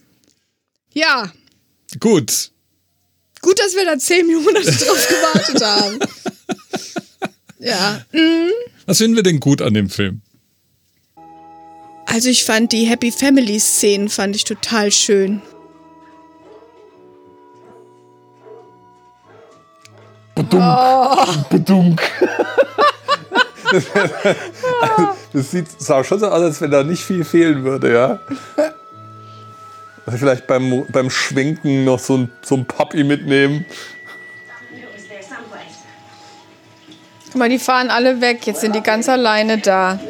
Ja. 0.93 1.33
Gut. 2.01 2.51
Gut, 3.41 3.59
dass 3.59 3.75
wir 3.75 3.85
da 3.85 3.99
zehn 3.99 4.27
Monate 4.27 4.73
drauf 4.73 5.09
gewartet 5.09 5.63
haben. 5.63 5.99
Ja. 7.61 8.03
Mhm. 8.13 8.51
Was 8.87 8.99
finden 8.99 9.17
wir 9.17 9.23
denn 9.23 9.41
gut 9.41 9.63
an 9.63 9.75
dem 9.75 9.89
Film? 9.89 10.21
Also 12.07 12.29
ich 12.29 12.45
fand 12.45 12.73
die 12.73 12.87
Happy 12.87 13.13
Family 13.13 13.61
Szenen 13.61 14.09
fand 14.09 14.35
ich 14.35 14.45
total 14.45 14.91
schön. 14.91 15.43
Bedunk. 20.43 20.65
Oh. 20.65 21.27
Bedunk. 21.51 22.01
das 25.33 25.51
sieht 25.51 25.67
sah 25.81 26.03
schon 26.03 26.19
so 26.19 26.29
aus, 26.29 26.43
als 26.43 26.61
wenn 26.61 26.71
da 26.71 26.83
nicht 26.83 27.05
viel 27.05 27.25
fehlen 27.25 27.63
würde, 27.63 27.93
ja. 27.93 28.19
Also 30.07 30.19
vielleicht 30.19 30.47
beim, 30.47 30.87
beim 30.89 31.11
Schwenken 31.11 31.85
noch 31.85 31.99
so 31.99 32.17
ein, 32.17 32.33
so 32.43 32.57
ein 32.57 32.65
Papi 32.65 33.05
mitnehmen. 33.05 33.67
Guck 37.27 37.37
mal, 37.37 37.49
die 37.49 37.59
fahren 37.59 37.91
alle 37.91 38.21
weg. 38.21 38.47
Jetzt 38.47 38.63
sind 38.63 38.75
die 38.75 38.83
ganz 38.83 39.09
alleine 39.09 39.59
da. 39.59 40.01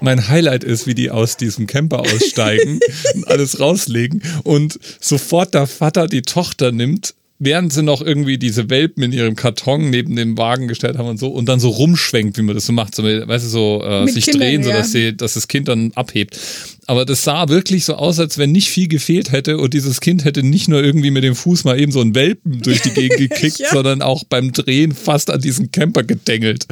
Mein 0.00 0.28
Highlight 0.28 0.64
ist, 0.64 0.86
wie 0.86 0.94
die 0.94 1.10
aus 1.10 1.36
diesem 1.36 1.66
Camper 1.66 2.00
aussteigen 2.00 2.80
und 3.14 3.28
alles 3.28 3.60
rauslegen 3.60 4.22
und 4.44 4.78
sofort 5.00 5.54
der 5.54 5.66
Vater 5.66 6.06
die 6.06 6.22
Tochter 6.22 6.72
nimmt 6.72 7.14
während 7.38 7.72
sie 7.72 7.82
noch 7.82 8.00
irgendwie 8.00 8.38
diese 8.38 8.70
Welpen 8.70 9.02
in 9.02 9.12
ihrem 9.12 9.36
Karton 9.36 9.90
neben 9.90 10.16
dem 10.16 10.38
Wagen 10.38 10.68
gestellt 10.68 10.96
haben 10.96 11.08
und 11.08 11.18
so 11.18 11.28
und 11.28 11.46
dann 11.48 11.60
so 11.60 11.68
rumschwenkt, 11.68 12.38
wie 12.38 12.42
man 12.42 12.54
das 12.54 12.66
so 12.66 12.72
macht, 12.72 12.94
so, 12.94 13.02
weißt 13.02 13.44
du, 13.44 13.48
so 13.48 13.82
äh, 13.84 14.08
sich 14.08 14.24
Kindern, 14.24 14.40
drehen, 14.40 14.62
so 14.62 14.70
dass 14.70 14.92
sie, 14.92 15.16
dass 15.16 15.34
das 15.34 15.48
Kind 15.48 15.68
dann 15.68 15.92
abhebt. 15.94 16.38
Aber 16.86 17.04
das 17.04 17.24
sah 17.24 17.48
wirklich 17.48 17.84
so 17.84 17.94
aus, 17.94 18.18
als 18.20 18.38
wenn 18.38 18.52
nicht 18.52 18.70
viel 18.70 18.88
gefehlt 18.88 19.32
hätte 19.32 19.58
und 19.58 19.74
dieses 19.74 20.00
Kind 20.00 20.24
hätte 20.24 20.42
nicht 20.42 20.68
nur 20.68 20.82
irgendwie 20.82 21.10
mit 21.10 21.24
dem 21.24 21.34
Fuß 21.34 21.64
mal 21.64 21.78
eben 21.78 21.92
so 21.92 22.00
einen 22.00 22.14
Welpen 22.14 22.62
durch 22.62 22.80
die 22.80 22.90
Gegend 22.90 23.18
gekickt, 23.18 23.58
ja. 23.58 23.70
sondern 23.70 24.02
auch 24.02 24.24
beim 24.24 24.52
Drehen 24.52 24.92
fast 24.92 25.30
an 25.30 25.40
diesen 25.40 25.72
Camper 25.72 26.04
gedengelt. 26.04 26.66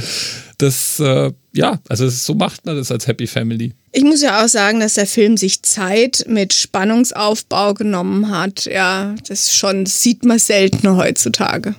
Das, 0.59 1.01
äh, 1.01 1.33
ja, 1.53 1.79
also 1.89 2.09
so 2.09 2.35
macht 2.35 2.67
man 2.67 2.77
das 2.77 2.91
als 2.91 3.07
Happy 3.07 3.27
Family. 3.27 3.75
Ich 3.93 4.05
muss 4.05 4.23
ja 4.23 4.43
auch 4.43 4.49
sagen, 4.49 4.81
dass 4.81 4.95
der 4.95 5.07
Film 5.07 5.37
sich 5.37 5.63
Zeit 5.63 6.25
mit 6.29 6.53
Spannungsaufbau 6.53 7.75
genommen 7.75 8.31
hat. 8.31 8.67
Ja, 8.67 9.15
das 9.29 9.55
schon 9.55 9.85
das 9.85 10.03
sieht 10.03 10.25
man 10.25 10.39
selten 10.39 10.97
heutzutage. 10.97 11.75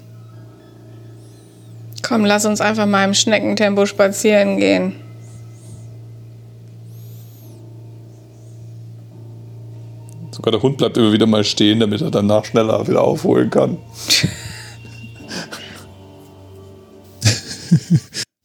Komm, 2.02 2.26
lass 2.26 2.46
uns 2.46 2.62
einfach 2.62 2.86
mal 2.86 3.06
im 3.06 3.14
Schneckentempo 3.14 3.86
spazieren 3.86 4.58
gehen. 4.58 4.96
Sogar 10.32 10.52
der 10.52 10.62
Hund 10.62 10.78
bleibt 10.78 10.98
immer 10.98 11.14
wieder 11.14 11.26
mal 11.26 11.44
stehen, 11.44 11.80
damit 11.80 12.02
er 12.02 12.12
danach 12.12 12.46
schneller 12.46 12.88
wieder 12.88 13.02
aufholen 13.02 13.50
kann. 13.50 13.78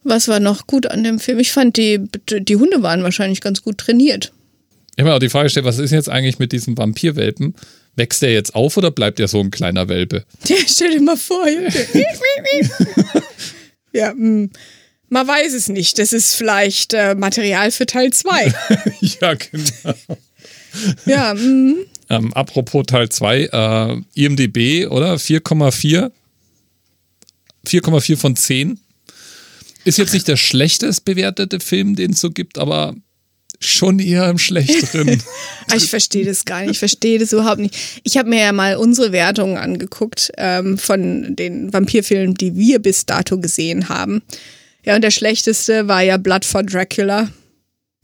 Was 0.03 0.29
war 0.29 0.41
noch 0.41 0.67
gut 0.67 0.87
an 0.87 1.05
dem 1.05 1.19
Film? 1.19 1.39
Ich 1.39 1.53
fand, 1.53 1.77
die, 1.77 2.01
die 2.29 2.57
Hunde 2.57 2.83
waren 2.83 3.03
wahrscheinlich 3.03 3.41
ganz 3.41 3.63
gut 3.63 3.79
trainiert. 3.79 4.33
Ich 4.97 5.03
habe 5.03 5.11
mir 5.11 5.17
auch 5.17 5.21
die 5.21 5.29
Frage 5.29 5.45
gestellt, 5.45 5.67
was 5.67 5.79
ist 5.79 5.93
jetzt 5.93 6.09
eigentlich 6.09 6.39
mit 6.39 6.53
diesem 6.53 6.77
Vampirwelpen? 6.77 7.55
Wächst 7.97 8.23
der 8.23 8.33
jetzt 8.33 8.55
auf 8.55 8.77
oder 8.77 8.91
bleibt 8.91 9.21
er 9.21 9.29
so 9.29 9.41
ein 9.41 9.51
kleiner 9.51 9.89
Welpe? 9.89 10.25
Ja, 10.47 10.57
stell 10.67 10.93
dir 10.93 11.03
mal 11.03 11.17
vor. 11.17 11.47
ja, 13.93 14.13
mh, 14.13 14.15
hm, 14.15 14.51
man 15.09 15.27
weiß 15.27 15.55
es 15.55 15.69
nicht. 15.69 15.99
Das 15.99 16.13
ist 16.13 16.35
vielleicht 16.35 16.95
äh, 16.95 17.15
Material 17.15 17.71
für 17.71 17.87
Teil 17.87 18.13
2. 18.13 18.55
ja, 19.01 19.35
genau. 19.35 19.95
ja, 21.05 21.35
mh. 21.35 21.75
Ähm, 22.09 22.33
apropos 22.33 22.87
Teil 22.87 23.09
2, 23.09 23.49
äh, 23.53 23.97
IMDB, 24.15 24.87
oder? 24.87 25.15
4,4? 25.15 26.11
4,4 27.67 28.17
von 28.17 28.37
10. 28.37 28.81
Ist 29.85 29.99
jetzt 29.99 30.13
nicht 30.13 30.29
der 30.29 30.37
schlechtest 30.37 31.05
bewertete 31.05 31.61
Film, 31.61 31.97
den 31.97 32.13
es 32.13 32.21
so 32.21 32.31
gibt, 32.31 32.59
aber 32.59 32.95
schon 33.61 33.99
eher 33.99 34.29
im 34.29 34.39
Schlechteren. 34.39 35.23
Ah, 35.69 35.77
ich 35.77 35.89
verstehe 35.89 36.25
das 36.25 36.45
gar 36.45 36.63
nicht. 36.63 36.73
Ich 36.73 36.79
verstehe 36.81 37.21
das 37.21 37.33
überhaupt 37.33 37.61
nicht. 37.61 37.77
Ich 38.03 38.17
habe 38.17 38.29
mir 38.29 38.41
ja 38.41 38.53
mal 38.53 38.75
unsere 38.75 39.13
Wertungen 39.13 39.57
angeguckt 39.57 40.33
ähm, 40.37 40.79
von 40.79 41.37
den 41.37 41.73
Vampirfilmen, 41.73 42.35
die 42.35 42.57
wir 42.57 42.81
bis 42.81 43.07
dato 43.07 43.39
gesehen 43.39 43.89
haben. 43.89 44.23
Ja, 44.85 44.97
und 44.97 45.03
der 45.03 45.13
schlechteste 45.13 45.87
war 45.87 46.03
ja 46.03 46.17
Blood 46.17 46.45
for 46.45 46.65
Dracula. 46.65 47.29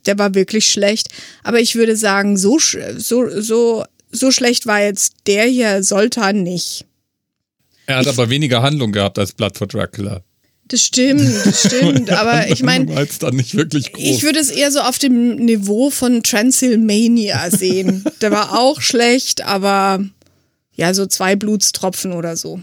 Der 0.07 0.16
war 0.16 0.37
wirklich 0.37 0.68
schlecht. 0.68 1.09
Aber 1.43 1.59
ich 1.59 1.74
würde 1.74 1.97
sagen, 1.97 2.37
so, 2.37 2.61
so, 2.97 3.41
so, 3.41 3.85
so 4.12 4.31
schlecht 4.31 4.66
war 4.66 4.81
jetzt 4.81 5.14
der 5.27 5.47
hier 5.47 5.83
Soltan 5.83 6.45
nicht. 6.45 6.85
Er 7.87 7.97
hat 7.97 8.07
ich, 8.07 8.12
aber 8.12 8.31
weniger 8.31 8.62
Handlung 8.62 8.93
gehabt 8.93 9.18
als 9.18 9.33
Blood 9.33 9.59
for 9.59 9.66
Dracula. 9.66 10.22
Das 10.68 10.82
stimmt, 10.82 11.22
das 11.44 11.66
stimmt. 11.66 12.10
Aber 12.18 12.48
ich 12.48 12.62
meine, 12.62 12.90
ich 13.02 13.54
würde 13.54 14.40
es 14.40 14.50
eher 14.50 14.72
so 14.72 14.80
auf 14.80 14.98
dem 14.98 15.36
Niveau 15.36 15.90
von 15.90 16.22
Transylmania 16.22 17.50
sehen. 17.50 18.04
Der 18.20 18.32
war 18.32 18.58
auch 18.58 18.80
schlecht, 18.80 19.44
aber 19.44 20.04
ja, 20.74 20.92
so 20.94 21.06
zwei 21.06 21.36
Blutstropfen 21.36 22.12
oder 22.12 22.36
so. 22.36 22.60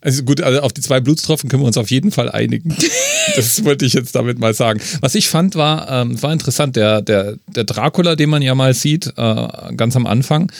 Also 0.00 0.22
gut, 0.22 0.40
also 0.40 0.60
auf 0.60 0.72
die 0.72 0.82
zwei 0.82 1.00
Blutstropfen 1.00 1.48
können 1.50 1.62
wir 1.62 1.66
uns 1.66 1.76
auf 1.76 1.90
jeden 1.90 2.12
Fall 2.12 2.30
einigen. 2.30 2.76
das 3.36 3.64
wollte 3.64 3.84
ich 3.84 3.92
jetzt 3.92 4.14
damit 4.14 4.38
mal 4.38 4.54
sagen. 4.54 4.80
Was 5.00 5.14
ich 5.14 5.28
fand, 5.28 5.56
war, 5.56 5.90
ähm, 5.90 6.20
war 6.22 6.32
interessant, 6.32 6.76
der, 6.76 7.02
der, 7.02 7.36
der 7.48 7.64
Dracula, 7.64 8.14
den 8.14 8.30
man 8.30 8.42
ja 8.42 8.54
mal 8.54 8.72
sieht, 8.72 9.12
äh, 9.16 9.48
ganz 9.76 9.96
am 9.96 10.06
Anfang, 10.06 10.52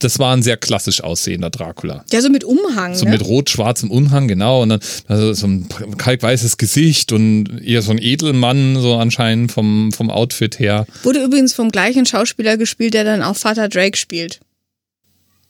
das 0.00 0.18
war 0.18 0.34
ein 0.34 0.42
sehr 0.42 0.56
klassisch 0.56 1.02
aussehender 1.02 1.50
Dracula. 1.50 2.04
Ja, 2.10 2.20
so 2.20 2.28
mit 2.28 2.44
Umhang. 2.44 2.94
So 2.94 3.04
ne? 3.04 3.12
mit 3.12 3.24
rot-schwarzem 3.24 3.90
Umhang, 3.90 4.28
genau. 4.28 4.62
Und 4.62 4.70
dann 4.70 4.80
also 5.06 5.32
so 5.32 5.46
ein 5.46 5.68
kalkweißes 5.96 6.56
Gesicht 6.56 7.12
und 7.12 7.62
eher 7.62 7.82
so 7.82 7.92
ein 7.92 7.98
Edelmann, 7.98 8.80
so 8.80 8.96
anscheinend 8.96 9.52
vom, 9.52 9.92
vom 9.92 10.10
Outfit 10.10 10.58
her. 10.58 10.86
Wurde 11.02 11.22
übrigens 11.22 11.52
vom 11.52 11.70
gleichen 11.70 12.06
Schauspieler 12.06 12.56
gespielt, 12.56 12.94
der 12.94 13.04
dann 13.04 13.22
auch 13.22 13.36
Vater 13.36 13.68
Drake 13.68 13.96
spielt. 13.96 14.40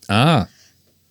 Ah. 0.09 0.47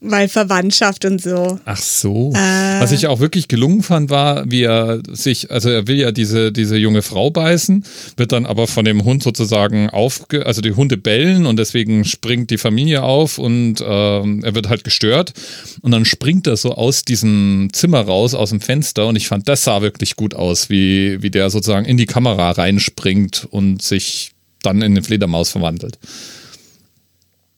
Weil 0.01 0.29
Verwandtschaft 0.29 1.03
und 1.03 1.21
so. 1.21 1.59
Ach 1.65 1.77
so. 1.77 2.31
Was 2.33 2.93
ich 2.93 3.07
auch 3.07 3.19
wirklich 3.19 3.49
gelungen 3.49 3.83
fand, 3.83 4.09
war, 4.09 4.49
wie 4.49 4.63
er 4.63 5.01
sich, 5.11 5.51
also 5.51 5.69
er 5.69 5.87
will 5.87 5.97
ja 5.97 6.11
diese, 6.11 6.53
diese 6.53 6.77
junge 6.77 7.01
Frau 7.01 7.31
beißen, 7.31 7.83
wird 8.15 8.31
dann 8.31 8.45
aber 8.45 8.67
von 8.67 8.85
dem 8.85 9.03
Hund 9.03 9.23
sozusagen 9.23 9.89
aufge, 9.89 10.45
also 10.45 10.61
die 10.61 10.71
Hunde 10.71 10.95
bellen 10.95 11.45
und 11.45 11.57
deswegen 11.57 12.05
springt 12.05 12.49
die 12.49 12.57
Familie 12.57 13.03
auf 13.03 13.37
und 13.39 13.83
ähm, 13.85 14.41
er 14.41 14.55
wird 14.55 14.69
halt 14.69 14.85
gestört 14.85 15.33
und 15.81 15.91
dann 15.91 16.05
springt 16.05 16.47
er 16.47 16.55
so 16.55 16.75
aus 16.75 17.03
diesem 17.03 17.67
Zimmer 17.73 17.99
raus, 17.99 18.33
aus 18.33 18.51
dem 18.51 18.61
Fenster 18.61 19.07
und 19.07 19.17
ich 19.17 19.27
fand, 19.27 19.49
das 19.49 19.65
sah 19.65 19.81
wirklich 19.81 20.15
gut 20.15 20.33
aus, 20.33 20.69
wie, 20.69 21.21
wie 21.21 21.29
der 21.29 21.49
sozusagen 21.49 21.85
in 21.85 21.97
die 21.97 22.05
Kamera 22.05 22.51
reinspringt 22.51 23.47
und 23.51 23.81
sich 23.81 24.31
dann 24.61 24.77
in 24.77 24.93
eine 24.93 25.03
Fledermaus 25.03 25.49
verwandelt. 25.49 25.99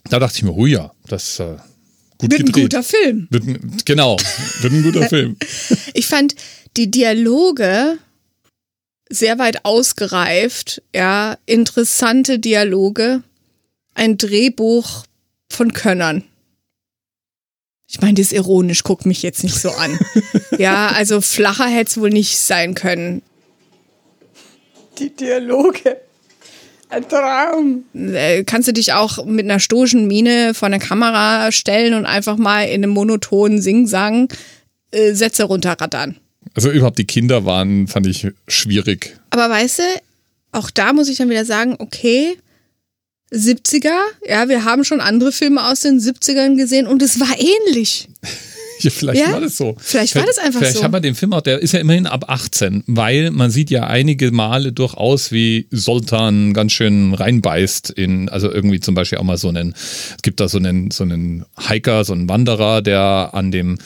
Da 0.09 0.17
dachte 0.17 0.37
ich 0.37 0.43
mir, 0.43 0.53
oh 0.53 0.65
ja, 0.65 0.91
das 1.07 1.39
äh, 1.39 1.57
gut 2.21 2.31
Wird 2.31 2.41
ein 2.41 2.45
gedreht. 2.47 2.63
guter 2.65 2.83
Film. 2.83 3.27
Wird 3.29 3.43
ein, 3.43 3.77
genau, 3.83 4.17
wird 4.61 4.73
ein 4.73 4.83
guter 4.83 5.03
Film. 5.09 5.37
Ich 5.93 6.07
fand 6.07 6.35
die 6.77 6.89
Dialoge 6.89 7.97
sehr 9.09 9.39
weit 9.39 9.65
ausgereift, 9.65 10.81
ja, 10.95 11.37
interessante 11.45 12.39
Dialoge, 12.39 13.23
ein 13.93 14.17
Drehbuch 14.17 15.03
von 15.51 15.73
Könnern. 15.73 16.23
Ich 17.87 17.99
meine, 17.99 18.13
das 18.13 18.27
ist 18.27 18.33
ironisch, 18.33 18.83
guck 18.83 19.05
mich 19.05 19.21
jetzt 19.21 19.43
nicht 19.43 19.59
so 19.59 19.69
an. 19.71 19.99
ja, 20.57 20.87
also 20.89 21.19
flacher 21.19 21.67
hätte 21.67 21.89
es 21.89 21.99
wohl 21.99 22.09
nicht 22.09 22.37
sein 22.37 22.73
können. 22.73 23.21
Die 24.97 25.09
Dialoge. 25.13 25.99
Ein 26.91 27.07
Traum. 27.07 27.85
Äh, 27.93 28.43
kannst 28.43 28.67
du 28.67 28.73
dich 28.73 28.91
auch 28.91 29.25
mit 29.25 29.45
einer 29.45 29.59
stoischen 29.59 30.07
Miene 30.07 30.53
vor 30.53 30.65
eine 30.65 30.79
Kamera 30.79 31.51
stellen 31.51 31.93
und 31.93 32.05
einfach 32.05 32.37
mal 32.37 32.63
in 32.63 32.83
einem 32.83 32.91
monotonen 32.91 33.61
Singsang 33.61 34.27
äh, 34.91 35.13
Sätze 35.13 35.45
runterrattern. 35.45 36.17
Also 36.53 36.69
überhaupt 36.69 36.97
die 36.97 37.05
Kinder 37.05 37.45
waren, 37.45 37.87
fand 37.87 38.07
ich 38.07 38.27
schwierig. 38.47 39.17
Aber 39.29 39.49
weißt 39.49 39.79
du, 39.79 39.83
auch 40.51 40.69
da 40.69 40.91
muss 40.91 41.07
ich 41.07 41.17
dann 41.17 41.29
wieder 41.29 41.45
sagen, 41.45 41.77
okay, 41.79 42.37
70er, 43.31 43.97
ja, 44.27 44.49
wir 44.49 44.65
haben 44.65 44.83
schon 44.83 44.99
andere 44.99 45.31
Filme 45.31 45.65
aus 45.65 45.79
den 45.79 45.97
70ern 45.97 46.57
gesehen 46.57 46.87
und 46.87 47.01
es 47.01 47.21
war 47.21 47.33
ähnlich. 47.39 48.09
Ja, 48.91 48.91
vielleicht 48.91 49.21
Ja, 49.21 49.33
war 49.33 49.41
das 49.41 49.57
so. 49.57 49.75
vielleicht 49.79 50.15
war 50.15 50.25
das 50.25 50.37
einfach 50.37 50.59
vielleicht 50.59 50.77
so. 50.77 50.83
haben 50.83 50.93
wir 50.93 50.99
den 50.99 51.15
Film 51.15 51.33
auch, 51.33 51.41
der 51.41 51.59
ist 51.59 51.73
ja 51.73 51.79
immerhin 51.79 52.07
ab 52.07 52.25
18, 52.27 52.83
weil 52.87 53.31
man 53.31 53.51
sieht 53.51 53.69
ja 53.69 53.87
einige 53.87 54.31
Male 54.31 54.71
durchaus, 54.71 55.31
wie 55.31 55.67
Soltan 55.71 56.53
ganz 56.53 56.71
schön 56.71 57.13
reinbeißt 57.13 57.89
in, 57.91 58.29
also 58.29 58.51
irgendwie 58.51 58.79
zum 58.79 58.95
Beispiel 58.95 59.17
auch 59.19 59.23
mal 59.23 59.37
so 59.37 59.49
einen, 59.49 59.73
es 59.73 60.21
gibt 60.21 60.39
da 60.39 60.47
so 60.47 60.57
einen, 60.57 60.91
so 60.91 61.03
einen 61.03 61.45
Hiker, 61.57 62.03
so 62.05 62.13
einen 62.13 62.27
Wanderer, 62.29 62.81
der 62.81 63.29
an 63.33 63.51
dem, 63.51 63.77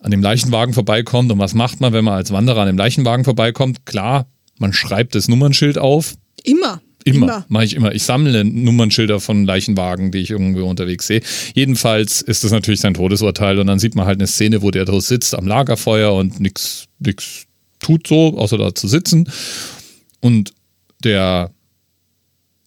an 0.00 0.10
dem 0.10 0.22
Leichenwagen 0.22 0.74
vorbeikommt. 0.74 1.30
Und 1.30 1.38
was 1.38 1.54
macht 1.54 1.80
man, 1.80 1.92
wenn 1.92 2.04
man 2.04 2.14
als 2.14 2.32
Wanderer 2.32 2.60
an 2.62 2.66
dem 2.66 2.78
Leichenwagen 2.78 3.24
vorbeikommt? 3.24 3.86
Klar, 3.86 4.26
man 4.58 4.72
schreibt 4.72 5.14
das 5.14 5.28
Nummernschild 5.28 5.78
auf, 5.78 6.14
Immer. 6.44 6.80
Immer, 7.04 7.44
mache 7.48 7.64
ich 7.64 7.74
immer. 7.74 7.94
Ich 7.94 8.02
sammle 8.04 8.44
Nummernschilder 8.44 9.20
von 9.20 9.44
Leichenwagen, 9.44 10.12
die 10.12 10.18
ich 10.18 10.30
irgendwo 10.30 10.64
unterwegs 10.64 11.06
sehe. 11.06 11.20
Jedenfalls 11.54 12.22
ist 12.22 12.44
das 12.44 12.52
natürlich 12.52 12.80
sein 12.80 12.94
Todesurteil 12.94 13.58
und 13.58 13.66
dann 13.66 13.78
sieht 13.78 13.94
man 13.94 14.06
halt 14.06 14.18
eine 14.18 14.26
Szene, 14.26 14.62
wo 14.62 14.70
der 14.70 14.84
da 14.84 15.00
sitzt 15.00 15.34
am 15.34 15.46
Lagerfeuer 15.46 16.14
und 16.14 16.40
nichts 16.40 16.86
nix 16.98 17.46
tut 17.80 18.06
so, 18.06 18.38
außer 18.38 18.58
da 18.58 18.74
zu 18.74 18.88
sitzen. 18.88 19.28
Und 20.20 20.52
der 21.04 21.50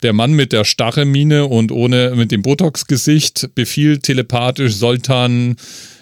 der 0.03 0.13
Mann 0.13 0.33
mit 0.33 0.51
der 0.51 0.65
starre 0.65 1.05
Miene 1.05 1.45
und 1.45 1.71
ohne 1.71 2.13
mit 2.15 2.31
dem 2.31 2.43
Botox-Gesicht 2.43 3.49
befiehlt 3.55 4.03
telepathisch 4.03 4.75
Soltan 4.75 5.55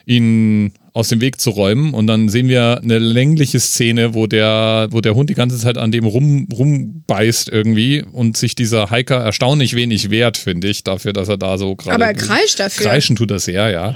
ihn 0.06 0.74
aus 0.94 1.10
dem 1.10 1.22
Weg 1.22 1.42
zu 1.42 1.50
räumen 1.50 1.94
und 1.94 2.06
dann 2.06 2.30
sehen 2.30 2.48
wir 2.48 2.80
eine 2.84 3.00
längliche 3.00 3.60
Szene, 3.60 4.14
wo 4.14 4.28
der, 4.28 4.90
wo 4.92 5.02
der 5.02 5.16
Hund 5.16 5.30
die 5.30 5.34
ganze 5.34 5.58
Zeit 5.58 5.78
an 5.78 5.92
dem 5.92 6.06
rum, 6.06 6.48
rumbeißt 6.54 7.50
irgendwie 7.50 8.04
und 8.04 8.38
sich 8.38 8.54
dieser 8.54 8.92
Hiker 8.92 9.18
erstaunlich 9.18 9.76
wenig 9.76 10.12
wehrt, 10.12 10.38
finde 10.38 10.68
ich, 10.68 10.84
dafür, 10.84 11.12
dass 11.12 11.30
er 11.30 11.38
da 11.38 11.58
so 11.58 11.76
gerade. 11.76 11.96
Aber 11.96 12.06
er 12.06 12.14
kreischt 12.14 12.60
dafür. 12.60 12.86
Kreischen 12.86 13.16
tut 13.16 13.32
er 13.32 13.40
sehr, 13.40 13.72
ja. 13.72 13.96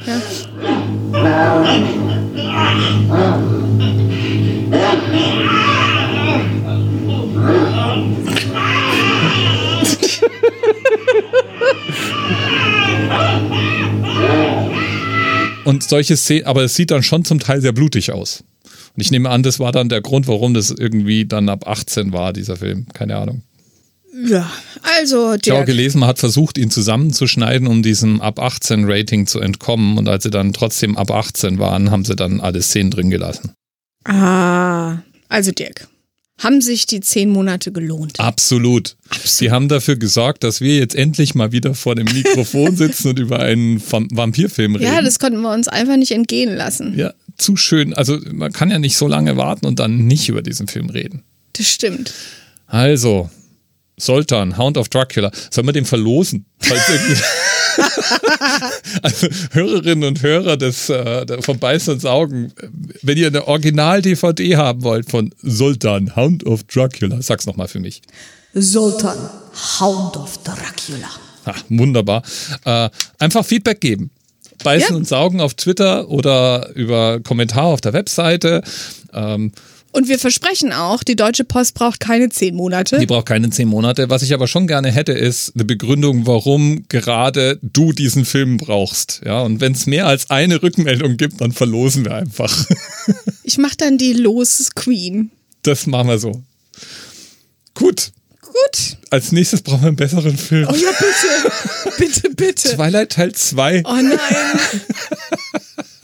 Und 15.68 15.84
solche 15.84 16.16
Szenen, 16.16 16.46
aber 16.46 16.64
es 16.64 16.76
sieht 16.76 16.92
dann 16.92 17.04
schon 17.04 17.26
zum 17.26 17.42
Teil 17.42 17.60
sehr 17.60 17.74
blutig 17.74 18.14
aus. 18.14 18.42
Und 18.64 19.02
ich 19.02 19.12
nehme 19.12 19.30
an, 19.30 19.44
das 19.44 19.60
war 19.60 19.74
dann 19.74 19.90
der 19.90 20.00
Grund, 20.00 20.26
warum 20.26 20.54
das 20.54 20.72
irgendwie 20.72 21.26
dann 21.26 21.50
ab 21.50 21.68
18 21.68 22.14
war, 22.14 22.32
dieser 22.32 22.56
Film. 22.56 22.86
Keine 22.94 23.18
Ahnung. 23.18 23.42
Ja, 24.26 24.50
also 24.98 25.36
Ich 25.36 25.52
habe 25.52 25.66
gelesen, 25.66 26.00
man 26.00 26.08
hat 26.08 26.20
versucht, 26.20 26.58
ihn 26.58 26.72
zusammenzuschneiden, 26.72 27.68
um 27.68 27.84
diesem 27.84 28.22
ab 28.22 28.40
18 28.40 28.86
Rating 28.90 29.28
zu 29.28 29.42
entkommen. 29.42 29.98
Und 29.98 30.08
als 30.08 30.24
sie 30.24 30.30
dann 30.30 30.54
trotzdem 30.54 30.96
ab 30.96 31.12
18 31.12 31.60
waren, 31.60 31.92
haben 31.92 32.06
sie 32.06 32.16
dann 32.16 32.40
alle 32.40 32.62
Szenen 32.62 32.90
drin 32.90 33.10
gelassen. 33.10 33.52
Ah, 34.06 35.00
also 35.28 35.52
Dirk. 35.52 35.90
Haben 36.40 36.62
sich 36.62 36.86
die 36.86 37.00
zehn 37.00 37.30
Monate 37.30 37.72
gelohnt? 37.72 38.20
Absolut. 38.20 38.96
Sie 39.24 39.50
haben 39.50 39.70
dafür 39.70 39.96
gesorgt, 39.96 40.44
dass 40.44 40.62
wir 40.62 40.78
jetzt 40.78 40.94
endlich 40.96 41.34
mal 41.34 41.52
wieder 41.52 41.74
vor 41.74 41.96
dem 41.96 42.06
Mikrofon 42.06 42.76
sitzen 42.78 43.10
und 43.10 43.20
über 43.20 43.40
einen 43.40 43.80
Vam- 43.82 44.08
Vampirfilm 44.12 44.76
reden. 44.76 44.86
Ja, 44.94 45.02
das 45.02 45.18
konnten 45.18 45.42
wir 45.42 45.52
uns 45.52 45.68
einfach 45.68 45.96
nicht 45.98 46.12
entgehen 46.12 46.56
lassen. 46.56 46.96
ja, 46.98 47.14
zu 47.38 47.56
schön. 47.56 47.94
Also 47.96 48.20
man 48.32 48.52
kann 48.54 48.70
ja 48.70 48.78
nicht 48.80 48.98
so 48.98 49.08
lange 49.08 49.36
warten 49.38 49.66
und 49.66 49.80
dann 49.80 50.06
nicht 50.06 50.30
über 50.30 50.42
diesen 50.44 50.68
Film 50.68 50.90
reden. 50.92 51.24
Das 51.54 51.68
stimmt. 51.68 52.14
Also, 52.68 53.30
Soltan, 54.00 54.58
Hound 54.60 54.78
of 54.78 54.90
Dracula. 54.90 55.32
Sollen 55.50 55.66
wir 55.68 55.74
den 55.74 55.86
verlosen? 55.86 56.46
Also, 59.02 59.28
Hörerinnen 59.52 60.04
und 60.08 60.22
Hörer 60.24 60.58
des, 60.58 60.90
äh, 60.90 61.42
von 61.42 61.60
Beißen 61.60 61.94
und 61.94 62.00
Saugen, 62.00 62.52
wenn 63.02 63.18
ihr 63.18 63.28
eine 63.28 63.48
Original-DVD 63.48 64.56
haben 64.58 64.84
wollt 64.84 65.10
von 65.10 65.34
Sultan, 65.42 66.16
Hound 66.16 66.46
of 66.46 66.64
Dracula, 66.64 67.22
sag's 67.22 67.46
nochmal 67.46 67.68
für 67.68 67.80
mich. 67.80 68.02
Sultan, 68.54 69.18
Hound 69.80 70.18
of 70.18 70.38
Dracula. 70.44 71.10
Ah, 71.46 71.54
wunderbar. 71.70 72.24
Äh, 72.66 72.90
einfach 73.20 73.46
Feedback 73.46 73.80
geben. 73.82 74.10
Beißen 74.64 74.90
Ja. 74.92 74.96
und 74.98 75.08
Saugen 75.08 75.40
auf 75.40 75.54
Twitter 75.54 76.10
oder 76.10 76.70
über 76.74 77.20
Kommentar 77.20 77.66
auf 77.66 77.82
der 77.82 77.94
Webseite. 77.94 78.64
Ähm, 79.14 79.52
Und 79.92 80.08
wir 80.08 80.20
versprechen 80.20 80.74
auch, 80.74 81.04
die 81.04 81.16
Deutsche 81.16 81.44
Post 81.44 81.74
braucht 81.74 82.00
keine 82.00 82.30
zehn 82.30 82.56
Monate. 82.56 83.00
Die 83.00 83.06
braucht 83.06 83.26
keine 83.26 83.50
zehn 83.50 83.68
Monate. 83.68 84.10
Was 84.10 84.22
ich 84.22 84.34
aber 84.34 84.48
schon 84.48 84.68
gerne 84.68 84.92
hätte, 84.92 85.14
ist 85.14 85.54
eine 85.56 85.66
Begründung, 85.66 86.28
warum 86.28 86.86
gerade 86.90 87.60
du 87.62 87.94
diesen 87.94 88.26
Film 88.26 88.58
brauchst. 88.58 89.22
Ja, 89.26 89.42
und 89.42 89.62
wenn 89.62 89.72
es 89.74 89.88
mehr 89.88 90.06
als 90.08 90.30
eine 90.30 90.62
Rückmeldung 90.62 91.18
gibt, 91.18 91.42
dann 91.42 91.52
verlosen 91.52 92.06
wir 92.06 92.16
einfach. 92.16 92.66
Ich 93.44 93.58
mach 93.58 93.76
dann 93.76 93.98
die 93.98 94.12
Los 94.12 94.70
Queen. 94.76 95.32
Das 95.64 95.88
machen 95.88 96.10
wir 96.10 96.20
so. 96.20 96.44
Gut. 97.74 98.12
Gut. 98.42 98.98
Als 99.10 99.32
nächstes 99.32 99.62
brauchen 99.62 99.84
wir 99.84 99.88
einen 99.88 99.96
besseren 99.96 100.38
Film. 100.38 100.68
Oh 100.70 100.76
ja, 100.76 100.90
bitte. 101.00 101.98
bitte, 101.98 102.30
bitte. 102.36 102.76
Twilight 102.76 103.12
Teil 103.14 103.32
2. 103.34 103.84
Oh 103.86 103.94
nein. 103.94 104.18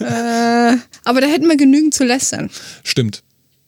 äh, 0.00 0.76
aber 1.04 1.20
da 1.20 1.26
hätten 1.26 1.48
wir 1.48 1.56
genügend 1.56 1.94
zu 1.94 2.04
lästern. 2.04 2.50
Stimmt. 2.84 3.22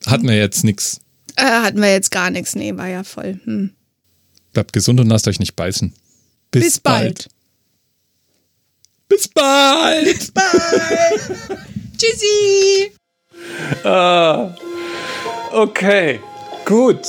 Hatten 0.07 0.27
wir 0.29 0.37
jetzt 0.37 0.65
nichts. 0.65 1.01
Äh, 1.37 1.45
hatten 1.45 1.81
wir 1.81 1.93
jetzt 1.93 2.11
gar 2.11 2.31
nichts. 2.31 2.55
Nee, 2.55 2.77
war 2.77 2.89
ja 2.89 3.05
voll. 3.05 3.41
Hm. 3.45 3.71
Bleibt 4.53 4.73
gesund 4.73 5.01
und 5.01 5.09
lasst 5.09 5.29
euch 5.29 5.39
nicht 5.39 5.57
beißen. 5.57 5.95
Bis 6.51 6.79
bald. 6.79 7.29
Bis 9.09 9.29
bald. 9.29 10.33
Tschüssi. 11.99 12.93
Okay, 15.53 16.21
gut 16.65 17.07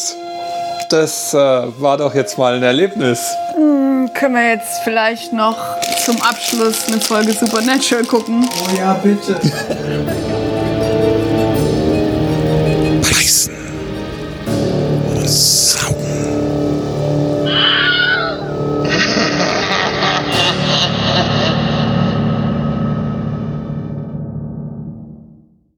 das 0.94 1.34
äh, 1.34 1.38
war 1.38 1.98
doch 1.98 2.14
jetzt 2.14 2.38
mal 2.38 2.54
ein 2.54 2.62
Erlebnis. 2.62 3.20
Mm, 3.58 4.06
können 4.14 4.36
wir 4.36 4.50
jetzt 4.50 4.82
vielleicht 4.84 5.34
noch 5.34 5.58
zum 6.06 6.22
Abschluss 6.22 6.88
eine 6.88 7.02
Folge 7.02 7.34
Supernatural 7.34 8.06
gucken? 8.06 8.48
Oh 8.48 8.78
ja, 8.78 8.94
bitte. 8.94 9.39
Beißen. 13.02 13.54
Sau. 15.26 15.93